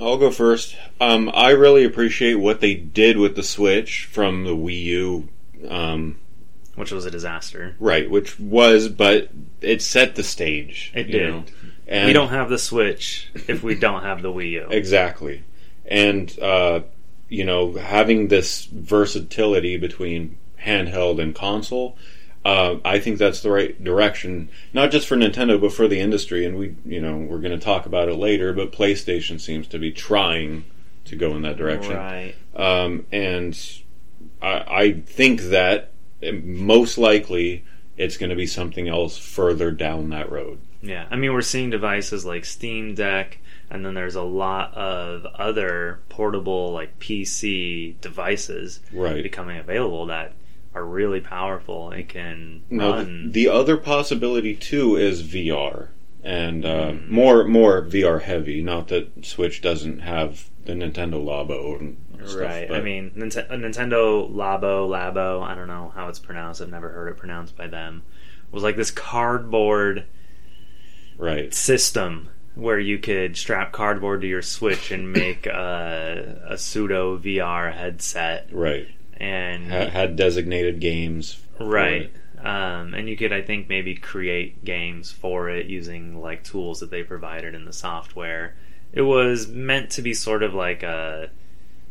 [0.00, 0.76] I'll go first.
[1.00, 5.28] Um, I really appreciate what they did with the Switch from the Wii U.
[5.68, 6.18] Um,
[6.74, 7.76] Which was a disaster.
[7.78, 9.28] right, which was, but
[9.60, 10.92] it set the stage.
[10.94, 11.30] It did.
[11.30, 11.44] know.
[11.86, 14.66] And we don't have the Switch if we don't have the Wii U.
[14.70, 15.42] Exactly.
[15.84, 16.82] And, uh,
[17.28, 21.96] you know, having this versatility between handheld and console,
[22.44, 26.44] uh, I think that's the right direction, not just for Nintendo, but for the industry.
[26.46, 29.78] And we, you know, we're going to talk about it later, but PlayStation seems to
[29.78, 30.64] be trying
[31.04, 31.96] to go in that direction.
[31.96, 32.34] Right.
[32.56, 33.58] Um, and
[34.40, 35.90] I, I think that
[36.22, 37.64] most likely
[37.96, 40.60] it's going to be something else further down that road.
[40.82, 43.38] Yeah, I mean, we're seeing devices like Steam Deck,
[43.68, 49.22] and then there's a lot of other portable, like PC devices Right.
[49.22, 50.32] becoming available that
[50.74, 53.32] are really powerful and can Now, run.
[53.32, 55.88] the other possibility too is VR,
[56.22, 57.08] and uh, Mm.
[57.08, 58.62] more more VR heavy.
[58.62, 62.68] Not that Switch doesn't have the Nintendo Labo and stuff, right.
[62.68, 66.60] but- I mean, Nint- Nintendo Labo, Labo, I don't know how it's pronounced.
[66.60, 68.02] I've never heard it pronounced by them.
[68.46, 70.04] It Was like this cardboard
[71.18, 77.16] right, system where you could strap cardboard to your Switch and make a, a pseudo
[77.18, 78.48] VR headset.
[78.52, 78.88] right.
[79.20, 82.02] And Ha- had designated games, for Right.
[82.02, 82.12] it.
[82.44, 86.90] Um, and you could, I think, maybe create games for it using like tools that
[86.90, 88.54] they provided in the software.
[88.94, 91.28] It was meant to be sort of like a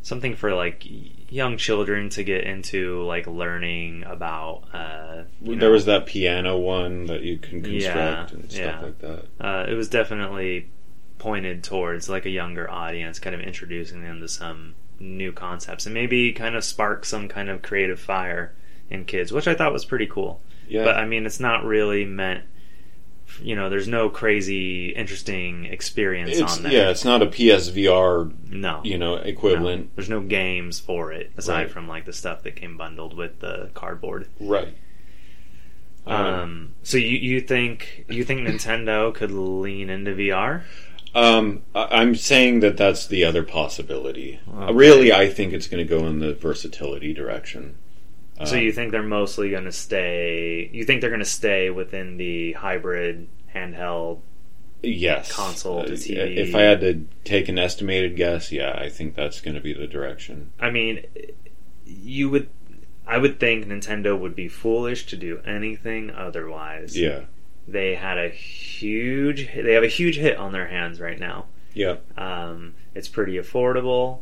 [0.01, 0.83] something for like
[1.29, 4.63] young children to get into, like learning about.
[4.73, 8.81] Uh, There know, was that piano one that you can construct Yeah, and stuff yeah.
[8.81, 9.25] like that.
[9.39, 10.67] uh, it was definitely
[11.19, 15.93] pointed towards like a younger audience, kind of introducing them to some new concepts and
[15.93, 18.53] maybe kind of spark some kind of creative fire
[18.89, 20.41] in kids, which I thought was pretty cool.
[20.67, 22.43] Yeah, But I mean, it's not really meant.
[23.43, 26.71] You know, there's no crazy, interesting experience it's on there.
[26.71, 29.21] yeah, it's not a PSVR, no, you know, no.
[29.21, 29.91] equivalent.
[29.95, 31.71] There's no games for it aside Right.
[31.71, 34.27] from like the stuff that came bundled with the cardboard.
[34.39, 34.73] Right.
[36.07, 40.63] Um, Um, so you you think you think Nintendo could lean into VR?
[41.15, 44.39] Um, I- I'm saying that that's the other possibility.
[44.53, 44.73] Okay.
[44.73, 47.75] Really, I think it's going to go in the versatility direction.
[48.45, 50.69] So Um, you think they're mostly going to stay?
[50.71, 54.19] You think they're going to stay within the hybrid handheld?
[54.81, 56.37] yes, console to Uh, TV.
[56.37, 59.73] If I had to take an estimated guess, yeah, I think that's going to be
[59.73, 60.51] the direction.
[60.59, 61.03] I mean,
[61.85, 62.47] you would.
[63.05, 66.97] I would think Nintendo would be foolish to do anything otherwise.
[66.97, 67.21] Yeah,
[67.71, 69.47] They had a huge.
[69.53, 71.45] They have a huge hit on their hands right now.
[71.73, 74.19] yeah, Um, it's pretty affordable,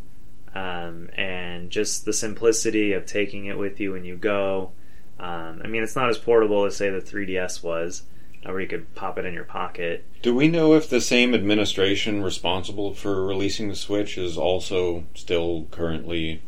[0.53, 4.71] um, and just the simplicity of taking it with you when you go.
[5.19, 8.03] Um, I mean, it's not as portable as say the 3DS was,
[8.43, 10.03] where you could pop it in your pocket.
[10.21, 15.67] Do we know if the same administration responsible for releasing the Switch is also still
[15.71, 16.41] currently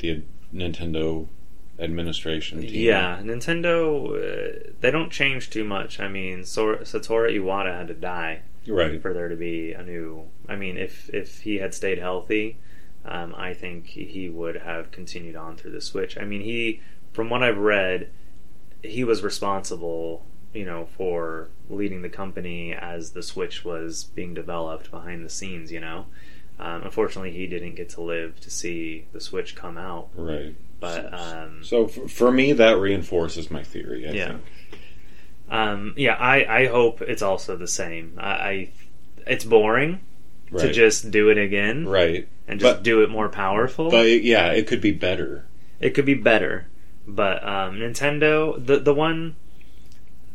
[0.00, 0.22] the
[0.52, 1.28] Nintendo
[1.78, 2.70] administration team?
[2.72, 4.08] Yeah, Nintendo.
[4.10, 6.00] Uh, they don't change too much.
[6.00, 9.00] I mean, Sor- Satoru Iwata had to die right.
[9.00, 10.24] for there to be a new.
[10.48, 12.58] I mean, if if he had stayed healthy,
[13.04, 16.16] um, I think he would have continued on through the Switch.
[16.18, 16.80] I mean, he,
[17.12, 18.10] from what I've read,
[18.82, 24.90] he was responsible, you know, for leading the company as the Switch was being developed
[24.90, 25.70] behind the scenes.
[25.70, 26.06] You know,
[26.58, 30.08] um, unfortunately, he didn't get to live to see the Switch come out.
[30.14, 30.54] Right.
[30.84, 34.06] But um, So f- for me, that reinforces my theory.
[34.08, 34.28] I Yeah.
[34.28, 34.42] think.
[35.50, 38.14] Um, yeah, I, I hope it's also the same.
[38.18, 38.68] I, I
[39.26, 40.00] it's boring
[40.56, 42.28] to just do it again right.
[42.46, 43.90] and just but- do it more powerful.
[43.90, 45.44] But yeah, it could be better.
[45.80, 46.66] it could be better,
[47.06, 49.36] but um, Nintendo, the the one,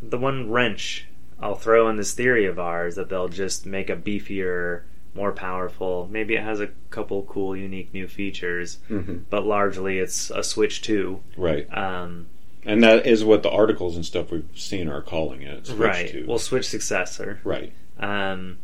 [0.02, 1.06] the one wrench
[1.40, 4.82] I'll throw in this theory of ours that they'll just make a beefier,
[5.14, 6.08] more powerful.
[6.12, 10.82] Maybe it has a couple cool, unique new features, hmm but largely it's a Switch
[10.82, 11.22] Two.
[11.38, 11.68] Right.
[11.76, 12.28] Um,
[12.66, 15.68] And that is what the articles and stuff we've seen are calling it.
[15.68, 16.10] Switch right.
[16.12, 16.26] to.
[16.28, 17.40] Well, Switch successor.
[17.44, 17.74] right.
[18.00, 18.58] Um,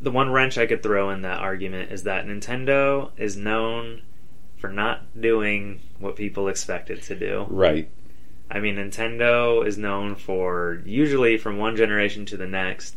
[0.00, 4.02] the one wrench I could throw in that argument is that Nintendo is known
[4.58, 7.46] for not doing what people expect it to do.
[7.48, 7.88] Right.
[8.50, 12.96] I mean, Nintendo is known for usually from one generation to the next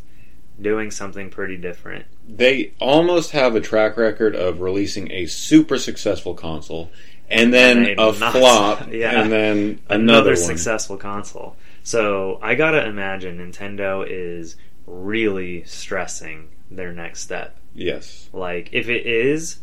[0.60, 2.06] doing something pretty different.
[2.28, 6.90] They almost have a track record of releasing a super successful console
[7.28, 9.20] and then And a not- flop yeah.
[9.20, 9.94] and then Another,
[10.30, 11.56] another, successful console.
[11.82, 14.56] So I gotta imagine Nintendo is
[14.86, 17.56] really stressing their next step.
[17.74, 18.28] Yes.
[18.32, 19.58] Like, if it is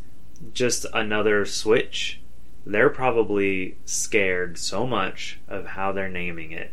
[0.53, 2.20] just another Switch,
[2.65, 6.72] they're probably scared so much of how they're naming it.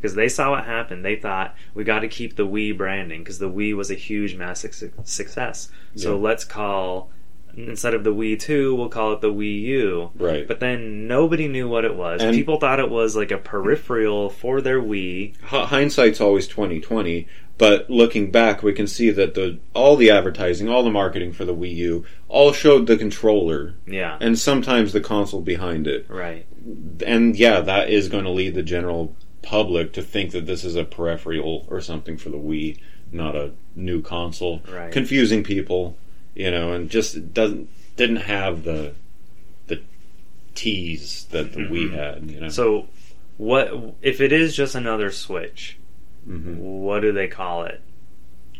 [0.00, 1.04] Because they saw what happened.
[1.04, 4.34] They thought, we got to keep the Wii branding, because the Wii was a huge,
[4.34, 5.70] massive su- success.
[5.94, 6.22] So Yeah.
[6.22, 7.10] let's call,
[7.54, 10.10] instead of the Wii 2, we'll call it the Wii U.
[10.16, 10.48] Right.
[10.48, 12.22] But then nobody knew what it was.
[12.22, 15.38] And- People thought it was like a peripheral for their Wii.
[15.42, 17.26] Hindsight's always 2020
[17.58, 21.44] but looking back we can see that the all the advertising all the marketing for
[21.44, 24.16] the Wii U all showed the controller Yeah.
[24.18, 26.46] and sometimes the console behind it Right.
[27.04, 30.76] and yeah that is going to lead the general public to think that this is
[30.76, 32.78] a peripheral or something for the Wii
[33.12, 34.92] not a new console Right.
[34.92, 35.96] confusing people
[36.34, 38.92] you know and just doesn't didn't have the
[39.66, 39.80] the
[40.54, 41.92] tease that the Wii Mhm.
[41.94, 42.88] had you know So,
[43.36, 43.72] what
[44.02, 45.76] if it is just another Switch?
[46.28, 46.56] Mhm.
[46.58, 47.80] What do they call it?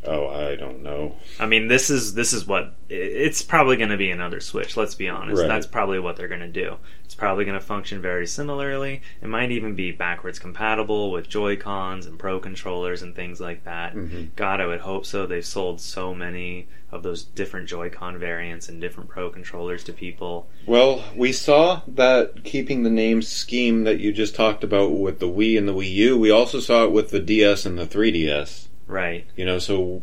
[0.05, 3.97] Oh I don't know I mean, this is this is what it's probably going to
[3.97, 4.77] be another Switch.
[4.77, 5.41] Let's be honest.
[5.41, 5.49] Right.
[5.49, 6.77] That's probably what they're going to do.
[7.05, 9.01] It's probably going to function very similarly.
[9.23, 13.65] It might even be backwards compatible with Joy Cons and Pro controllers and things like
[13.65, 13.95] that.
[13.95, 14.29] Mhm.
[14.37, 15.27] God, I would hope so.
[15.27, 20.49] They've sold so many of those different Joy-Con variants and different Pro controllers to people.
[20.67, 25.29] Well, we saw that keeping the name scheme that you just talked about with the
[25.29, 26.19] Wii and the Wii U.
[26.19, 28.67] We also saw it with the DS and the 3DS.
[28.91, 29.27] Right.
[29.37, 30.03] You know, so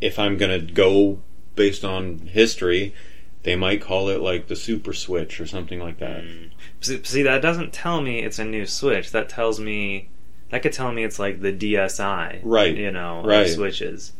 [0.00, 1.20] if I'm going to go
[1.54, 2.94] based on history,
[3.42, 6.22] they might call it like the Super Switch or something like that.
[6.22, 6.50] Mm.
[6.80, 9.10] See, see, that doesn't tell me it's a new Switch.
[9.12, 10.08] That tells me
[10.50, 12.76] that could tell me it's like the DSi, Right.
[12.76, 13.48] You know, Right.
[13.48, 14.12] Switches.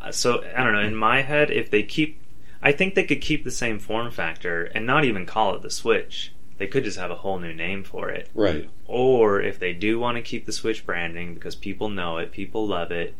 [0.00, 0.80] Uh, so I don't know.
[0.80, 2.20] In my head, if they keep,
[2.62, 5.70] I think they could keep the same form factor and not even call it the
[5.70, 6.32] Switch.
[6.58, 8.30] They could just have a whole new name for it.
[8.34, 8.68] Right.
[8.86, 12.66] Or if they do want to keep the Switch branding because people know it, people
[12.66, 13.14] love it,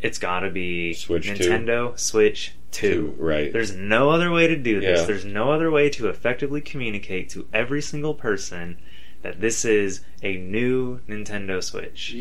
[0.00, 1.32] it's got to be Switch 2.
[1.34, 3.14] Nintendo Switch 2.
[3.18, 3.52] Right.
[3.52, 5.00] There's no other way to do this.
[5.00, 5.06] Yeah.
[5.06, 8.76] There's no other way to effectively communicate to every single person
[9.22, 12.14] that this is a new Nintendo Switch.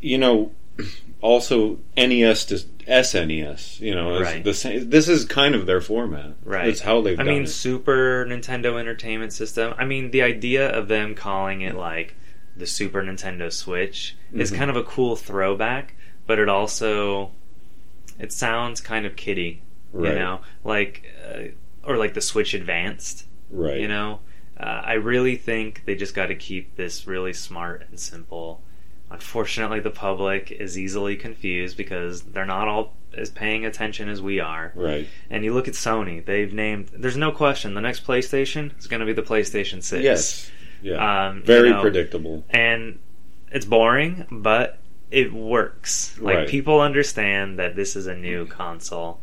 [0.00, 0.52] you know,
[1.20, 2.54] also NES to
[2.86, 3.80] SNES.
[3.80, 4.44] You know, Right.
[4.44, 4.90] the same.
[4.90, 6.34] This is kind of their format.
[6.44, 6.68] Right.
[6.68, 7.48] It's how they've I mean, it.
[7.48, 9.74] Super Nintendo Entertainment System.
[9.78, 12.14] I mean, the idea of them calling it like
[12.56, 14.56] the Super Nintendo Switch is Mhm.
[14.56, 15.94] kind of a cool throwback,
[16.26, 17.30] but it also
[18.18, 20.12] it sounds kind of kiddie, Right.
[20.12, 21.42] you know, like uh,
[21.84, 23.26] or like the Switch Advanced.
[23.50, 23.80] Right.
[23.80, 24.20] You know,
[24.58, 28.60] uh, I really think they just got to keep this really smart and simple.
[29.10, 34.40] Unfortunately, the public is easily confused because they're not all as paying attention as we
[34.40, 34.72] are.
[34.74, 35.06] Right.
[35.30, 36.88] And you look at Sony; they've named.
[36.92, 40.02] There's no question the next PlayStation is going to be the PlayStation Six.
[40.02, 40.50] Yes.
[40.82, 41.28] Yeah.
[41.28, 42.44] Um, Very you know, predictable.
[42.50, 42.98] and
[43.52, 44.78] it's boring, but
[45.14, 46.18] it works.
[46.20, 46.48] Like Right.
[46.48, 49.20] people understand that this is a new console,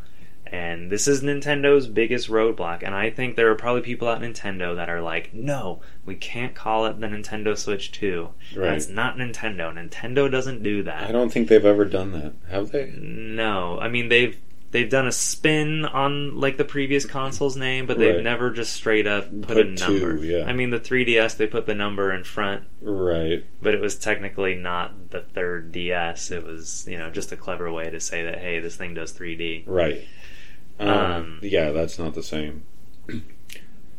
[0.47, 2.81] and this is Nintendo's biggest roadblock.
[2.83, 6.55] And I think there are probably people at Nintendo that are like, "No, we can't
[6.55, 8.29] call it the Nintendo Switch 2.
[8.55, 8.69] Right.
[8.71, 9.73] That's not Nintendo.
[9.73, 12.33] Nintendo doesn't do that." I don't think they've ever done that.
[12.49, 12.91] Have they?
[12.97, 14.37] No, I mean they've
[14.71, 18.23] they've done a spin on like the previous console's name, but they've Right.
[18.23, 20.25] never just straight up put, Put a two, number.
[20.25, 20.45] yeah.
[20.45, 23.43] I mean the 3DS they put the number in front, Right.
[23.61, 26.31] but it was technically not the third DS.
[26.31, 29.11] It was you know just a clever way to say that hey this thing does
[29.11, 29.63] 3D.
[29.67, 30.07] Right.
[30.79, 32.63] Um, Um, yeah, that's not the same.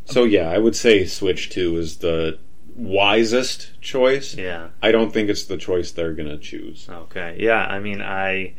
[0.07, 2.39] So yeah, I would say Switch Two is the
[2.75, 4.35] wisest choice.
[4.35, 4.69] Yeah.
[4.83, 6.89] I don't think it's the choice they're gonna choose.
[6.91, 7.37] Okay.
[7.39, 7.65] Yeah.
[7.67, 8.55] I mean I.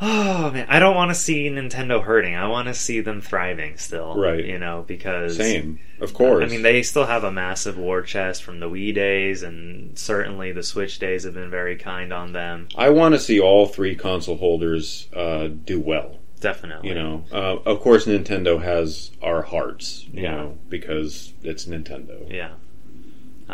[0.00, 2.34] Oh man, I don't want to see Nintendo hurting.
[2.34, 4.16] I want to see them thriving still.
[4.16, 4.44] Right.
[4.44, 6.44] You know, because Same, of course.
[6.44, 10.50] I mean, they still have a massive war chest from the Wii days, and certainly
[10.52, 12.68] the Switch days have been very kind on them.
[12.76, 16.18] I want to see all three console holders uh, do well.
[16.40, 16.88] Definitely.
[16.88, 20.06] You know, uh, of course, Nintendo has our hearts.
[20.12, 20.30] You Yeah.
[20.36, 22.30] know, because it's Nintendo.
[22.30, 22.50] Yeah.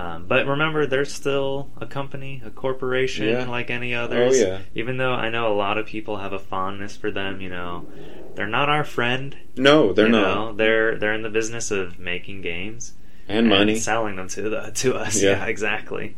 [0.00, 3.48] Um, but remember, they're still a company, a corporation, Yeah.
[3.50, 4.40] like any others.
[4.40, 4.58] Oh, yeah.
[4.74, 7.86] Even though I know a lot of people have a fondness for them, you know,
[8.34, 9.36] they're not our friend.
[9.56, 10.22] No, they're you not.
[10.34, 10.52] Know?
[10.54, 12.94] They're they're in the business of making games
[13.28, 13.76] And money.
[13.76, 15.20] selling them to the to us.
[15.22, 15.30] Yeah.
[15.32, 16.16] Yeah, exactly.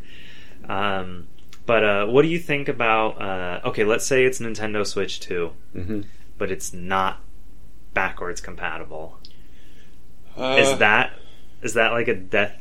[0.69, 1.27] Um,
[1.67, 3.21] but uh, what do you think about?
[3.21, 6.03] Uh, okay, let's say it's Nintendo Switch Two, hmm
[6.39, 7.21] but it's not
[7.95, 9.19] backwards compatible.
[10.37, 11.13] Uh, is that
[11.63, 12.59] is that like a death?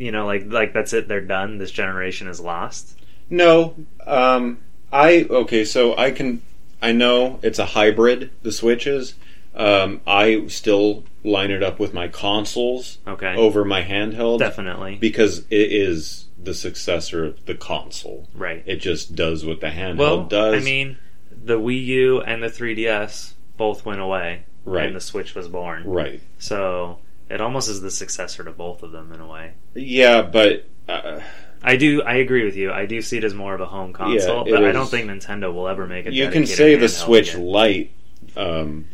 [0.00, 1.08] You know, like like that's it.
[1.08, 1.58] They're done.
[1.58, 2.98] This generation is lost.
[3.28, 3.74] No.
[4.06, 4.58] Um,
[4.92, 5.64] I okay.
[5.64, 6.42] So I can.
[6.82, 8.30] I know it's a hybrid.
[8.42, 9.14] The Switches.
[9.54, 15.40] Um, I still line it up with my consoles Okay, over my handheld definitely because
[15.50, 18.28] it is the successor of the console.
[18.32, 18.62] right.
[18.64, 20.62] It just does what the handheld Well, does.
[20.62, 20.96] I mean,
[21.30, 25.82] the Wii U and the 3DS both went away, right, and the Switch was born.
[25.84, 26.22] right.
[26.38, 27.00] So
[27.30, 29.52] it almost is the successor to both of them in a way.
[29.74, 31.20] Yeah, but uh,
[31.62, 32.02] I do.
[32.02, 32.72] I agree with you.
[32.72, 35.08] I do see it as more of a home console, it but I don't think
[35.08, 36.12] Nintendo will ever make it.
[36.12, 37.92] you can say the Switch Lite
[38.36, 38.86] um,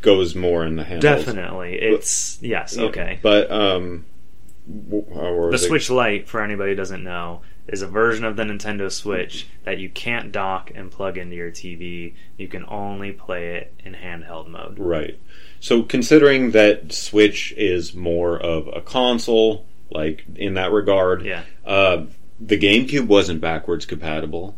[0.00, 1.00] goes more in the handheld.
[1.00, 2.76] Definitely, it's yes.
[2.76, 3.18] Yeah, Okay.
[3.22, 4.04] but um,
[4.68, 5.58] uh, The?
[5.58, 9.78] Switch Lite, for anybody who doesn't know, is a version of the Nintendo Switch that
[9.78, 12.14] you can't dock and plug into your TV.
[12.36, 14.78] You can only play it in handheld mode.
[14.78, 15.18] Right.
[15.60, 21.42] So considering that Switch is more of a console, like in that regard, Yeah.
[21.64, 22.06] uh,
[22.40, 24.56] the GameCube wasn't backwards compatible.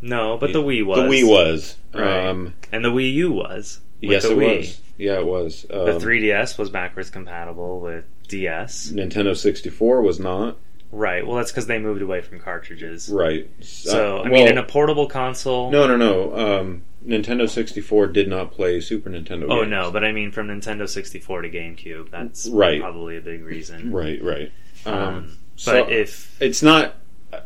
[0.00, 0.98] No, but the Wii was.
[0.98, 1.76] The Wii was.
[1.92, 2.28] Right.
[2.28, 3.80] Um, And the Wii U was.
[4.00, 4.58] yes, it Wii.
[4.58, 4.80] was.
[4.96, 5.66] Yeah, it was.
[5.70, 8.92] Um, The 3DS was backwards compatible with DS.
[8.94, 10.56] Nintendo 64 was not.
[10.90, 11.26] Right.
[11.26, 13.08] Well, that's because they moved away from cartridges.
[13.10, 13.48] Right.
[13.60, 15.70] So, Uh, I mean, well, in a portable console.
[15.70, 16.34] no, no, no.
[16.60, 19.44] Um, Nintendo 64 did not play Super Nintendo.
[19.50, 19.70] Oh games.
[19.70, 22.10] no, but I mean from Nintendo 64 to GameCube.
[22.10, 22.80] That's Right.
[22.80, 23.92] probably a big reason.
[23.92, 24.50] Right, right.
[24.86, 26.96] Um, Um, so- but if it's not.
[27.32, 27.38] Uh,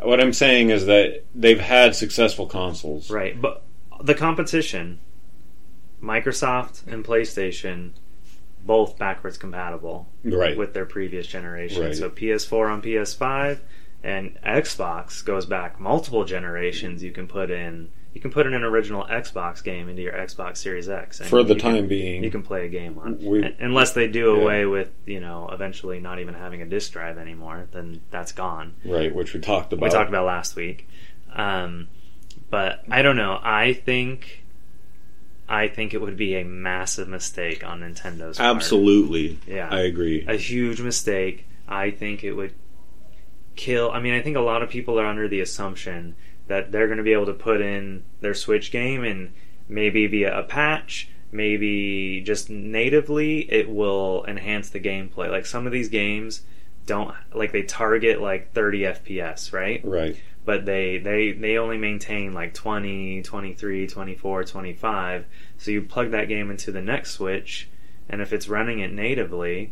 [0.00, 3.10] what I'm saying is that they've had successful consoles.
[3.10, 3.62] right, but
[4.02, 4.98] the competition,
[6.02, 7.90] Microsoft and PlayStation,
[8.64, 10.56] both backwards compatible Right.
[10.56, 11.82] with their previous generation.
[11.82, 11.94] Right.
[11.96, 13.60] So PS4 on PS5
[14.02, 17.02] and Xbox goes back multiple generations.
[17.02, 20.56] You can put in you can put in an original Xbox game into your Xbox
[20.56, 22.24] Series X and For the you can- time being.
[22.24, 23.18] you can play a game on.
[23.24, 24.42] We- Unless they do Yeah.
[24.42, 28.72] away with, you know, eventually not even having a disk drive anymore, then that's gone.
[28.84, 29.84] right, which we talked about.
[29.84, 30.88] We talked about last week.
[31.32, 31.86] Um,
[32.50, 33.38] but I don't know.
[33.44, 34.39] I think
[35.50, 38.56] I think it would be a massive mistake on Nintendo's part.
[38.56, 39.36] Absolutely.
[39.48, 39.68] Yeah.
[39.68, 40.24] I agree.
[40.28, 41.44] A huge mistake.
[41.66, 42.54] I think it would
[43.56, 43.90] kill.
[43.90, 46.14] I mean, I think a lot of people are under the assumption
[46.46, 49.32] that they're going to be able to put in their Switch game and
[49.68, 55.28] maybe via a patch, maybe just natively, it will enhance the gameplay.
[55.28, 56.42] Like some of these games
[56.86, 59.80] don't like they target like 30 FPS, right?
[59.84, 60.16] right.
[60.50, 65.24] But they they they only maintain like 20 23 24 25
[65.58, 67.68] so you plug that game into the next switch
[68.08, 69.70] and if it's running it natively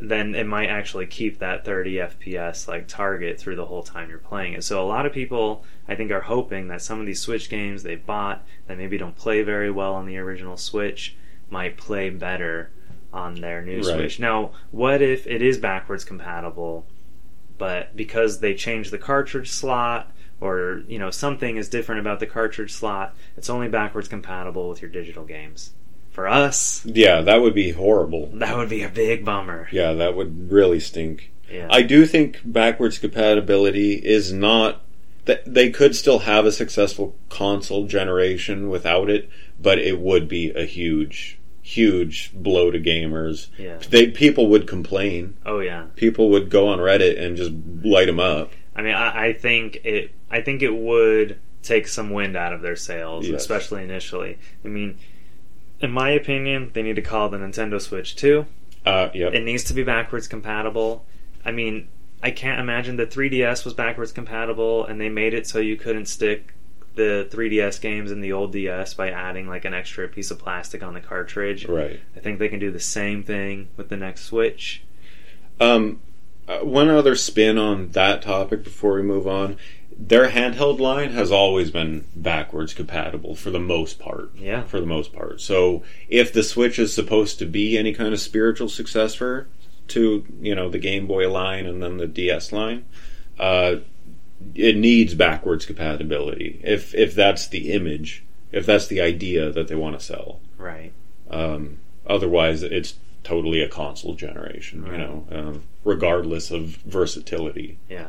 [0.00, 4.18] then it might actually keep that 30 fps like target through the whole time you're
[4.18, 4.64] playing it.
[4.64, 7.82] So a lot of people i think are hoping that some of these switch games
[7.82, 11.16] they bought that maybe don't play very well on the original switch
[11.50, 12.70] might play better
[13.12, 13.84] on their new Right.
[13.84, 14.18] switch.
[14.18, 16.86] Now what if it is backwards compatible
[17.58, 20.10] but because they changed the cartridge slot
[20.40, 24.80] or you know something is different about the cartridge slot it's only backwards compatible with
[24.80, 25.72] your digital games
[26.10, 28.28] for us Yeah, that would be horrible.
[28.34, 31.30] that would be a big bummer Yeah, that would really stink.
[31.50, 34.80] yeah I do think backwards compatibility is not
[35.26, 39.28] that they could still have a successful console generation without it,
[39.60, 41.37] but it would be a huge,
[41.68, 43.48] huge blow to gamers.
[43.58, 45.36] yeah They people would complain.
[45.44, 47.52] oh yeah People would go on Reddit and just
[47.84, 48.52] light them up.
[48.74, 52.62] i mean I, I think it i think it would take some wind out of
[52.62, 53.40] their sails Yes.
[53.42, 54.96] especially initially i mean
[55.80, 58.46] in my opinion they need to call the nintendo switch too.
[58.86, 59.34] Uh, yep.
[59.34, 61.04] It needs to be backwards compatible.
[61.44, 61.88] I mean,
[62.22, 66.06] I can't imagine the 3DS was backwards compatible and they made it so you couldn't
[66.06, 66.54] stick
[66.98, 70.82] the 3DS games and the old DS by adding like an extra piece of plastic
[70.82, 71.64] on the cartridge.
[71.66, 71.98] right.
[72.14, 74.82] I think they can do the same thing with the next Switch.
[75.60, 76.00] Um,
[76.46, 79.56] uh, one other spin on that topic before we move on.
[80.00, 84.30] their handheld line has always been backwards compatible for the most part.
[84.36, 84.62] Yeah.
[84.64, 85.40] For the most part.
[85.40, 89.48] So if the Switch is supposed to be any kind of spiritual successor
[89.88, 92.84] to, you know, the Game Boy line and then the DS line,
[93.38, 93.76] uh,
[94.54, 96.60] it needs backwards compatibility.
[96.64, 100.40] If if that's the image, if that's the idea that they want to sell.
[100.56, 100.92] Right.
[101.30, 102.94] Um, otherwise, it's
[103.24, 107.78] totally a console generation, you know, um, regardless of versatility.
[107.88, 108.08] Yeah.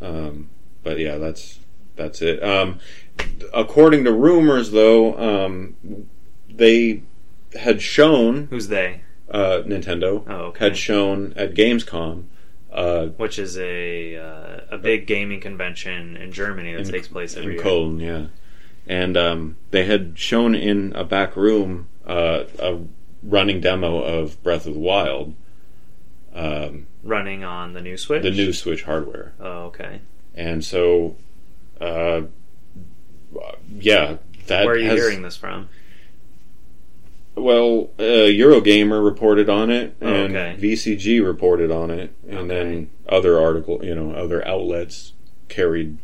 [0.00, 0.48] Um,
[0.82, 1.60] but yeah, that's
[1.96, 2.42] that's it.
[2.42, 2.78] Um,
[3.52, 5.76] according to rumors, though, um,
[6.48, 7.02] they
[7.60, 9.02] had shown Who's they?
[9.30, 10.64] uh, Nintendo Oh, okay.
[10.64, 12.24] had shown at Gamescom.
[12.72, 17.36] Uh, Which is a uh, a big gaming convention in Germany that in- takes place
[17.36, 17.62] every in year.
[17.62, 18.26] Cologne, yeah,
[18.86, 22.78] and um, they had shown in a back room uh, a
[23.24, 25.34] running demo of Breath of the Wild,
[26.32, 28.22] um, Running on the new Switch.
[28.22, 29.32] the new Switch hardware.
[29.40, 30.00] Oh, okay.
[30.36, 31.16] And so,
[31.80, 32.22] uh,
[33.78, 34.16] yeah,
[34.46, 35.68] that Where are you has, hearing this from?
[37.40, 40.56] Well, uh, Eurogamer reported on it, Oh, and okay.
[40.60, 42.48] VCG reported on it, and Okay.
[42.48, 45.14] then other article, you know, other outlets
[45.48, 45.96] carried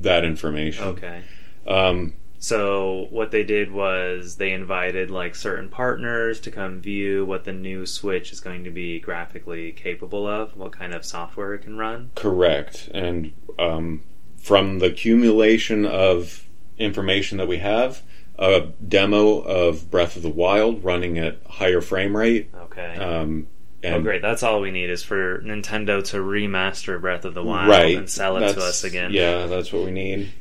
[0.00, 0.84] that information.
[0.84, 1.20] Okay.
[1.66, 7.44] Um, So what they did was they invited like certain partners to come view what
[7.44, 11.62] the new Switch is going to be graphically capable of, what kind of software it
[11.62, 12.10] can run.
[12.14, 14.02] correct, and um,
[14.36, 16.44] from the accumulation of
[16.76, 18.02] information that we have,
[18.38, 22.50] a demo of Breath of the Wild running at higher frame rate.
[22.54, 22.96] Okay.
[22.96, 23.46] Um,
[23.82, 24.22] and oh, great!
[24.22, 28.08] That's all we need is for Nintendo to remaster Breath of the Wild right and
[28.08, 29.12] sell it to us again.
[29.12, 30.32] Yeah, that's what we need.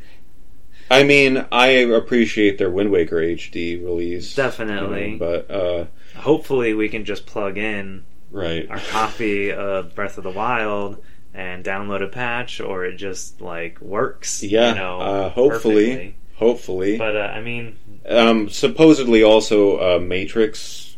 [0.89, 5.15] I mean, I appreciate their Wind Waker HD release, Definitely.
[5.17, 10.31] but uh, Hopefully, we can just plug in right, our copy of Breath of the
[10.31, 11.03] Wild
[11.33, 14.43] and download a patch, or it just like works.
[14.43, 14.69] yeah.
[14.69, 16.15] You know, uh, hopefully, perfectly.
[16.35, 16.97] Hopefully.
[16.97, 17.77] But uh, I mean,
[18.07, 20.95] um, supposedly, also uh, Matrix.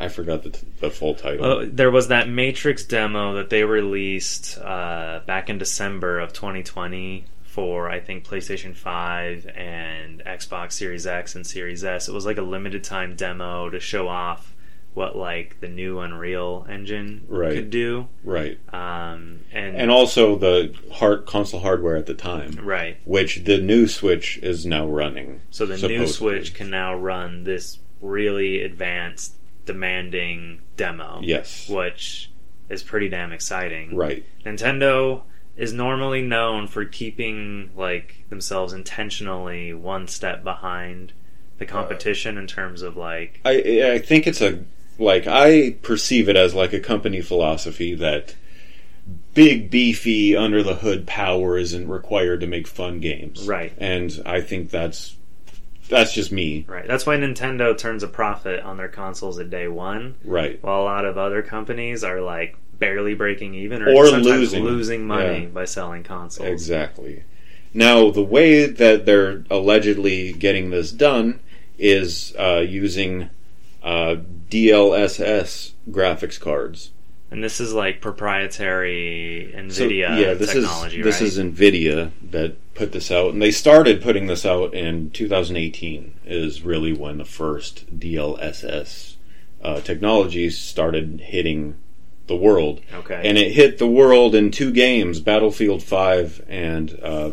[0.00, 1.68] I forgot the, t- the full title.
[1.70, 7.88] There was that Matrix demo that they released uh, back in December of 2020 for
[7.88, 12.08] I think PlayStation 5 and Xbox Series X and Series S.
[12.08, 14.52] It was like a limited time demo to show off
[14.94, 17.54] what like the new Unreal Engine Right.
[17.54, 18.08] could do.
[18.24, 23.58] right, Um, and, and also the hard console hardware at the time, right, which the
[23.58, 25.40] new Switch is now running.
[25.50, 26.06] so the new.
[26.06, 32.30] Switch can now run this really advanced, demanding demo, Yes, which
[32.68, 33.96] is pretty damn exciting.
[33.96, 34.24] right.
[34.44, 35.22] Nintendo
[35.56, 41.12] is normally known for keeping like themselves intentionally one step behind
[41.58, 44.64] the competition in terms of like I I think it's a
[45.02, 48.34] like I perceive it as like a company philosophy that
[49.34, 53.46] big beefy under the hood power isn't required to make fun games.
[53.46, 53.72] Right.
[53.78, 55.16] And I think that's
[55.88, 56.64] that's just me.
[56.68, 56.86] right.
[56.86, 60.58] That's why Nintendo turns a profit on their consoles at day one, Right.
[60.62, 65.06] while a lot of other companies are like barely breaking even or, Or sometimes losing.
[65.06, 65.46] money Yeah.
[65.48, 66.48] by selling consoles.
[66.48, 67.24] Exactly.
[67.74, 71.40] Now the way that they're allegedly getting this done
[71.78, 73.28] is uh, using
[73.82, 74.16] uh,
[74.50, 76.92] DLSS graphics cards.
[77.30, 81.26] And this is like proprietary Nvidia So, yeah, this technology, is this right?
[81.28, 86.14] is Nvidia that put this out, and they started putting this out in 2018.
[86.26, 89.16] Is really when the first DLSS
[89.64, 91.76] uh, technologies started hitting
[92.26, 93.22] the world, okay.
[93.24, 97.30] and it hit the world in two games: Battlefield 5 and uh,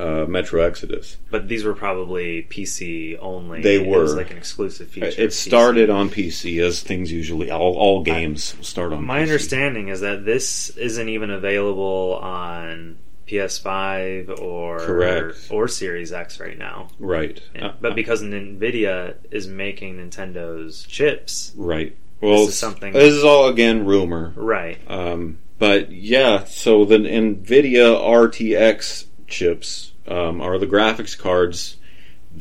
[0.00, 1.16] uh, Metro Exodus.
[1.30, 3.60] but these were probably PC only.
[3.62, 4.16] They It was were.
[4.22, 5.06] like an exclusive feature.
[5.08, 5.32] It PC.
[5.32, 9.04] started on PC, as things usually all all games start on.
[9.04, 9.22] My PC.
[9.22, 12.98] understanding is that this isn't even available on
[13.28, 15.46] PS5 or Correct.
[15.50, 16.88] or Series X right now.
[16.98, 17.40] right?
[17.60, 21.96] Uh, but because Nvidia is making Nintendo's chips, right.
[22.20, 24.32] Well, is something- This is all again rumor.
[24.36, 24.78] right?
[24.88, 31.76] Um, but yeah, so the NVIDIA RTX chips um, are the graphics cards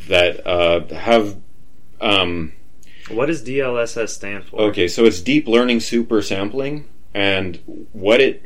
[0.07, 1.37] that uh, have.
[2.01, 2.53] Um,
[3.09, 4.61] What does DLSS stand for?
[4.61, 7.59] okay, so it's deep learning super sampling, and
[7.93, 8.43] what it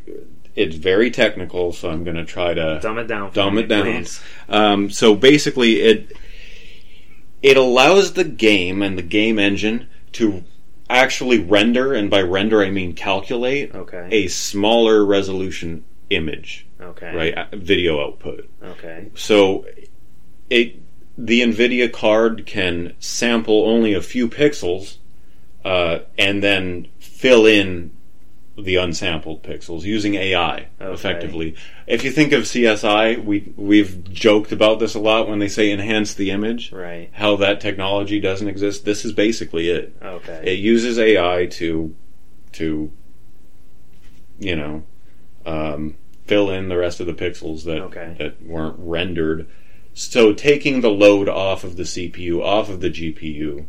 [0.55, 1.73] it's very technical.
[1.73, 3.29] So I'm going to try to Dumb it down.
[3.29, 4.05] For Dumb it down.
[4.49, 6.11] Um, so basically, it
[7.41, 10.43] it allows the game and the game engine to
[10.89, 14.07] actually render, and by render I mean calculate Okay.
[14.11, 17.15] a smaller resolution image, okay.
[17.15, 17.33] right?
[17.33, 18.49] uh, Video output.
[18.61, 19.11] Okay.
[19.15, 19.65] So
[20.49, 20.79] it
[21.17, 24.97] the NVIDIA card can sample only a few pixels
[25.63, 27.91] uh, and then fill in
[28.57, 30.93] the unsampled pixels using AI Okay.
[30.93, 31.55] effectively.
[31.87, 35.71] If you think of CSI, we we've joked about this a lot when they say
[35.71, 36.71] enhance the image.
[36.71, 37.09] Right.
[37.13, 38.85] How that technology doesn't exist.
[38.85, 39.95] This is basically it.
[40.01, 40.53] Okay.
[40.53, 41.95] It uses AI to
[42.53, 42.91] to
[44.39, 44.83] you know
[45.45, 45.95] um,
[46.25, 48.15] fill in the rest of the pixels that Okay.
[48.17, 49.47] that weren't rendered.
[49.93, 53.65] So taking the load off of the CPU, off of the GPU,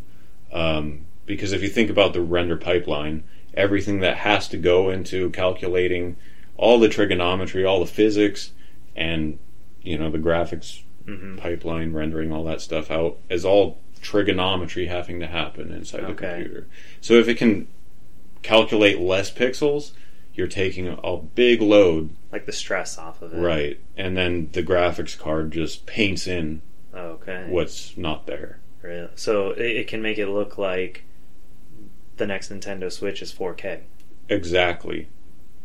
[0.53, 3.25] um, because if you think about the render pipeline,
[3.55, 6.17] everything that has to go into calculating
[6.57, 8.53] all the trigonometry, all the physics,
[8.97, 9.39] and
[9.83, 15.21] you know the graphics hmm pipeline rendering all that stuff out is all trigonometry having
[15.21, 16.67] to happen inside the computer.
[17.03, 17.67] So if it can
[18.43, 19.93] calculate less pixels,
[20.35, 23.39] you're taking a big load, Like the stress off of it.
[23.40, 23.78] right?
[23.97, 26.62] And then the graphics card just paints in
[26.93, 27.47] Okay.
[27.48, 28.59] what's not there.
[28.82, 29.09] Really?
[29.15, 31.05] So it, it can make it look like
[32.16, 33.82] the next Nintendo Switch is 4K.
[34.28, 35.06] Exactly.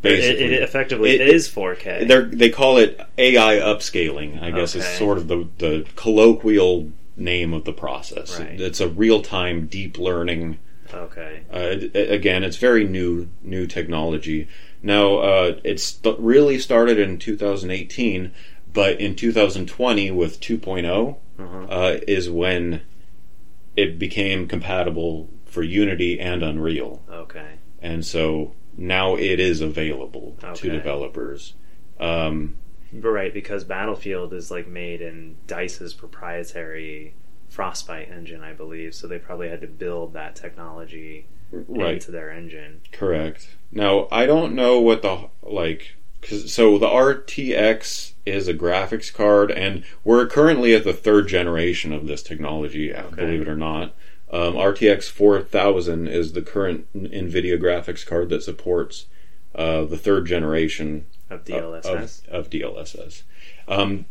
[0.03, 2.07] Basically, it effectively It- is 4K.
[2.07, 4.39] They're, call it AI upscaling.
[4.39, 8.39] I guess is sort of the, the colloquial name of the process.
[8.39, 8.61] Right.
[8.61, 10.59] It's a real time deep learning
[10.93, 11.41] okay.
[11.51, 14.47] Uh, again, it's very new new technology.
[14.81, 18.31] Now, uh, it's st- really started in 2018,
[18.71, 21.63] but in 2020 with 2.0 Uh-huh.
[21.69, 22.81] uh, is when
[23.75, 27.53] it became compatible for Unity and Unreal, Okay.
[27.81, 31.53] and so now it is available to developers.
[31.99, 32.55] Um,
[32.93, 37.13] right, because Battlefield is like made in Dice's proprietary
[37.49, 38.93] Frostbite engine, I believe.
[38.93, 41.93] So they probably had to build that technology right.
[41.95, 42.81] into their engine.
[42.91, 43.49] Correct.
[43.71, 45.95] Now I don't know what the like.
[46.21, 51.93] 'cause- so the RTX is a graphics card, and we're currently at the third generation
[51.93, 52.93] of this technology.
[52.93, 53.15] Okay.
[53.15, 53.93] Believe it or not,
[54.31, 59.05] um, RTX 4000 is the current NVIDIA graphics card that supports
[59.55, 62.27] uh, the third generation Of of- DLSS.
[62.27, 63.23] of, of DLSS.
[63.67, 64.05] Um,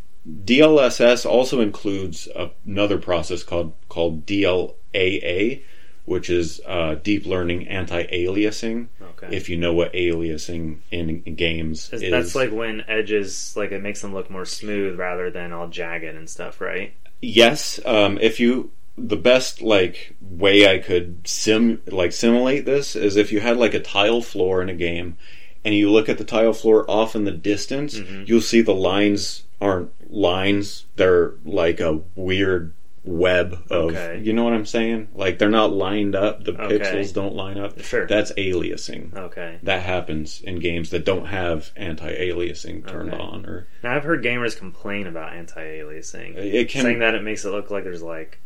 [0.45, 2.27] DLSS also includes
[2.67, 5.63] another process called called DLAA,
[6.09, 8.89] which is uh, deep learning anti-aliasing.
[9.03, 9.37] okay.
[9.37, 13.83] If you know what aliasing in, in games Is- That's like when edges, like it
[13.83, 16.93] makes them look more smooth rather than all jagged and stuff, right?
[17.21, 17.81] yes.
[17.85, 23.31] Um, if you the best like way I could sim like simulate this is if
[23.33, 25.17] you had like a tile floor in a game,
[25.65, 28.27] and you look at the tile floor off in the distance, Mhm.
[28.29, 32.73] you'll see the lines aren't lines; they're like a weird
[33.05, 34.21] web of Okay.
[34.23, 35.09] you know what I'm saying?
[35.15, 36.45] Like they're not lined up.
[36.45, 36.79] The Okay.
[36.79, 37.81] pixels don't line up.
[37.81, 38.07] Sure.
[38.07, 39.15] That's aliasing.
[39.17, 39.59] Okay.
[39.63, 43.23] That happens in games that don't have anti-aliasing turned Okay.
[43.23, 47.45] on, or Now I've heard gamers complain about anti-aliasing, it can saying that it makes
[47.45, 48.41] it look like there's like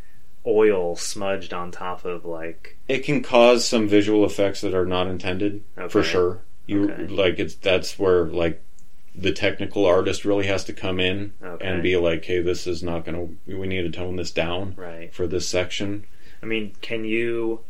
[0.47, 5.07] oil smudged on top of like it can cause some visual effects that are not
[5.07, 6.41] intended for sure.
[6.66, 8.62] You like it's that's where like
[9.14, 11.66] the technical artist really has to come in Okay.
[11.66, 13.56] and be like, "Hey, this is not going to.
[13.56, 15.12] We need to tone this down right.
[15.12, 16.05] for this section."
[16.43, 17.60] I mean, can you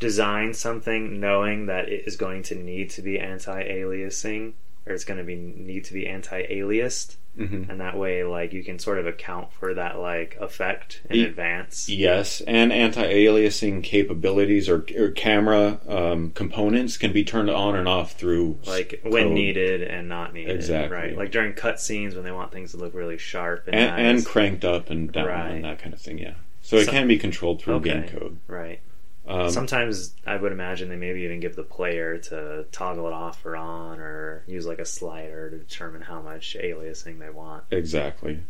[0.00, 4.52] design something knowing that it is going to need to be anti-aliasing
[4.86, 8.64] or it's going to be need to be anti-aliased hmm and that way like you
[8.64, 11.88] can sort of account for that like effect in Ye- advance.
[11.88, 18.12] Yes, and anti-aliasing capabilities or, or camera um, components can be turned on and off
[18.12, 19.32] through Like when code.
[19.32, 20.96] needed and not needed, Exactly.
[20.96, 21.16] right?
[21.16, 24.16] Like during cut scenes when they want things to look really sharp and, and, nice.
[24.18, 25.50] and cranked up and down Right.
[25.52, 26.18] and that kind of thing.
[26.18, 27.90] Yeah, so it can be controlled through Okay.
[27.90, 28.38] game code.
[28.48, 28.80] right.
[29.28, 33.44] Um, Sometimes I would imagine they maybe even give the player to toggle it off
[33.44, 37.64] or on, or use like a slider to determine how much aliasing they want.
[37.70, 38.40] Exactly.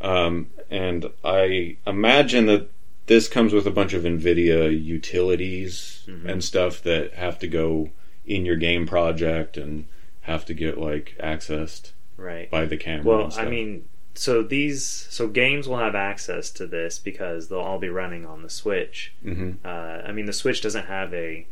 [0.00, 2.68] Um, and I imagine that
[3.06, 6.28] this comes with a bunch of NVIDIA utilities Mhm.
[6.28, 7.90] and stuff that have to go
[8.24, 9.84] in your game project and
[10.22, 12.50] have to get like accessed Right.
[12.50, 13.04] by the camera.
[13.04, 13.84] Well, I mean,
[14.14, 18.42] so these so games will have access to this because they'll all be running on
[18.42, 19.14] the Switch.
[19.22, 19.68] hmm Uh,
[20.06, 21.46] I mean, the Switch doesn't have a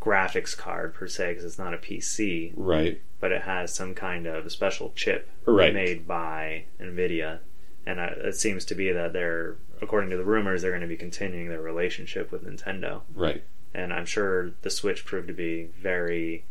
[0.00, 4.26] graphics card per se because it's not a PC, right, but it has some kind
[4.26, 7.38] of special chip right, made by Nvidia,
[7.86, 10.96] and it seems to be that they're, according to the rumors, they're going to be
[10.96, 13.42] continuing their relationship with Nintendo, right,
[13.72, 16.44] and I'm sure the Switch proved to be very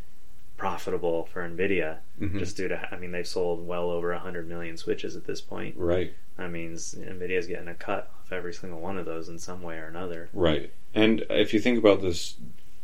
[0.57, 4.77] profitable for Nvidia, hmm just due to, I mean, they've sold well over 100 million
[4.77, 5.75] Switches at this point.
[5.77, 9.61] right, That means Nvidia's getting a cut off every single one of those in some
[9.61, 10.29] way or another.
[10.33, 10.71] right.
[10.95, 12.35] And if you think about this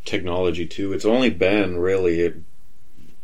[0.04, 2.32] technology too, it's only been really a,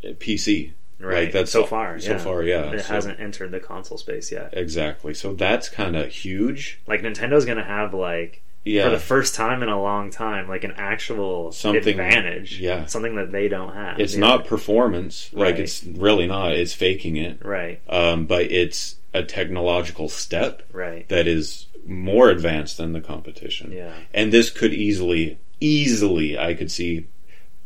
[0.04, 0.72] a PC.
[0.98, 1.24] Right.
[1.24, 1.98] Like, that's so all- far.
[2.00, 2.18] so yeah.
[2.18, 4.50] far, yeah, It so- hasn't entered the console space yet.
[4.52, 5.12] Exactly.
[5.12, 6.80] So that's kind of huge.
[6.86, 10.64] Like Nintendo's gonna have like yeah, for the first time in a long time, like
[10.64, 12.60] an actual Something- advantage.
[12.60, 12.84] yeah.
[12.86, 14.00] something that they don't have.
[14.00, 15.30] it's not performance.
[15.32, 16.52] Like it's really not.
[16.54, 17.44] It's faking it.
[17.44, 21.08] right, Um, but it's a technological step right.
[21.08, 23.70] that is more advanced than the competition.
[23.72, 27.06] Yeah, And this could easily, easily, I could see,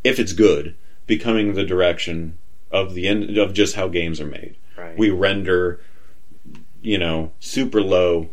[0.03, 0.75] if it's good,
[1.07, 2.37] becoming the direction
[2.71, 4.55] of the end of just how games are made.
[4.77, 4.97] right.
[4.97, 5.81] We render,
[6.81, 8.29] you know, super low,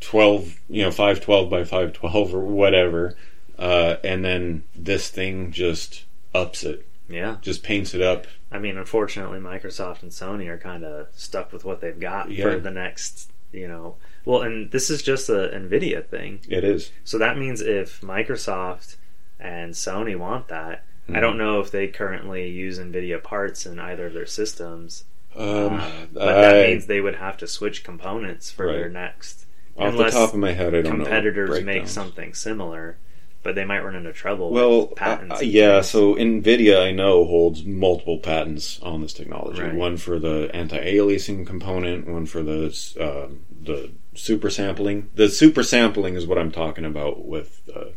[0.00, 3.16] twelve, you know, five twelve by five twelve or whatever,
[3.58, 6.04] uh, and then this thing just
[6.34, 7.36] ups it, yeah.
[7.42, 8.26] just paints it up.
[8.52, 12.44] I mean, unfortunately, Microsoft and Sony are kind of stuck with what they've got Yeah.
[12.44, 13.96] for the next, you know.
[14.24, 16.40] Well, and this is just a Nvidia thing.
[16.48, 16.90] It is.
[17.04, 18.96] So that means if Microsoft
[19.38, 21.20] and Sony want that, I Mhm.
[21.20, 25.04] don't know if they currently use Nvidia parts in either of their systems.
[25.36, 29.46] Um, Uh, but that I- means they would have to switch components for their next.
[29.80, 31.04] Off the top of my head, I don't know.
[31.04, 32.98] Competitors make something similar,
[33.42, 34.50] but they might run into trouble.
[34.50, 35.40] Well, with patents.
[35.40, 35.76] uh, yeah.
[35.76, 35.88] things.
[35.88, 39.62] So Nvidia, I know, holds multiple patents on this technology.
[39.62, 39.74] Right.
[39.74, 42.06] One for the anti-aliasing component.
[42.06, 42.66] One for the
[43.00, 45.10] um, the super sampling.
[45.14, 47.90] The super sampling is what I'm talking about with uh,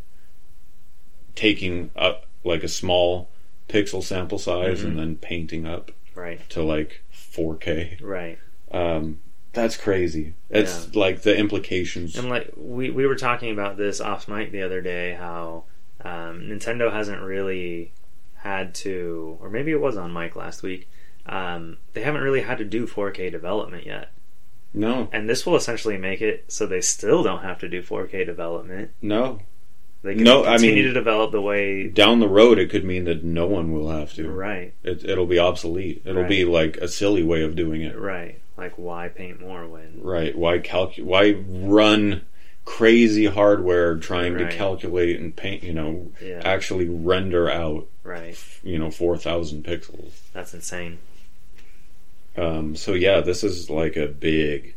[1.36, 3.30] taking up like a small
[3.70, 4.86] pixel sample size Mhm.
[4.86, 7.98] and then painting up right, to like 4K.
[8.02, 8.38] right.
[8.72, 9.20] Um,
[9.54, 10.34] that's crazy.
[10.50, 12.18] It's like the implications.
[12.18, 15.64] And like we we were talking about this off mic the other day, how
[16.04, 17.92] um, Nintendo hasn't really
[18.38, 20.90] had to, or maybe it was on mic last week.
[21.26, 24.12] Um, they haven't really had to do 4K development yet,
[24.74, 28.26] No, and this will essentially make it so they still don't have to do 4K
[28.26, 28.92] development.
[29.02, 29.40] no.
[30.02, 31.88] They can No, I continue mean- to develop the way.
[31.88, 34.30] Down the road, it could mean that no one will have to.
[34.30, 36.02] Right, It, it'll be obsolete.
[36.04, 36.28] It'll Right.
[36.30, 37.98] be like a silly way of doing it.
[37.98, 38.42] right.
[38.58, 40.00] Like why paint more when?
[40.02, 40.38] Right?
[40.38, 41.08] Why calculate?
[41.08, 42.22] Why run
[42.66, 44.50] crazy hardware trying Right.
[44.52, 45.64] to calculate and paint?
[45.64, 47.88] You know, Yeah, actually render out.
[48.04, 48.38] right.
[48.64, 50.12] You know, four thousand pixels.
[50.34, 51.00] That's insane.
[52.36, 54.76] Um, so yeah, this is like a big.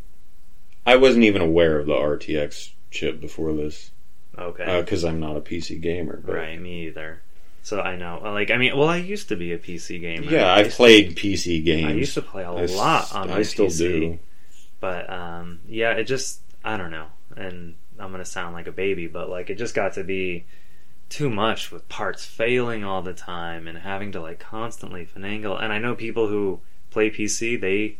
[0.84, 3.90] I wasn't even aware of the RTX chip before this
[4.38, 4.80] Okay.
[4.80, 6.20] because I'm not a PC gamer.
[6.24, 6.60] But right.
[6.60, 7.20] Me either.
[7.66, 8.20] So I know.
[8.22, 10.30] Like I mean, well, I used to be a PC gamer.
[10.30, 11.86] Yeah, I used played PC games.
[11.88, 13.78] I used to play a I lot on my I still PC.
[13.78, 14.18] do.
[14.78, 17.06] But um, yeah, it just I don't know,
[17.36, 20.44] and I'm gonna sound like a baby, but like it just got to be
[21.08, 25.60] too much with parts failing all the time and having to like constantly finagle.
[25.60, 26.60] And I know people who
[26.92, 27.96] play PC, they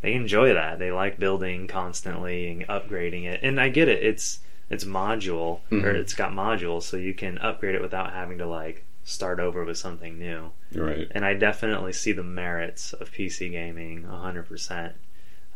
[0.00, 0.78] they enjoy that.
[0.78, 3.40] They like building constantly and upgrading it.
[3.42, 4.02] And I get it.
[4.02, 4.38] It's
[4.70, 5.94] it's module or Mhm.
[5.96, 9.78] it's got modules, so you can upgrade it without having to like start over with
[9.78, 11.08] something new Right.
[11.12, 14.92] and I definitely see the merits of PC gaming 100%.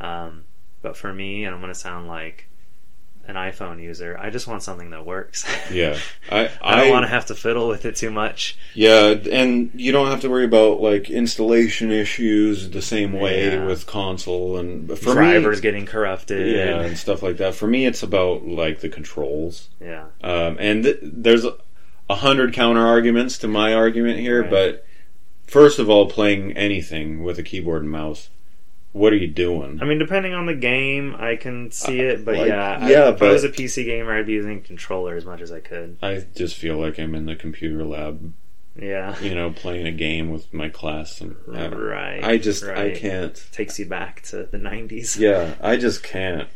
[0.00, 0.44] Um,
[0.82, 2.48] but for me, and I'm going to sound like
[3.26, 5.46] an iPhone user, I just want something that works.
[5.72, 5.98] Yeah.
[6.30, 8.58] I I don't want to have to fiddle with it too much.
[8.74, 13.64] Yeah, and you don't have to worry about like installation issues the same way Yeah.
[13.64, 16.54] with console and for Drivers me, getting corrupted.
[16.54, 17.54] yeah, and stuff like that.
[17.54, 20.06] For me, it's about like the controls, Yeah.
[20.22, 21.46] um, and th- there's
[22.08, 24.42] a, hundred counter arguments to my argument here.
[24.42, 24.50] Right.
[24.50, 24.86] But
[25.46, 28.30] first of all, playing anything with a keyboard and mouse,
[28.92, 29.80] what are you doing?
[29.82, 33.08] I mean, depending on the game, I can see it, but like, yeah, I- yeah,
[33.10, 35.98] if I was a PC gamer, I'd be using controller as much as I could.
[36.02, 38.32] I just feel like I'm in the computer lab,
[38.80, 42.22] Yeah, you know, playing a game with my class, and I, right.
[42.24, 43.34] I just I can't.
[43.52, 45.18] Takes you back to the '90s.
[45.18, 46.48] Yeah, I just can't.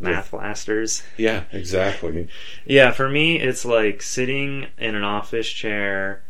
[0.00, 1.02] Math blasters.
[1.16, 2.28] Yeah, exactly.
[2.64, 6.22] Yeah, for me, it's like sitting in an office chair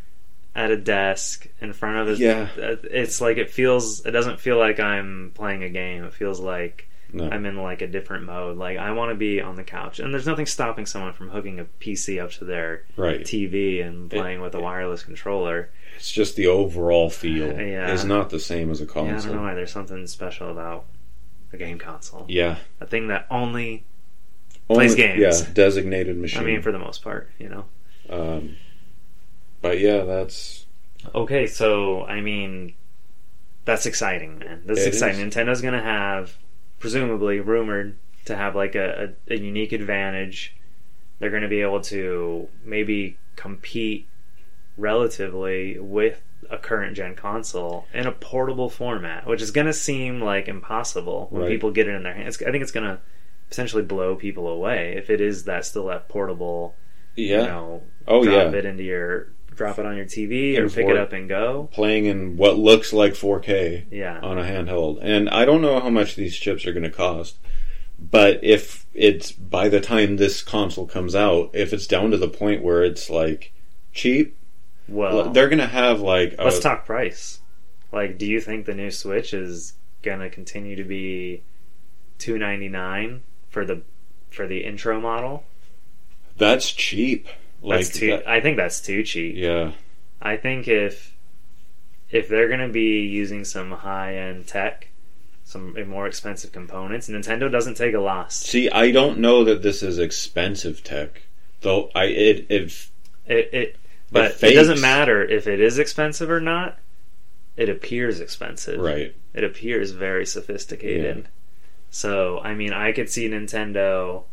[0.54, 2.20] at a desk in front of a.
[2.20, 2.48] Yeah.
[2.56, 4.04] Uh, it's like it feels.
[4.06, 6.04] It doesn't feel like I'm playing a game.
[6.04, 7.28] It feels like No.
[7.30, 8.56] I'm in like a different mode.
[8.56, 11.60] Like I want to be on the couch, and there's nothing stopping someone from hooking
[11.60, 13.20] a PC up to their Right.
[13.20, 15.68] TV and playing with a it- wireless controller.
[15.96, 17.92] It's just the overall feel Yeah.
[17.92, 19.36] is not the same as a Yeah, I don't know console.
[19.42, 19.54] why.
[19.54, 20.84] There's something special about
[21.52, 22.24] a game console.
[22.28, 22.56] Yeah.
[22.80, 23.84] A thing that only.
[24.68, 25.18] Plays games.
[25.20, 26.42] Yeah, designated machine.
[26.42, 27.64] I mean, for the most part, you know.
[28.10, 28.56] um,
[29.62, 30.66] but yeah, that's
[31.14, 32.74] Okay, so I mean,
[33.64, 34.62] that's exciting, man.
[34.66, 35.20] That's It exciting.
[35.26, 35.34] is.
[35.34, 36.36] Nintendo's gonna have,
[36.80, 37.96] presumably, rumored
[38.26, 40.54] to have like a, a, a unique advantage.
[41.18, 44.06] They're gonna be able to maybe compete
[44.78, 50.48] relatively with a current gen console in a portable format, which is gonna seem like
[50.48, 51.50] impossible when Right.
[51.50, 52.40] people get it in their hands.
[52.42, 53.00] I think it's gonna
[53.50, 56.74] potentially blow people away if it is that still that portable.
[57.16, 57.40] yeah.
[57.42, 60.86] You know, oh drop yeah, it into your drop it on your TV or pick
[60.86, 61.68] it up and go.
[61.72, 65.90] playing in what looks like 4K Yeah, on a handheld, and I don't know how
[65.90, 67.36] much these chips are going to cost,
[67.98, 72.28] But if it's by the time this console comes out, if it's down to the
[72.28, 73.52] point where it's like
[73.92, 74.36] cheap,
[74.88, 77.40] Well, they're gonna have like a, let's talk price.
[77.92, 81.42] Like, do you think the new Switch is gonna continue to be
[82.18, 83.82] two ninety nine for the
[84.30, 85.44] for the intro model?
[86.36, 87.26] that's cheap.
[87.60, 88.06] Like That's too.
[88.08, 89.34] that- I think that's too cheap.
[89.36, 89.72] yeah,
[90.22, 91.14] I think if
[92.10, 94.88] if they're gonna be using some high end tech,
[95.44, 98.36] some more expensive components, Nintendo doesn't take a loss.
[98.36, 101.22] See, I don't know that this is expensive tech,
[101.62, 101.90] though.
[101.94, 102.92] I it if
[103.26, 103.76] It, it
[104.10, 104.54] but it, fakes.
[104.54, 106.78] doesn't matter if it is expensive or not.
[107.56, 108.78] It appears expensive.
[108.80, 111.16] right, It appears very sophisticated.
[111.16, 111.30] Yeah.
[111.90, 114.24] So I mean, I could see Nintendo.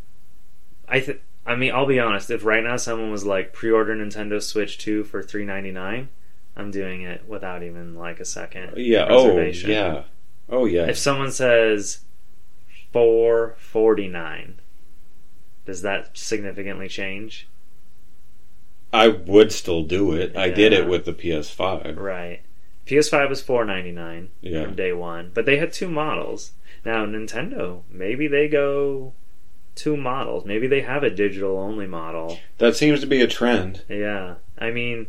[0.87, 2.29] I th- I mean, I'll be honest.
[2.29, 6.09] If right now someone was like pre-order Nintendo Switch Two for three ninety nine,
[6.55, 8.73] I'm doing it without even like a second.
[8.77, 10.03] yeah, oh yeah,
[10.49, 10.85] oh yeah.
[10.87, 11.99] If someone says
[12.91, 14.59] four forty nine,
[15.65, 17.47] does that significantly change?
[18.95, 20.35] I would still do it.
[20.37, 21.97] I did it with the PS5.
[21.97, 22.41] Right.
[22.87, 26.51] PS5 was four ninety nine Yeah, from day one, but they had two models.
[26.85, 29.13] Now Nintendo, maybe they go
[29.73, 30.45] two models.
[30.45, 32.39] Maybe they have a digital only model.
[32.59, 33.83] that seems to be a trend.
[33.89, 35.07] Yeah, I mean,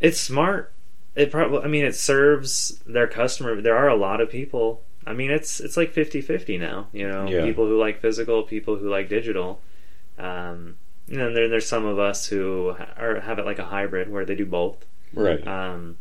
[0.00, 0.72] it's smart.
[1.14, 1.60] It probably.
[1.60, 3.60] I mean, it serves their customer.
[3.60, 4.82] There are a lot of people.
[5.06, 6.88] I mean, it's it's like 50-50 now.
[6.92, 7.44] You know, Yeah.
[7.44, 9.60] people who like physical, people who like digital.
[10.18, 10.76] Um,
[11.10, 14.24] and then there, there's some of us who are, have it like a hybrid where
[14.24, 14.86] they do both.
[15.12, 15.44] Right.
[15.46, 15.98] Um,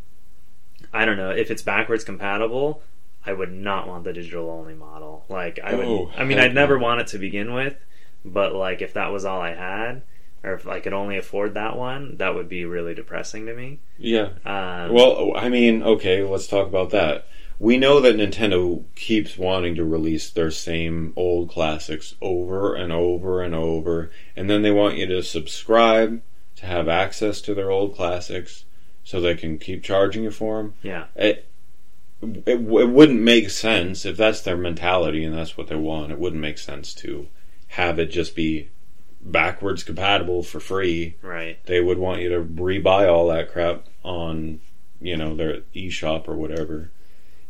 [0.93, 2.83] I don't know if it's backwards compatible.
[3.25, 5.25] I would not want the digital only model.
[5.27, 5.85] Like I would.
[5.85, 6.83] Oh, I mean, I'd never no.
[6.83, 7.75] want it to begin with,
[8.23, 10.03] but like if that was all I had,
[10.43, 13.79] or if I could only afford that one, that would be really depressing to me.
[13.97, 14.29] Yeah.
[14.45, 17.27] Um, Well, I mean, okay, let's talk about that.
[17.59, 23.41] We know that Nintendo keeps wanting to release their same old classics over and over
[23.41, 26.21] and over, and then they want you to subscribe
[26.55, 28.63] to have access to their old classics
[29.03, 30.73] so they can keep charging you for them.
[30.81, 31.47] yeah, It,
[32.21, 36.11] it, it wouldn't make sense if that's their mentality and that's what they want.
[36.11, 37.27] It wouldn't make sense to
[37.69, 38.69] have it just be
[39.21, 41.59] backwards compatible for free right.
[41.65, 44.61] they would want you to rebuy all that crap on
[45.01, 46.91] you know their eShop or whatever.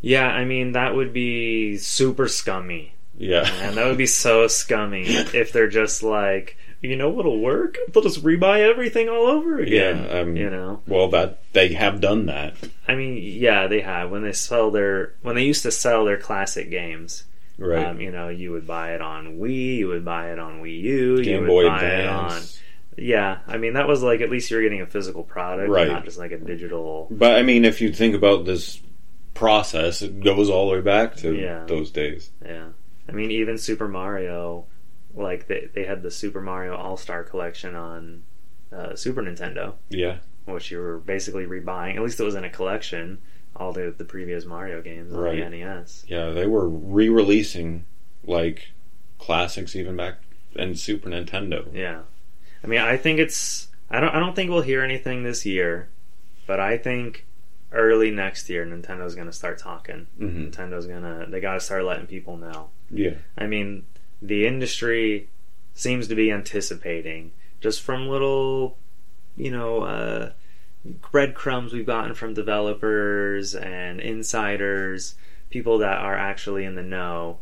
[0.02, 3.50] Yeah, I mean that would be super scummy, Yeah.
[3.62, 7.78] and that would be so scummy if they're just like, you know what'll work?
[7.92, 10.06] They'll just rebuy everything all over again.
[10.10, 10.82] Yeah, um, you know.
[10.88, 12.56] well, that they have done that.
[12.88, 16.18] I mean, yeah, they have when they sell their when they used to sell their
[16.18, 17.26] classic games.
[17.58, 17.86] Right.
[17.86, 20.80] Um, you know, you would buy it on Wii, you would buy it on Wii
[20.82, 22.26] U, you Game would Boy buy it on.
[22.28, 22.62] Advance.
[22.98, 25.90] Yeah, I mean that was like at least you're getting a physical product, Right.
[25.90, 27.08] not just like a digital.
[27.12, 28.80] But I mean, if you think about this
[29.34, 31.64] process, it goes all the way back to Yeah.
[31.66, 32.32] those days.
[32.44, 32.70] Yeah,
[33.08, 34.66] I mean even Super Mario,
[35.14, 38.24] like they they had the Super Mario All Star Collection on
[38.72, 40.18] uh, Super Nintendo, Yeah.
[40.46, 41.96] which you were basically rebuying.
[41.96, 43.20] At least it was in a collection.
[43.56, 45.38] All the the previous Mario games on Right.
[45.38, 46.06] the NES.
[46.08, 47.86] Yeah, they were re-releasing
[48.24, 48.70] like
[49.18, 50.16] classics even back
[50.56, 51.66] in Super Nintendo.
[51.74, 52.02] Yeah,
[52.64, 53.68] I mean, I think it's.
[53.90, 54.14] I don't.
[54.14, 55.90] I don't think we'll hear anything this year,
[56.46, 57.26] but I think
[57.72, 60.08] early next year Nintendo's going to start talking.
[60.18, 61.26] hmm Nintendo's gonna.
[61.30, 62.70] They got to start letting people know.
[62.90, 63.16] Yeah.
[63.38, 63.86] I mean,
[64.22, 65.30] the industry
[65.74, 67.32] seems to be anticipating
[67.62, 68.78] just from little,
[69.38, 70.32] you know, uh,
[71.12, 75.16] breadcrumbs we've gotten from developers and insiders,
[75.50, 77.40] people that are actually in the know.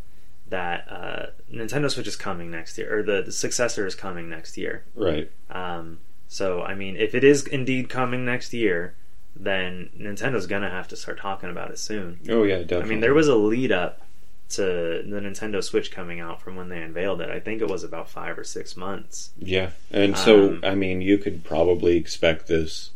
[0.50, 4.58] That uh, Nintendo Switch is coming next year, or the, the successor is coming next
[4.58, 4.86] year.
[4.96, 5.30] Right.
[5.50, 6.00] Um,
[6.30, 8.96] so, I mean, if it is indeed coming next year,
[9.40, 12.20] then Nintendo's gonna have to start talking about it soon.
[12.30, 12.84] Oh yeah, definitely.
[12.84, 14.02] I mean, there was a lead up
[14.50, 17.30] to the Nintendo Switch coming out from when they unveiled it.
[17.30, 19.32] I think it was about five or six months.
[19.38, 22.92] Yeah, and so Um, I mean, you could probably expect this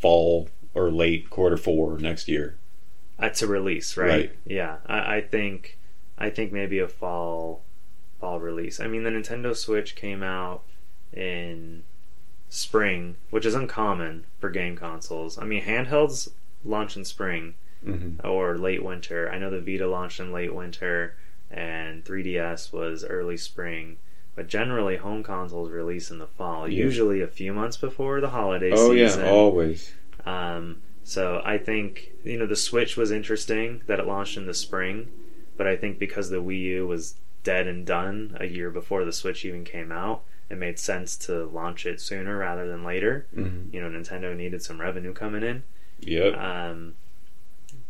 [0.00, 2.56] fall or late quarter four next year.
[3.18, 4.08] Uh, to release, right?
[4.08, 4.32] Right.
[4.46, 5.78] Yeah, I, I think,
[6.18, 7.62] I think maybe a fall,
[8.20, 8.78] fall release.
[8.80, 10.62] I mean, the Nintendo Switch came out
[11.14, 11.82] in
[12.48, 15.38] spring, which is uncommon for game consoles.
[15.38, 16.28] I mean, handhelds
[16.64, 17.54] launch in spring
[17.86, 18.26] Mm-hmm.
[18.26, 19.30] or late winter.
[19.30, 21.14] I know the Vita launched in late winter,
[21.50, 23.98] and 3DS was early spring.
[24.34, 26.82] But generally, home consoles release in the fall, Yeah.
[26.84, 29.24] usually a few months before the holiday Oh season.
[29.26, 29.92] yeah, always.
[30.24, 34.54] Um, so I think you know the Switch was interesting that it launched in the
[34.54, 35.08] spring,
[35.56, 37.14] but I think because the Wii U was
[37.44, 41.44] dead and done a year before the Switch even came out, it made sense to
[41.46, 43.26] launch it sooner rather than later.
[43.34, 45.62] hmm You know, Nintendo needed some revenue coming in.
[46.00, 46.36] Yep.
[46.36, 46.94] Um,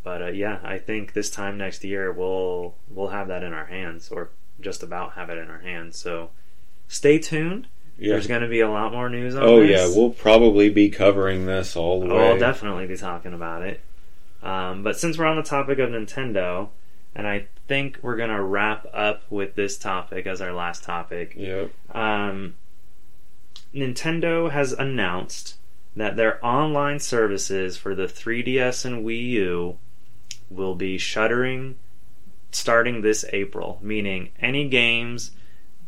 [0.02, 3.66] but uh, yeah, I think this time next year we'll we'll have that in our
[3.66, 4.30] hands, or
[4.60, 5.98] just about have it in our hands.
[5.98, 6.30] So
[6.88, 7.66] stay tuned.
[7.98, 8.12] Yeah.
[8.12, 9.50] There's going to be a lot more news on this.
[9.50, 9.70] Oh this.
[9.70, 12.28] yeah, we'll probably be covering this all the Oh, way.
[12.28, 13.80] I'll definitely be talking about it.
[14.42, 16.68] Um, but since we're on the topic of Nintendo,
[17.16, 21.34] and I think we're going to wrap up with this topic as our last topic,
[21.36, 21.70] Yep.
[21.94, 22.55] um,
[23.74, 25.56] Nintendo has announced
[25.97, 29.78] that their online services for the 3DS and Wii U
[30.51, 31.76] will be shuttering
[32.52, 35.32] starting this April, meaning any games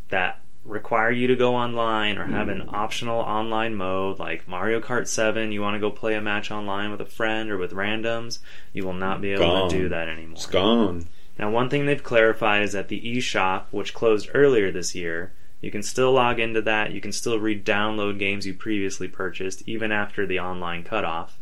[0.09, 5.07] that require you to go online or have an optional online mode like Mario Kart
[5.07, 8.39] 7, you want to go play a match online with a friend or with randoms,
[8.73, 9.71] you will not be able Gone.
[9.71, 10.35] to do that anymore.
[10.35, 11.07] It's gone.
[11.39, 15.70] Now, one thing they've clarified is that the eShop, which closed earlier this year, you
[15.70, 16.93] can still log into that.
[16.93, 21.39] You can still re download games you previously purchased, even after the online cutoff.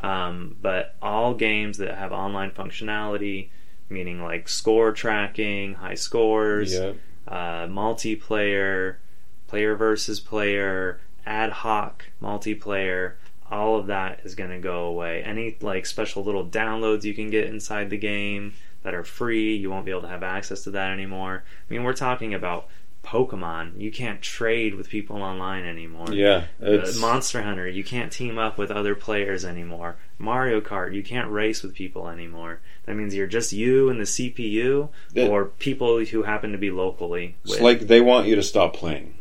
[0.00, 3.48] Um, but all games that have online functionality,
[3.88, 6.96] meaning like score tracking, high scores, Yep.
[7.26, 8.96] uh, multiplayer,
[9.48, 13.14] player versus player, ad hoc multiplayer,
[13.50, 15.22] all of that is going to go away.
[15.24, 18.52] Any like special little downloads you can get inside the game
[18.82, 21.42] that are free, you won't be able to have access to that anymore.
[21.68, 22.68] I mean, we're talking about
[23.04, 23.80] Pokemon.
[23.80, 26.12] You can't trade with people online anymore.
[26.12, 26.44] Yeah.
[26.62, 29.96] Uh, It's Monster Hunter, you can't team up with other players anymore.
[30.18, 32.60] Mario Kart, you can't race with people anymore.
[32.86, 36.70] That means you're just you and the CPU, That- or people who happen to be
[36.70, 37.36] locally.
[37.44, 39.14] it's like they want you to stop playing.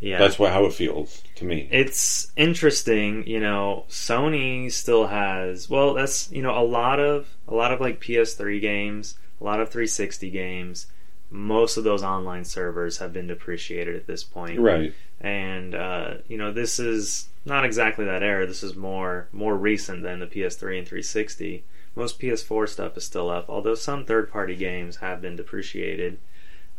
[0.00, 1.68] Yeah, That's what how it feels to me.
[1.70, 3.26] it's interesting.
[3.26, 5.70] You know, Sony still has.
[5.70, 9.60] Well, that's you know a lot of a lot of like PS3 games, a lot
[9.60, 10.86] of 360 games.
[11.30, 14.60] Most of those online servers have been depreciated at this point.
[14.60, 14.92] right.
[15.20, 18.46] and uh, you know this is not exactly that era.
[18.46, 21.64] This is more more recent than the PS3 and 360.
[21.96, 26.18] Most PS4 stuff is still up, although some third-party games have been depreciated.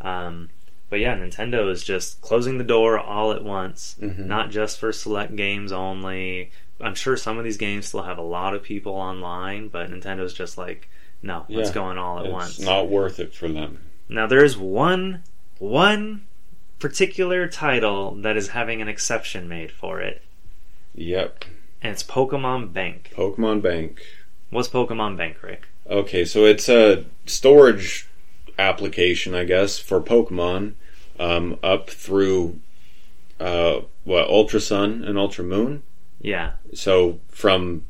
[0.02, 0.50] Um,
[0.96, 4.28] but yeah, Nintendo is just closing the door all at once, Mhm.
[4.28, 6.52] not just for select games only.
[6.80, 10.34] I'm sure some of these games still have a lot of people online, but Nintendo's
[10.34, 10.88] just like,
[11.22, 11.74] no, it's Yeah.
[11.76, 12.60] going all at It's once.
[12.62, 13.80] not worth it for them.
[14.08, 15.24] Now there's one
[15.60, 16.22] one
[16.80, 20.22] particular title that is having an exception made for it,
[20.94, 21.44] Yep.
[21.82, 23.12] and it's Pokemon Bank.
[23.14, 24.02] Pokemon Bank.
[24.50, 25.64] What's Pokemon Bank, Rick?
[25.90, 28.08] Okay, so it's a storage
[28.58, 30.74] application, I guess, for Pokemon
[31.20, 32.60] um, up through
[33.40, 35.84] uh, what Ultra Sun and Ultra Moon.
[36.22, 37.84] Yeah, So from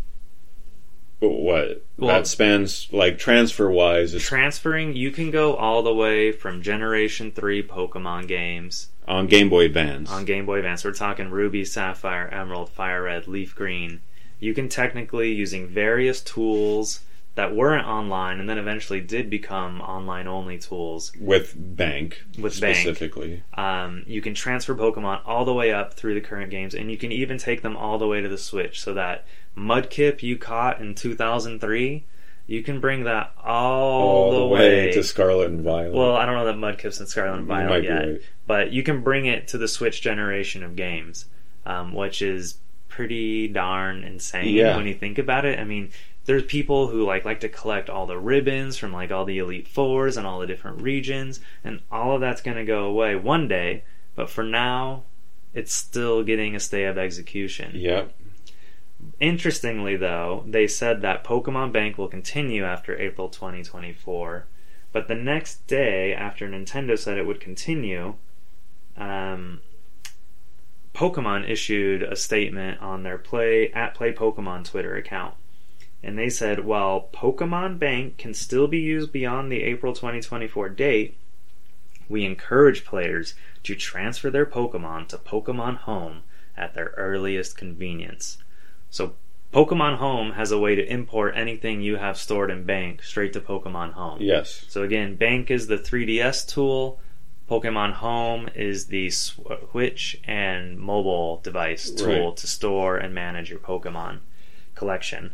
[1.20, 6.62] what Well- that spans like transfer wise, transferring you can go all the way from
[6.62, 10.12] Generation Three Pokemon games on Game Boy Advance.
[10.12, 10.84] on Game Boy Advance.
[10.84, 14.02] We're talking Ruby, Sapphire, Emerald, Fire Red, Leaf Green.
[14.40, 17.00] You can technically using various tools
[17.36, 22.78] that weren't online and then eventually did become online only tools with Bank with Bank.
[22.78, 23.44] specifically.
[23.54, 26.98] Um, you can transfer Pokemon all the way up through the current games, and you
[26.98, 28.80] can even take them all the way to the Switch.
[28.82, 29.26] So that
[29.58, 32.06] Mudkip you caught in 2003,
[32.48, 35.94] you can bring that all, All the, the way to Scarlet and Violet.
[35.94, 38.22] well, I don't know that Mudkip's in Scarlet and Violet yet, right.
[38.48, 41.26] but you can bring it to the Switch generation of games,
[41.66, 44.78] um, which is pretty darn insane Yeah.
[44.78, 45.60] when you think about it.
[45.60, 45.90] I mean,
[46.26, 49.68] there's people who like like to collect all the ribbons from like all the Elite
[49.68, 53.48] Fours and all the different regions, and all of that's going to go away one
[53.48, 53.84] day.
[54.16, 55.04] But for now,
[55.54, 57.72] it's still getting a stay of execution.
[57.76, 58.14] Yep.
[59.20, 64.48] Interestingly, though, they said that Pokemon Bank will continue after April 2024.
[64.92, 68.16] But the next day, after Nintendo said it would continue,
[68.98, 69.62] um,
[70.94, 75.36] Pokemon issued a statement on their Play at Play Pokemon Twitter account.
[76.06, 81.18] And they said, while Pokemon Bank can still be used beyond the April 2024 date,
[82.08, 83.34] we encourage players
[83.64, 86.22] to transfer their Pokemon to Pokemon Home
[86.56, 88.38] at their earliest convenience.
[88.92, 89.16] So
[89.52, 93.42] Pokemon Home has a way to import anything you have stored in Bank straight to
[93.42, 94.20] Pokemon Home.
[94.22, 94.64] Yes.
[94.70, 97.00] So again, Bank is the 3DS tool.
[97.50, 102.38] Pokemon Home is the Switch and mobile device tool Right.
[102.38, 104.20] to store and manage your Pokemon
[104.76, 105.32] collection.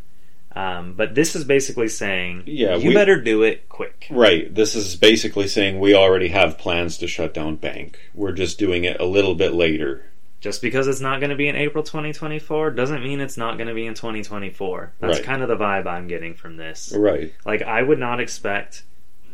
[0.55, 4.07] Um, but this is basically saying, Yeah, you we- better do it quick.
[4.11, 4.53] Right.
[4.53, 7.97] This is basically saying we already have plans to shut down Bank.
[8.13, 10.05] We're just doing it a little bit later.
[10.41, 13.67] Just because it's not going to be in April 2024 doesn't mean it's not going
[13.67, 14.91] to be in 2024.
[14.99, 15.25] That's Right.
[15.25, 16.91] kind of the vibe I'm getting from this.
[16.97, 17.31] Right.
[17.45, 18.83] Like, I would not expect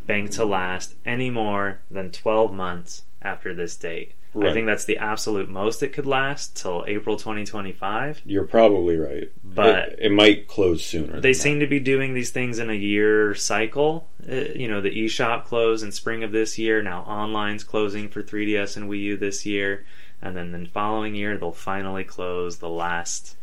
[0.06, 4.12] Bank to last any more than 12 months after this date.
[4.34, 4.50] Right.
[4.50, 8.22] I think that's the absolute most it could last till April 2025.
[8.26, 9.32] You're probably right.
[9.44, 11.20] But- it, it might close sooner.
[11.20, 14.08] They seem to be doing these things in a year cycle.
[14.30, 16.82] Uh, you know, the eShop closed in spring of this year.
[16.82, 19.86] Now online's closing for 3DS and Wii U this year,
[20.22, 23.37] and then the following year they'll finally close the last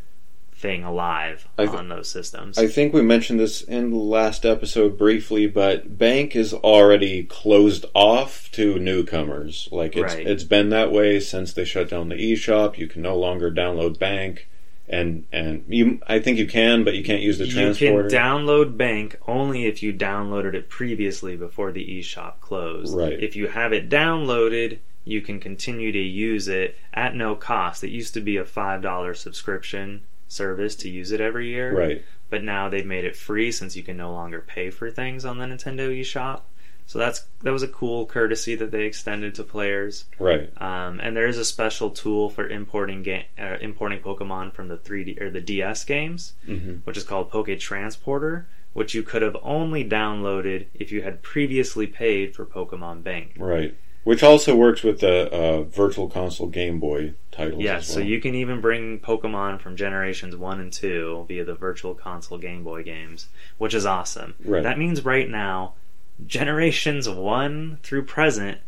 [0.64, 2.56] thing alive I th- on those systems.
[2.56, 7.84] I think we mentioned this in the last episode briefly, but Bank is already closed
[7.92, 9.68] off to newcomers.
[9.70, 10.26] Like it's Right.
[10.26, 12.78] it's been that way since they shut down the eShop.
[12.78, 14.48] You can no longer download Bank,
[14.88, 18.78] and and you I think you can, but you can't use the you can download
[18.78, 22.96] Bank only if you downloaded it previously before the eShop closed.
[22.96, 23.22] Right.
[23.22, 27.84] If you have it downloaded, you can continue to use it at no cost.
[27.84, 31.76] It used to be a five dollar subscription service to use it every year.
[31.76, 32.04] right.
[32.30, 35.38] but now they've made it free since you can no longer pay for things on
[35.38, 36.40] the Nintendo eShop.
[36.86, 40.04] So that's that was a cool courtesy that they extended to players.
[40.18, 40.50] Right.
[40.60, 44.76] Um, and there is a special tool for importing ga- uh, importing Pokemon from the
[44.76, 49.36] 3D or the DS games, hmm which is called Poke Transporter, which you could have
[49.42, 53.34] only downloaded if you had previously paid for Pokemon Bank.
[53.38, 53.74] Right.
[54.04, 57.62] Which also works with the uh, Virtual Console Game Boy titles.
[57.62, 61.54] Yeah, as so you can even bring Pokemon from generations 1 and 2 via the
[61.54, 64.34] Virtual Console Game Boy games, which is awesome.
[64.44, 64.62] Right.
[64.62, 65.72] That means right now,
[66.26, 68.58] generations 1 through present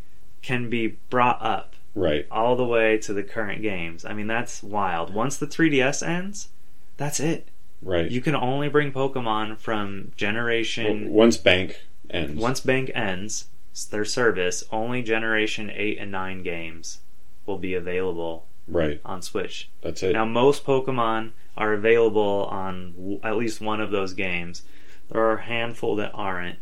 [0.42, 2.26] can be brought up Right.
[2.30, 4.04] all the way to the current games.
[4.04, 5.12] I mean, that's wild.
[5.14, 6.48] Once the 3DS ends,
[6.96, 7.48] that's it.
[7.82, 8.10] Right.
[8.10, 11.10] You can only bring Pokemon from Well, generation.
[11.10, 12.40] once Bank ends.
[12.40, 13.46] Once Bank ends
[13.84, 17.00] their service, only generation 8 and 9 games
[17.44, 19.00] will be available Right.
[19.04, 19.68] on Switch.
[19.82, 20.12] That's it.
[20.14, 24.62] Now, most Pokemon are available on w- at least one of those games.
[25.10, 26.58] There are a handful that aren't.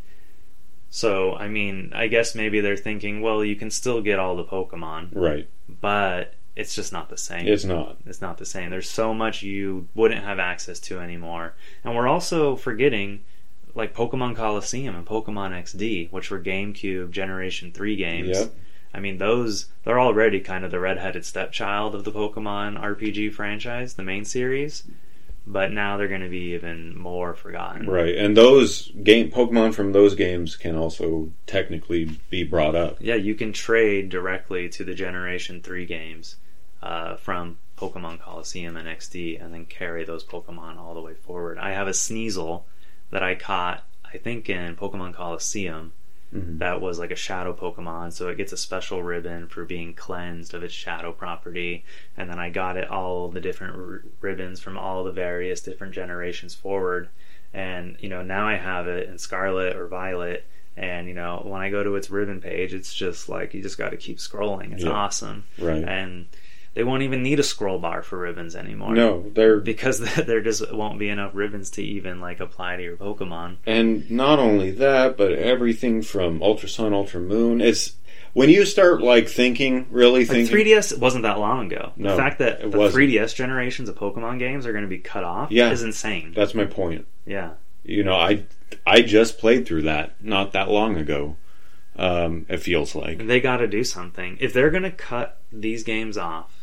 [0.91, 4.45] So, I mean, I guess maybe they're thinking, well, you can still get all the
[4.45, 5.49] Pokemon, right.
[5.81, 7.49] but it's just not the same.
[7.49, 7.97] It's not.
[8.07, 8.71] It's not the same.
[8.71, 11.55] There's so much you wouldn't have access to anymore.
[11.83, 13.25] And we're also forgetting
[13.75, 18.39] like Pokemon Colosseum and Pokemon XD, which were GameCube Generation 3 games.
[18.39, 18.55] Yep.
[18.93, 23.95] I mean, those they're already kind of the redheaded stepchild of the Pokemon RPG franchise,
[23.95, 24.85] the main series.
[25.47, 27.87] But now they're going to be even more forgotten.
[27.87, 28.17] Right.
[28.17, 32.97] And those game Pokemon from those games can also technically be brought up.
[32.99, 36.37] Yeah, you can trade directly to the Generation 3 games
[36.83, 41.59] uh, from Pokemon Colosseum and XD and then carry those Pokemon all the way forward.
[41.59, 42.63] I have a Sneasel
[43.11, 45.93] that I caught, I think, in Pokemon Colosseum
[46.35, 46.59] Mhm.
[46.59, 50.53] that was like a shadow Pokemon, so it gets a special ribbon for being cleansed
[50.53, 51.85] of its shadow property.
[52.17, 55.95] And then I got it all the different r- ribbons from all the various different
[55.95, 57.09] generations forward.
[57.53, 60.45] And, you know, now I have it in Scarlet or Violet.
[60.77, 63.79] And, you know, when I go to its ribbon page, it's just like you just
[63.79, 64.73] got to keep scrolling.
[64.73, 64.91] It's Yeah.
[64.91, 65.45] awesome.
[65.57, 65.85] Right.
[65.85, 66.27] And
[66.75, 68.95] they won't even need a scroll bar for ribbons anymore.
[68.95, 72.97] No, they're Because there just won't be enough ribbons to even like apply to your
[72.97, 73.57] Pokemon.
[73.67, 77.61] and not only that, but everything from Ultra Sun, Ultra Moon.
[77.61, 77.95] It's
[78.33, 80.57] when you start like thinking, really Like thinking.
[80.57, 81.93] 3DS wasn't that long ago.
[81.97, 83.05] No, the fact that the wasn't.
[83.11, 85.71] 3DS generations of Pokemon games are going to be cut off Yeah.
[85.71, 86.33] is insane.
[86.35, 87.07] That's my point.
[87.27, 87.53] Yeah.
[87.85, 88.45] You know, I
[88.87, 91.37] I just played through that not that long ago.
[91.97, 93.25] Um, it feels like.
[93.25, 94.39] They got to do something.
[94.41, 96.54] If they're going to cut these games off,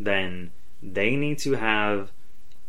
[0.00, 0.50] then
[0.82, 2.10] they need to have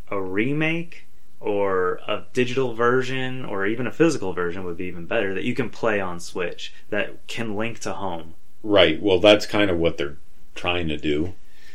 [0.09, 1.07] a remake
[1.39, 5.55] or a digital version or even a physical version would be even better that you
[5.55, 8.35] can play on Switch that can link to home.
[8.61, 9.01] Right.
[9.01, 10.17] Well, that's kind of what they're
[10.53, 11.33] trying to do.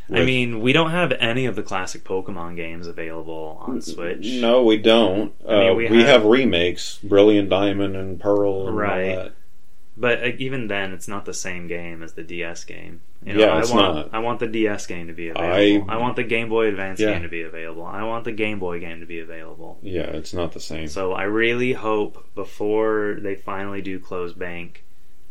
[0.08, 4.24] I mean, we don't have any of the classic Pokemon games available on Switch.
[4.34, 5.34] No, we don't.
[5.48, 9.32] I mean, uh, we we, have- have, remakes, Brilliant Diamond and Pearl, and Right.
[9.98, 13.00] But uh, even then, it's not the same game as the DS game.
[13.24, 14.14] You know, Yeah, I it's want, not.
[14.14, 15.88] I want the DS game to be available.
[15.90, 17.12] I, I- want the Game Boy Advance Yeah.
[17.12, 17.84] game to be available.
[17.86, 19.78] I want the Game Boy game to be available.
[19.82, 20.88] Yeah, it's not the same.
[20.88, 24.84] So I really hope before they finally do close bank,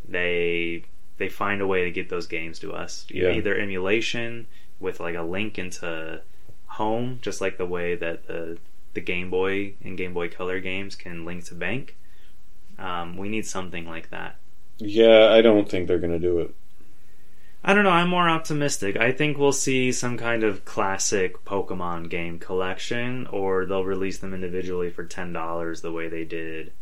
[0.08, 0.84] they
[1.18, 3.06] they find a way to get those games to us.
[3.10, 3.32] Yeah.
[3.32, 4.48] Either emulation
[4.80, 6.22] with like a link into
[6.66, 8.58] home, just like the way that the
[8.94, 11.96] the Game Boy and Game Boy Color games can link to bank.
[12.80, 14.38] Um, we need something like that.
[14.77, 16.53] Yeah, I don't think they're going to do it.
[17.64, 17.89] I don't know.
[17.89, 18.95] I'm more optimistic.
[18.97, 24.34] I think we'll see some kind of classic Pokemon game collection, or they'll release them
[24.35, 26.73] individually for ten dollars, the way they did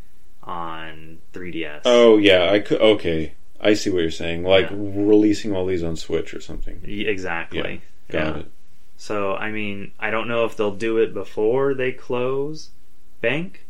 [0.44, 1.82] on 3DS.
[1.86, 2.82] Oh yeah, I could.
[2.82, 4.44] Okay, I see what you're saying.
[4.44, 4.76] Like Yeah.
[4.78, 6.82] releasing all these on Switch or something.
[6.86, 7.82] Exactly.
[8.10, 8.40] Got Yeah.
[8.42, 8.46] it.
[8.98, 12.72] So I mean, I don't know if they'll do it before they close
[13.22, 13.63] Bank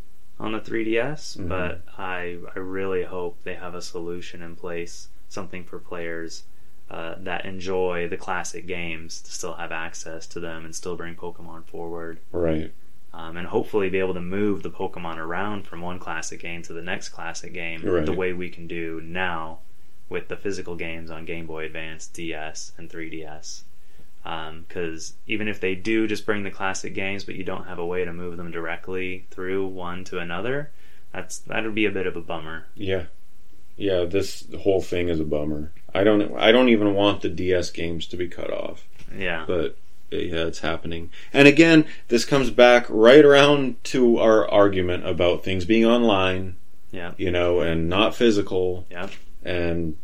[0.43, 1.47] on the 3DS, Mhm.
[1.47, 6.43] but I I really hope they have a solution in place, something for players
[6.91, 11.15] uh, that enjoy the classic games to still have access to them and still bring
[11.15, 12.19] Pokemon forward.
[12.31, 12.71] Right.
[13.13, 16.73] Um, and hopefully be able to move the Pokemon around from one classic game to
[16.73, 18.05] the next classic game Right.
[18.05, 19.59] the way we can do now
[20.09, 23.63] with the physical games on Game Boy Advance, DS, and 3DS.
[24.25, 27.79] Um, because even if they do just bring the classic games, but you don't have
[27.79, 30.71] a way to move them directly through one to another,
[31.11, 32.67] that's that would be a bit of a bummer.
[32.75, 33.05] Yeah.
[33.75, 35.71] Yeah, this whole thing is a bummer.
[35.93, 38.85] I don't I don't even want the DS games to be cut off.
[39.15, 39.77] Yeah, But
[40.09, 41.11] yeah, it's happening.
[41.33, 46.55] And again, this comes back right around to our argument about things being online,
[46.91, 49.09] yeah, you know, and not physical yeah.
[49.43, 49.97] and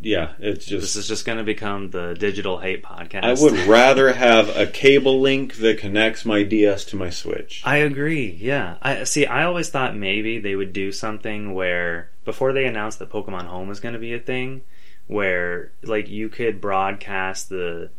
[0.00, 3.24] yeah, it's just This is just going to become the digital hate podcast.
[3.24, 7.62] I would rather have a cable link that connects my DS to my Switch.
[7.64, 8.38] I agree.
[8.40, 8.76] Yeah.
[8.82, 9.26] I see.
[9.26, 13.68] I always thought maybe they would do something where before they announced that Pokemon Home
[13.68, 14.62] was going to be a thing,
[15.06, 17.90] where like you could broadcast the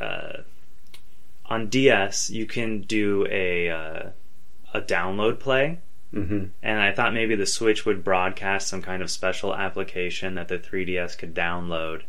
[0.00, 0.42] uh,
[1.46, 4.02] on DS, you can do a uh,
[4.72, 5.80] a download play.
[6.12, 10.48] Hmm And I thought maybe the Switch would broadcast some kind of special application that
[10.48, 12.02] the 3DS could download.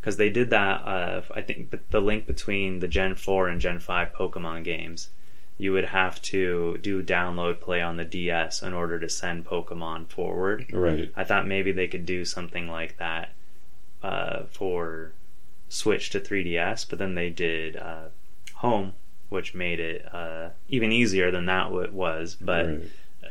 [0.00, 3.78] Because they did that, uh, I think the link between the Gen 4 and Gen
[3.78, 5.10] 5 Pokemon games,
[5.58, 10.08] you would have to do download play on the DS in order to send Pokemon
[10.08, 10.66] forward.
[10.72, 11.12] Right.
[11.14, 13.30] I thought maybe they could do something like that
[14.02, 15.12] uh, for
[15.68, 18.06] Switch to 3DS, but then they did uh,
[18.56, 18.92] Home,
[19.28, 22.36] which made it uh, even easier than that was.
[22.40, 22.82] But right.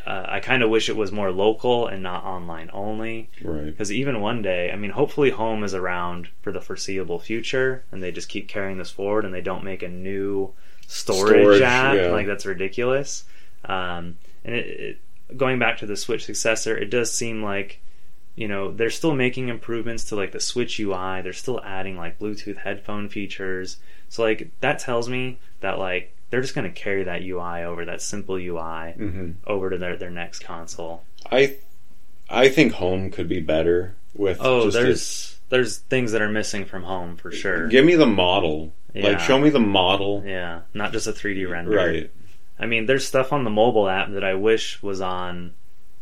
[0.05, 3.30] Uh, I kind of wish it was more local and not online only.
[3.43, 3.65] Right.
[3.65, 8.01] Because even one day, I mean, hopefully Home is around for the foreseeable future, and
[8.01, 10.53] they just keep carrying this forward, and they don't make a new
[10.88, 11.95] storage, Storage, app.
[11.95, 12.07] yeah.
[12.07, 13.26] Like that's ridiculous.
[13.65, 14.68] Um, and it,
[15.30, 17.80] it, going back to the Switch successor, it does seem like
[18.35, 21.22] you know they're still making improvements to like the Switch UI.
[21.22, 23.77] They're still adding like Bluetooth headphone features.
[24.09, 27.85] So like that tells me that like they're just going to carry that UI over
[27.85, 31.03] that simple UI hmm over to their their next console.
[31.31, 31.57] I
[32.29, 36.65] I think home could be better with Oh, just there's there's things that are missing
[36.65, 37.67] from home for sure.
[37.67, 38.73] Give me the model.
[38.93, 39.09] Yeah.
[39.09, 40.23] Like show me the model.
[40.25, 41.71] Yeah, not just a 3D render.
[41.71, 42.11] Right.
[42.59, 45.53] I mean, there's stuff on the mobile app that I wish was on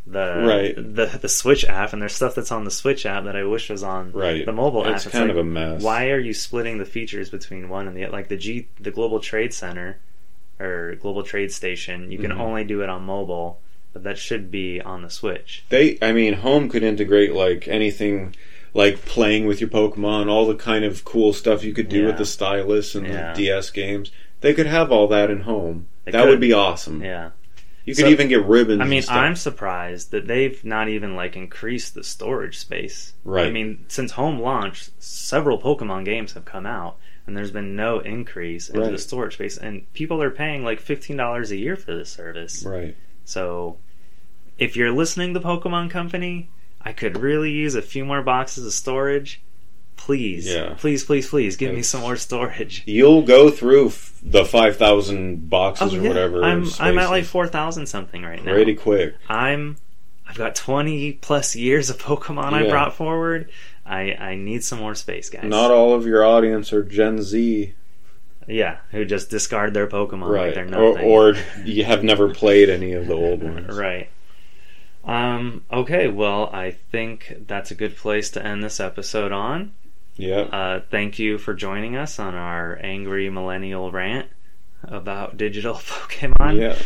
[0.08, 0.76] the Right.
[0.76, 3.70] the the Switch app, and there's stuff that's on the Switch app that I wish
[3.70, 4.46] was on Right.
[4.46, 5.12] the mobile It's app.
[5.14, 5.84] kind like, of a mess.
[5.84, 9.20] Why are you splitting the features between one and the like the G the Global
[9.20, 10.00] Trade Center
[10.60, 12.12] or Global Trade Station?
[12.12, 12.40] You can Mhm.
[12.40, 13.60] only do it on mobile,
[13.94, 15.64] but that should be on the Switch.
[15.70, 18.36] They I mean home could integrate like anything
[18.74, 22.06] like playing with your Pokemon, all the kind of cool stuff you could do Yeah.
[22.08, 23.34] with the stylus and Yeah.
[23.34, 24.12] the DS games.
[24.42, 25.88] They could have all that in home.
[26.06, 26.30] They that could.
[26.30, 27.04] would be awesome.
[27.04, 27.32] Yeah.
[27.86, 28.82] You could So- even get ribbons.
[28.82, 29.02] I mean.
[29.10, 33.14] I'm surprised that they've not even like increased the storage space.
[33.26, 33.48] Right.
[33.48, 36.98] I mean, since home launch, several Pokemon games have come out,
[37.30, 38.92] and there's been no increase into Right.
[38.92, 42.66] the storage space, and people are paying like fifteen dollars a year for this service.
[42.66, 42.96] right.
[43.24, 43.78] So,
[44.58, 46.50] if you're listening to Pokemon Company,
[46.82, 49.42] I could really use a few more boxes of storage.
[49.96, 50.74] Please, Yeah.
[50.78, 52.84] please, please, please, give me some more storage.
[52.88, 56.08] You'll go through f- the five thousand boxes oh, or Oh, yeah.
[56.10, 56.44] whatever.
[56.44, 58.54] I'm I'm at like four thousand something right now.
[58.54, 59.14] pretty quick.
[59.28, 59.78] I'm
[60.28, 63.50] I've got 20 plus years of Pokemon I brought forward.
[63.90, 65.44] I I need some more space, guys.
[65.44, 67.74] Not all of your audience are Gen Z,
[68.48, 70.56] yeah, who just discard their Pokemon like right?
[70.56, 74.10] they're Or, or you have never played any of the old ones, right.
[75.04, 75.64] Um.
[75.72, 76.08] Okay.
[76.08, 79.74] Well, I think that's a good place to end this episode on.
[80.16, 80.42] Yeah.
[80.42, 84.28] Uh, thank you for joining us on our angry millennial rant
[84.84, 86.60] about digital Pokemon.
[86.60, 86.78] Yeah.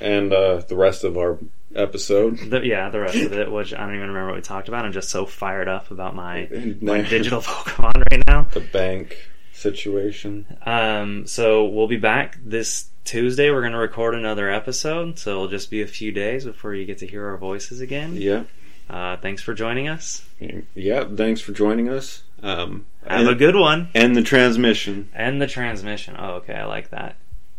[0.00, 1.38] And uh, the rest of our
[1.74, 2.38] episode.
[2.50, 4.84] The, yeah, the rest of it, which I don't even remember what we talked about.
[4.84, 6.48] I'm just so fired up about my
[6.80, 8.46] my digital Pokemon right now.
[8.52, 9.16] the bank
[9.52, 10.46] situation.
[10.64, 13.50] Um, so we'll be back this Tuesday.
[13.50, 16.84] We're going to record another episode, so it'll just be a few days before you
[16.84, 18.14] get to hear our voices again.
[18.16, 18.44] Yeah.
[18.88, 20.26] Uh, thanks for joining us.
[20.74, 21.04] Yeah.
[21.14, 22.22] Thanks for joining us.
[22.42, 23.88] Um, Have and, a good one.
[23.94, 25.10] and the transmission.
[25.12, 26.14] And the transmission.
[26.18, 27.16] Oh, okay, I like that.